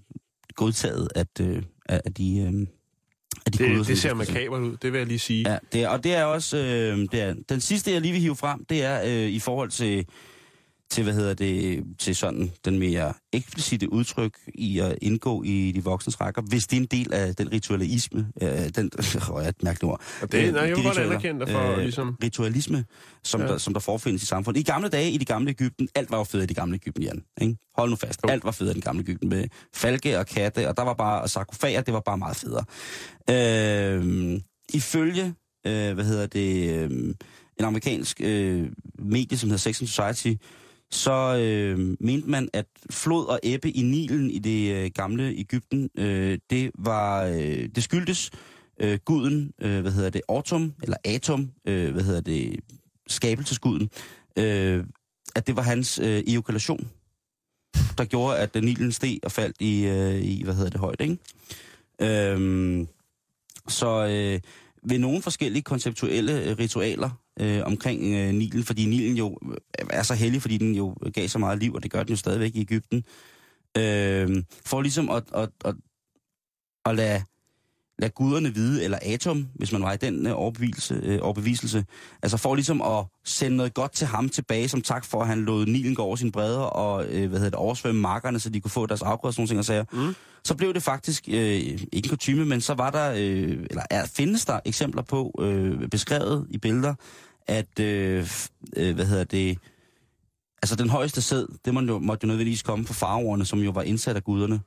godtaget, 0.56 1.10
at, 1.16 1.28
øh, 1.42 1.64
at 1.90 2.18
de, 2.18 2.40
øh, 2.40 2.68
at 3.46 3.54
de 3.54 3.58
guder, 3.58 3.70
det, 3.70 3.86
som 3.86 3.94
det 3.94 4.02
ser 4.02 4.14
makabert 4.14 4.62
ud, 4.62 4.78
det 4.78 4.92
vil 4.92 4.98
jeg 4.98 5.08
lige 5.08 5.20
sige. 5.20 5.52
Ja, 5.52 5.58
det 5.74 5.84
er, 5.84 5.90
og 5.90 6.04
det 6.04 6.14
er 6.14 6.24
også, 6.24 6.58
øh, 6.58 6.98
det 7.12 7.22
er, 7.22 7.36
den 7.50 7.62
sidste, 7.62 7.92
jeg 7.92 8.02
lige 8.02 8.12
vil 8.12 8.22
hive 8.22 8.36
frem, 8.36 8.66
det 8.66 8.84
er 8.84 9.02
øh, 9.06 9.30
i 9.30 9.40
forhold 9.40 9.70
til, 9.70 10.06
til, 10.92 11.04
hvad 11.04 11.14
hedder 11.14 11.34
det, 11.34 11.84
til 12.00 12.16
sådan 12.16 12.52
den 12.66 12.80
mere 12.80 13.14
eksplicite 13.34 13.94
udtryk 13.94 14.38
i 14.56 14.80
at 14.80 14.96
indgå 15.02 15.44
i 15.44 15.72
de 15.76 15.84
voksnes 15.84 16.22
rækker, 16.22 16.42
hvis 16.42 16.68
det 16.68 16.78
er 16.78 16.82
en 16.82 16.88
del 16.88 17.14
af 17.14 17.36
den 17.36 17.52
ritualisme, 17.52 18.28
øh, 18.42 18.50
den, 18.50 18.92
øh, 19.40 19.48
et 19.48 19.64
mærkeligt 19.64 19.84
ord. 19.84 20.02
Og 20.22 20.32
det- 20.32 20.48
Øh, 20.48 20.54
nej, 20.54 20.62
jeg 20.64 20.76
vil 20.76 20.84
godt 20.84 20.98
anerkende 20.98 21.46
dig 21.46 21.50
for, 21.54 21.76
ligesom- 21.82 22.18
Ritualisme, 22.24 22.86
som, 23.24 23.42
Ja. 23.42 23.48
der, 23.48 23.58
som 23.58 23.74
der 23.74 23.80
forfindes 23.80 24.24
i 24.24 24.26
samfundet. 24.26 24.60
I 24.62 24.64
gamle 24.64 24.90
dage, 24.90 25.12
i 25.12 25.18
det 25.18 25.28
gamle 25.28 25.50
Ægypten, 25.50 25.88
alt 25.96 26.12
var 26.12 26.18
jo 26.18 26.24
fedt 26.24 26.44
i 26.44 26.46
det 26.46 26.56
gamle 26.56 26.76
Ægypten, 26.76 27.04
Jan. 27.04 27.24
Ikke? 27.42 27.56
Hold 27.78 27.90
nu 27.90 27.96
fast. 27.96 28.20
Jo. 28.24 28.30
Alt 28.30 28.44
var 28.44 28.52
fedt 28.52 28.70
i 28.72 28.74
det 28.74 28.84
gamle 28.84 29.02
Ægypten 29.02 29.30
med 29.30 29.46
falke 29.74 30.20
og 30.20 30.26
katte, 30.28 30.70
og 30.70 30.78
der 30.78 30.84
var 30.84 30.94
bare 30.94 31.28
sarkofager, 31.28 31.82
det 31.82 31.94
var 31.94 32.00
bare 32.00 32.18
meget 32.18 32.36
federe. 32.38 32.66
Øh, 33.30 34.40
ifølge, 34.74 35.26
øh, 35.68 35.94
hvad 35.94 36.06
hedder 36.06 36.28
det, 36.28 36.70
øh, 36.76 36.92
en 37.60 37.66
amerikansk 37.66 38.22
øh, 38.24 38.68
medie, 39.00 39.38
som 39.38 39.50
hedder 39.50 39.60
Sex 39.60 39.82
and 39.82 39.88
Society, 39.88 40.40
så 40.94 41.38
øh, 41.38 41.98
mente 42.00 42.30
man, 42.30 42.50
at 42.54 42.66
flod 42.90 43.26
og 43.26 43.40
ebbe 43.44 43.72
i 43.72 43.82
Nilen 43.82 44.32
i 44.32 44.40
det 44.40 44.76
øh, 44.76 44.92
gamle 44.96 45.24
Ægypten, 45.38 45.90
øh, 45.98 46.38
det 46.50 46.72
var, 46.76 47.24
øh, 47.24 47.70
det 47.76 47.84
skyldtes 47.84 48.32
øh, 48.80 49.00
guden, 49.06 49.54
øh, 49.62 49.82
hvad 49.82 49.92
hedder 49.92 50.10
det, 50.10 50.22
Autumn, 50.30 50.74
eller 50.84 50.98
Atom, 51.06 51.52
øh, 51.68 51.92
hvad 51.92 52.04
hedder 52.04 52.22
det, 52.22 52.60
skabelsesguden, 53.08 53.90
øh, 54.38 54.84
at 55.36 55.48
det 55.48 55.56
var 55.56 55.62
hans 55.62 56.00
øh, 56.00 56.24
ejakulation, 56.28 56.90
der 57.98 58.06
gjorde, 58.06 58.38
at 58.38 58.56
Nilen 58.56 58.92
steg 58.92 59.20
og 59.24 59.32
faldt 59.32 59.56
i, 59.60 59.86
øh, 59.86 60.22
i 60.22 60.44
hvad 60.44 60.56
hedder 60.56 60.70
det, 60.70 60.80
højde, 60.80 61.04
ikke? 61.04 61.18
Øh, 62.02 62.88
så 63.68 64.06
øh, 64.06 64.40
ved 64.90 65.00
nogle 65.00 65.22
forskellige 65.22 65.64
konceptuelle 65.64 66.44
øh, 66.44 66.58
ritualer 66.60 67.10
øh, 67.40 67.62
omkring 67.66 68.02
øh, 68.16 68.34
Nilen, 68.34 68.64
fordi 68.64 68.86
Nilen 68.86 69.18
jo 69.18 69.38
øh, 69.52 69.88
er 69.90 70.04
så 70.04 70.14
hellig, 70.14 70.42
fordi 70.42 70.58
den 70.58 70.76
jo 70.76 70.96
gav 71.14 71.28
så 71.28 71.40
meget 71.40 71.60
liv, 71.60 71.74
og 71.74 71.84
det 71.84 71.92
gør 71.92 72.04
den 72.04 72.10
jo 72.10 72.16
stadigvæk 72.16 72.56
i 72.56 72.62
Ægypten, 72.62 73.04
øh, 73.78 74.44
for 74.66 74.82
ligesom 74.82 75.10
at, 75.10 75.24
at, 75.34 75.50
at, 75.66 75.76
at 76.86 76.96
lade, 76.96 77.24
lade 78.04 78.14
guderne 78.16 78.54
vide, 78.54 78.84
eller 78.84 78.98
Atom, 79.02 79.48
hvis 79.56 79.72
man 79.72 79.82
var 79.82 79.94
i 79.94 79.98
den 79.98 80.28
øh, 80.28 80.34
overbeviselse, 80.36 81.00
øh, 81.04 81.20
overbeviselse, 81.22 81.86
altså 82.24 82.38
for 82.38 82.56
ligesom 82.56 82.82
at 82.82 83.06
sende 83.26 83.58
noget 83.58 83.74
godt 83.74 83.92
til 83.92 84.08
ham 84.08 84.30
tilbage, 84.30 84.70
som 84.70 84.82
tak 84.82 85.06
for, 85.06 85.22
at 85.22 85.28
han 85.28 85.46
lod 85.46 85.66
Nilen 85.66 85.96
gå 85.96 86.04
over 86.04 86.16
sine 86.16 86.32
bredder 86.32 86.60
og 86.60 87.06
øh, 87.06 87.30
hvad 87.30 87.40
hedder 87.40 87.50
det, 87.50 87.60
oversvømme 87.60 88.02
markerne, 88.02 88.40
så 88.40 88.50
de 88.50 88.62
kunne 88.62 88.72
få 88.72 88.86
deres 88.86 89.02
afgrøder 89.02 89.42
og 89.42 89.48
sådan 89.48 89.60
og 89.60 89.66
sager. 89.66 89.86
Mm. 89.92 90.16
Så 90.44 90.56
blev 90.56 90.74
det 90.74 90.84
faktisk, 90.84 91.28
øh, 91.28 91.36
ikke 91.36 91.90
en 91.94 92.10
kutume, 92.10 92.46
men 92.46 92.62
så 92.62 92.74
var 92.74 92.90
der, 92.90 93.12
øh, 93.12 93.66
eller 93.70 93.84
er, 93.90 94.06
findes 94.06 94.46
der 94.46 94.60
eksempler 94.66 95.02
på, 95.02 95.40
øh, 95.40 95.90
beskrevet 95.90 96.48
i 96.50 96.58
billeder, 96.58 96.94
at, 97.48 97.80
øh, 97.80 98.28
øh, 98.78 98.96
hvad 98.96 99.06
hedder 99.06 99.24
det, 99.24 99.58
altså 100.62 100.76
den 100.76 100.90
højeste 100.90 101.22
sæd, 101.22 101.46
det 101.66 101.74
måtte 101.74 101.88
jo, 101.88 102.00
måtte 102.00 102.26
jo 102.26 102.28
nødvendigvis 102.28 102.62
komme 102.62 102.86
fra 102.86 102.94
faraoerne, 102.94 103.46
som 103.46 103.60
jo 103.60 103.72
var 103.72 103.82
indsat 103.82 104.16
af 104.16 104.24
guderne. 104.24 104.60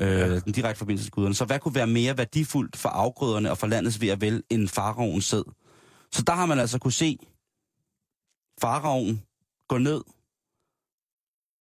Øh. 0.00 0.44
Den 0.44 0.52
direkte 0.52 0.78
forbindelse 0.78 1.06
til 1.06 1.12
guderne. 1.12 1.34
Så 1.34 1.44
hvad 1.44 1.58
kunne 1.58 1.74
være 1.74 1.86
mere 1.86 2.18
værdifuldt 2.18 2.76
for 2.76 2.88
afgrøderne 2.88 3.50
og 3.50 3.58
for 3.58 3.66
landets 3.66 4.00
ved 4.00 4.08
at 4.08 4.20
vel 4.20 4.42
end 4.50 4.68
faraoens 4.68 5.24
sæd? 5.24 5.52
Så 6.12 6.22
der 6.22 6.32
har 6.32 6.46
man 6.46 6.58
altså 6.58 6.78
kunne 6.78 6.92
se 6.92 7.18
faraoen 8.60 9.22
gå 9.68 9.78
ned, 9.78 10.00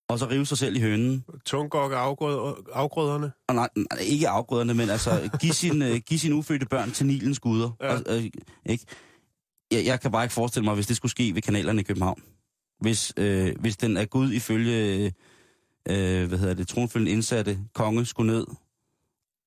og 0.09 0.19
så 0.19 0.29
rive 0.29 0.45
sig 0.45 0.57
selv 0.57 0.75
i 0.75 0.79
hønen. 0.79 1.25
Afgrød, 1.97 2.55
afgrøderne. 2.73 3.31
Og 3.47 3.55
nej, 3.55 3.69
nej, 3.75 3.99
ikke 4.01 4.29
afgrøderne, 4.29 4.73
men 4.73 4.89
altså 4.89 5.29
give, 5.41 5.53
sin, 5.53 5.81
uh, 5.81 5.95
give 5.95 6.19
sine 6.19 6.35
ufødte 6.35 6.65
børn 6.65 6.91
til 6.91 7.05
Nilens 7.05 7.39
guder. 7.39 7.71
Ja. 7.81 7.93
Og, 7.93 8.01
øh, 8.09 8.23
ikke? 8.65 8.85
Jeg, 9.71 9.85
jeg 9.85 9.99
kan 9.99 10.11
bare 10.11 10.23
ikke 10.23 10.33
forestille 10.33 10.65
mig, 10.65 10.75
hvis 10.75 10.87
det 10.87 10.95
skulle 10.95 11.11
ske 11.11 11.35
ved 11.35 11.41
kanalerne 11.41 11.81
i 11.81 11.83
København. 11.83 12.23
Hvis, 12.79 13.13
øh, 13.17 13.55
hvis 13.59 13.77
den 13.77 13.97
er 13.97 14.05
Gud 14.05 14.31
ifølge, 14.31 15.05
øh, 15.05 15.11
hvad 16.27 16.37
hedder 16.37 16.53
det, 16.53 16.67
tronfølgende 16.67 17.11
indsatte 17.11 17.59
konge 17.73 18.05
skulle 18.05 18.33
ned 18.33 18.45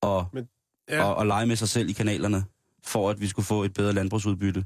og, 0.01 0.25
Ja. 0.33 0.95
ja. 0.95 1.03
og, 1.03 1.15
og 1.15 1.27
lege 1.27 1.45
med 1.45 1.55
sig 1.55 1.69
selv 1.69 1.89
i 1.89 1.93
kanalerne, 1.93 2.43
for 2.83 3.09
at 3.09 3.21
vi 3.21 3.27
skulle 3.27 3.45
få 3.45 3.63
et 3.63 3.73
bedre 3.73 3.93
landbrugsudbytte. 3.93 4.65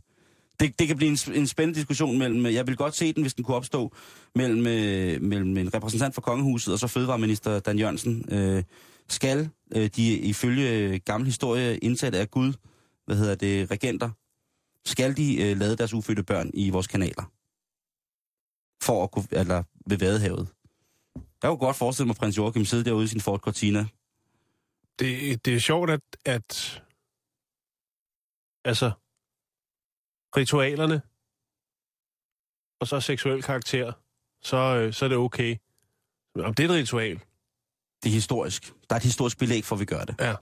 Det, 0.60 0.80
det 0.80 0.88
kan 0.88 0.98
blive 0.98 1.12
en, 1.12 1.18
en 1.34 1.48
spændende 1.48 1.80
diskussion 1.80 2.18
mellem, 2.18 2.46
jeg 2.46 2.68
vil 2.68 2.76
godt 2.78 2.96
se 2.96 3.14
den, 3.14 3.24
hvis 3.24 3.34
den 3.34 3.44
kunne 3.44 3.58
opstå, 3.58 3.94
mellem, 4.36 4.68
øh, 4.68 5.22
mellem 5.22 5.58
en 5.58 5.74
repræsentant 5.74 6.16
for 6.16 6.22
kongehuset 6.22 6.74
og 6.74 6.80
så 6.80 6.88
fødevareminister 6.88 7.60
Dan 7.60 7.80
Jørgensen. 7.80 8.26
Øh, 8.34 8.64
skal 9.10 9.50
øh, 9.76 9.90
de 9.96 10.18
ifølge 10.18 11.00
gammel 11.00 11.26
historie 11.28 11.78
indsatte 11.78 12.20
af 12.20 12.32
Gud, 12.32 12.54
hvad 13.06 13.16
hedder 13.16 13.36
det, 13.36 13.72
regenter, 13.72 14.10
skal 14.86 15.18
de 15.18 15.42
øh, 15.42 15.58
lade 15.58 15.76
deres 15.78 15.94
ufødte 15.94 16.24
børn 16.24 16.52
i 16.54 16.70
vores 16.70 16.88
kanaler? 16.88 17.32
For 18.84 19.04
at 19.04 19.12
kunne, 19.12 19.26
eller 19.32 19.64
ved 19.88 19.98
Vadehavet. 19.98 20.48
Jeg 21.44 21.50
kunne 21.50 21.58
godt 21.58 21.76
forestille 21.76 22.08
mig 22.08 22.16
prins 22.16 22.38
Joachim 22.38 22.66
sidde 22.66 22.86
derude 22.86 23.04
i 23.04 23.08
sin 23.08 23.22
Ford 23.22 23.40
Cortina. 23.40 23.86
Det, 25.00 25.46
det 25.46 25.56
er 25.56 25.60
sjovt, 25.60 25.90
at, 25.90 26.02
at 26.26 26.82
altså, 28.66 28.92
ritualerne 30.38 31.02
og 32.82 32.88
så 32.88 33.00
seksuel 33.00 33.44
karakter, 33.44 33.94
så, 34.42 34.58
øh, 34.58 34.94
så 34.94 35.06
er 35.06 35.10
det 35.10 35.18
okay. 35.18 35.56
Om 36.36 36.54
det 36.54 36.64
er 36.66 36.70
et 36.70 36.76
ritual, 36.76 37.20
Det 38.04 38.10
er 38.10 38.14
historisk. 38.14 38.74
Der 38.90 38.96
er 38.96 38.98
et 38.98 39.04
historisk 39.04 39.38
belæg 39.40 39.66
for, 39.66 39.76
at 39.76 39.80
vi 39.80 39.86
gør 39.86 40.06
det. 40.06 40.16
ja. 40.20 40.36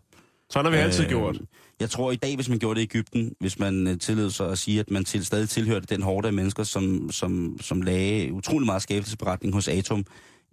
Sådan 0.51 0.65
har 0.65 0.71
vi 0.71 0.83
altid 0.83 1.03
Øh, 1.03 1.09
gjort. 1.09 1.37
Jeg 1.79 1.89
tror 1.89 2.11
i 2.11 2.15
dag, 2.15 2.35
hvis 2.35 2.49
man 2.49 2.59
gjorde 2.59 2.75
det 2.75 2.81
i 2.81 2.83
Ægypten, 2.83 3.35
hvis 3.39 3.59
man 3.59 3.87
øh, 3.87 3.99
tillod 3.99 4.29
sig 4.29 4.51
at 4.51 4.57
sige, 4.59 4.79
at 4.79 4.91
man 4.91 5.05
til, 5.05 5.25
stadig 5.25 5.49
tilhørte 5.49 5.85
den 5.85 6.01
hårde 6.01 6.27
af 6.27 6.33
mennesker, 6.33 6.63
som, 6.63 7.11
som, 7.11 7.57
som 7.61 7.81
lagde 7.81 8.33
utrolig 8.33 8.65
meget 8.65 8.81
skabelsesberetning 8.81 9.53
hos 9.53 9.67
Atom 9.67 10.05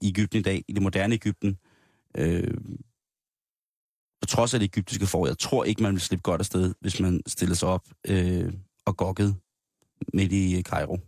i 0.03 0.09
Ægypten 0.09 0.38
i 0.38 0.42
dag, 0.42 0.64
i 0.68 0.72
det 0.72 0.82
moderne 0.82 1.14
Ægypten, 1.14 1.59
øh, 2.16 2.55
på 4.20 4.26
trods 4.26 4.55
af 4.55 4.61
det 4.61 4.66
egyptiske 4.66 5.07
forår, 5.07 5.26
jeg 5.26 5.38
tror 5.38 5.64
ikke, 5.64 5.82
man 5.82 5.92
ville 5.92 6.01
slippe 6.05 6.22
godt 6.22 6.40
afsted, 6.40 6.74
hvis 6.80 7.01
man 7.01 7.20
stillede 7.26 7.57
sig 7.59 7.68
op 7.68 7.84
øh, 8.09 8.53
og 8.86 8.97
gokkede 8.97 9.34
midt 10.14 10.32
i 10.32 10.62
Cairo. 10.62 10.99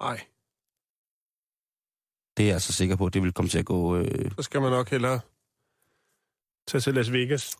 Nej, 0.00 0.20
Det 2.36 2.44
er 2.48 2.52
jeg 2.52 2.62
så 2.62 2.72
sikker 2.72 2.96
på, 2.96 3.08
det 3.08 3.22
vil 3.22 3.32
komme 3.32 3.48
til 3.48 3.58
at 3.58 3.64
gå... 3.64 3.96
Øh, 3.96 4.30
så 4.36 4.42
skal 4.42 4.60
man 4.60 4.70
nok 4.70 4.90
hellere 4.90 5.20
tage 6.68 6.80
til 6.80 6.94
Las 6.94 7.12
Vegas 7.12 7.56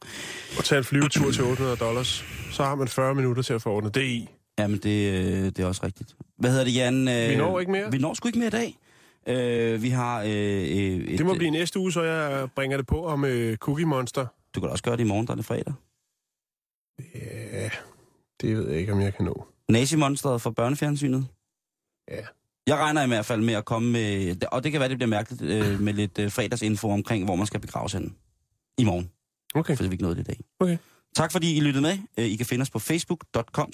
og 0.59 0.65
tage 0.65 0.79
en 0.79 0.85
flyvetur 0.85 1.31
til 1.33 1.45
800 1.45 1.77
dollars. 1.77 2.25
Så 2.53 2.65
har 2.65 2.75
man 2.75 2.89
40 2.89 3.15
minutter 3.15 3.43
til 3.43 3.53
at 3.55 3.63
få 3.63 3.71
ordnet 3.71 3.95
det 3.95 4.03
i. 4.05 4.29
jamen, 4.59 4.79
det, 4.79 5.13
øh, 5.13 5.45
det 5.45 5.59
er 5.59 5.67
også 5.67 5.81
rigtigt. 5.87 6.17
Hvad 6.37 6.51
hedder 6.51 6.65
det, 6.65 6.75
Jan? 6.75 7.09
Øh, 7.09 7.31
Vi 7.31 7.37
når 7.37 7.61
ikke 7.61 7.73
mere. 7.73 7.91
Vi 7.91 7.99
når 7.99 8.15
sgu 8.15 8.29
ikke 8.29 8.39
mere 8.39 8.49
i 8.49 8.51
dag. 8.51 8.79
Øh, 9.27 9.83
vi 9.83 9.89
har... 9.89 10.21
Øh, 10.23 10.29
øh, 10.29 10.33
et, 10.33 11.19
Det 11.19 11.27
må 11.27 11.35
blive 11.35 11.51
næste 11.51 11.79
uge, 11.79 11.93
så 11.93 12.03
jeg 12.03 12.51
bringer 12.57 12.77
det 12.77 12.87
på 12.87 13.07
om 13.07 13.25
øh, 13.25 13.57
Cookie 13.57 13.87
Monster. 13.87 14.27
Du 14.55 14.61
kan 14.61 14.67
da 14.69 14.73
også 14.73 14.85
gøre 14.85 14.97
det 14.97 15.05
i 15.05 15.07
morgen, 15.07 15.27
der 15.27 15.33
er 15.33 15.37
det 15.37 15.45
fredag. 15.45 15.75
Ja, 17.15 17.71
det 18.41 18.57
ved 18.57 18.71
jeg 18.71 18.81
ikke, 18.81 18.93
om 18.93 19.01
jeg 19.01 19.15
kan 19.15 19.25
nå. 19.25 19.47
Nazi-monsteret 19.69 20.41
fra 20.41 20.51
børnefjernsynet. 20.51 21.27
Ja. 22.11 22.21
Jeg 22.67 22.77
regner 22.77 23.05
i 23.05 23.09
hvert 23.09 23.27
fald 23.27 23.41
med 23.41 23.55
at 23.55 23.65
komme 23.65 23.91
med, 23.93 24.37
og 24.53 24.65
det 24.65 24.73
kan 24.73 24.81
være, 24.81 24.89
det 24.89 24.99
bliver 24.99 25.09
mærkeligt, 25.09 25.43
øh, 25.43 25.81
med 25.81 25.93
lidt 25.93 26.19
øh, 26.19 26.31
fredagsinfo 26.31 26.91
omkring, 26.91 27.25
hvor 27.25 27.35
man 27.37 27.47
skal 27.47 27.61
begraves 27.61 27.93
henne. 27.93 28.11
I 28.79 28.85
morgen, 28.85 29.11
Okay. 29.55 29.77
for 29.77 29.85
vi 29.85 29.91
ikke 29.93 30.03
nået 30.05 30.17
det 30.17 30.23
i 30.23 30.27
dag. 30.27 30.41
Okay. 30.61 30.77
Tak 31.17 31.33
fordi 31.33 31.57
I 31.57 31.61
lyttede 31.61 31.83
med. 31.83 31.99
Øh, 32.19 32.25
I 32.25 32.37
kan 32.37 32.47
finde 32.47 32.63
os 32.63 32.71
på 32.71 32.79
facebook.com 32.79 33.73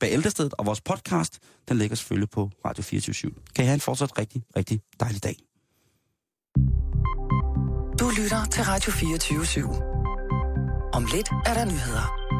bæltestedet, 0.00 0.54
og 0.58 0.66
vores 0.66 0.80
podcast, 0.80 1.38
den 1.68 1.78
ligger 1.78 1.96
selvfølgelig 1.96 2.30
på 2.30 2.50
Radio 2.64 2.82
24 2.82 3.32
Kan 3.54 3.64
I 3.64 3.66
have 3.66 3.74
en 3.74 3.80
fortsat 3.80 4.18
rigtig, 4.18 4.42
rigtig 4.56 4.80
dejlig 5.00 5.24
dag. 5.24 5.36
Du 8.00 8.10
lytter 8.22 8.44
til 8.44 8.64
Radio 8.64 8.92
24 8.92 9.42
/7. 9.42 10.90
Om 10.92 11.06
lidt 11.14 11.28
er 11.46 11.54
der 11.54 11.64
nyheder. 11.64 12.39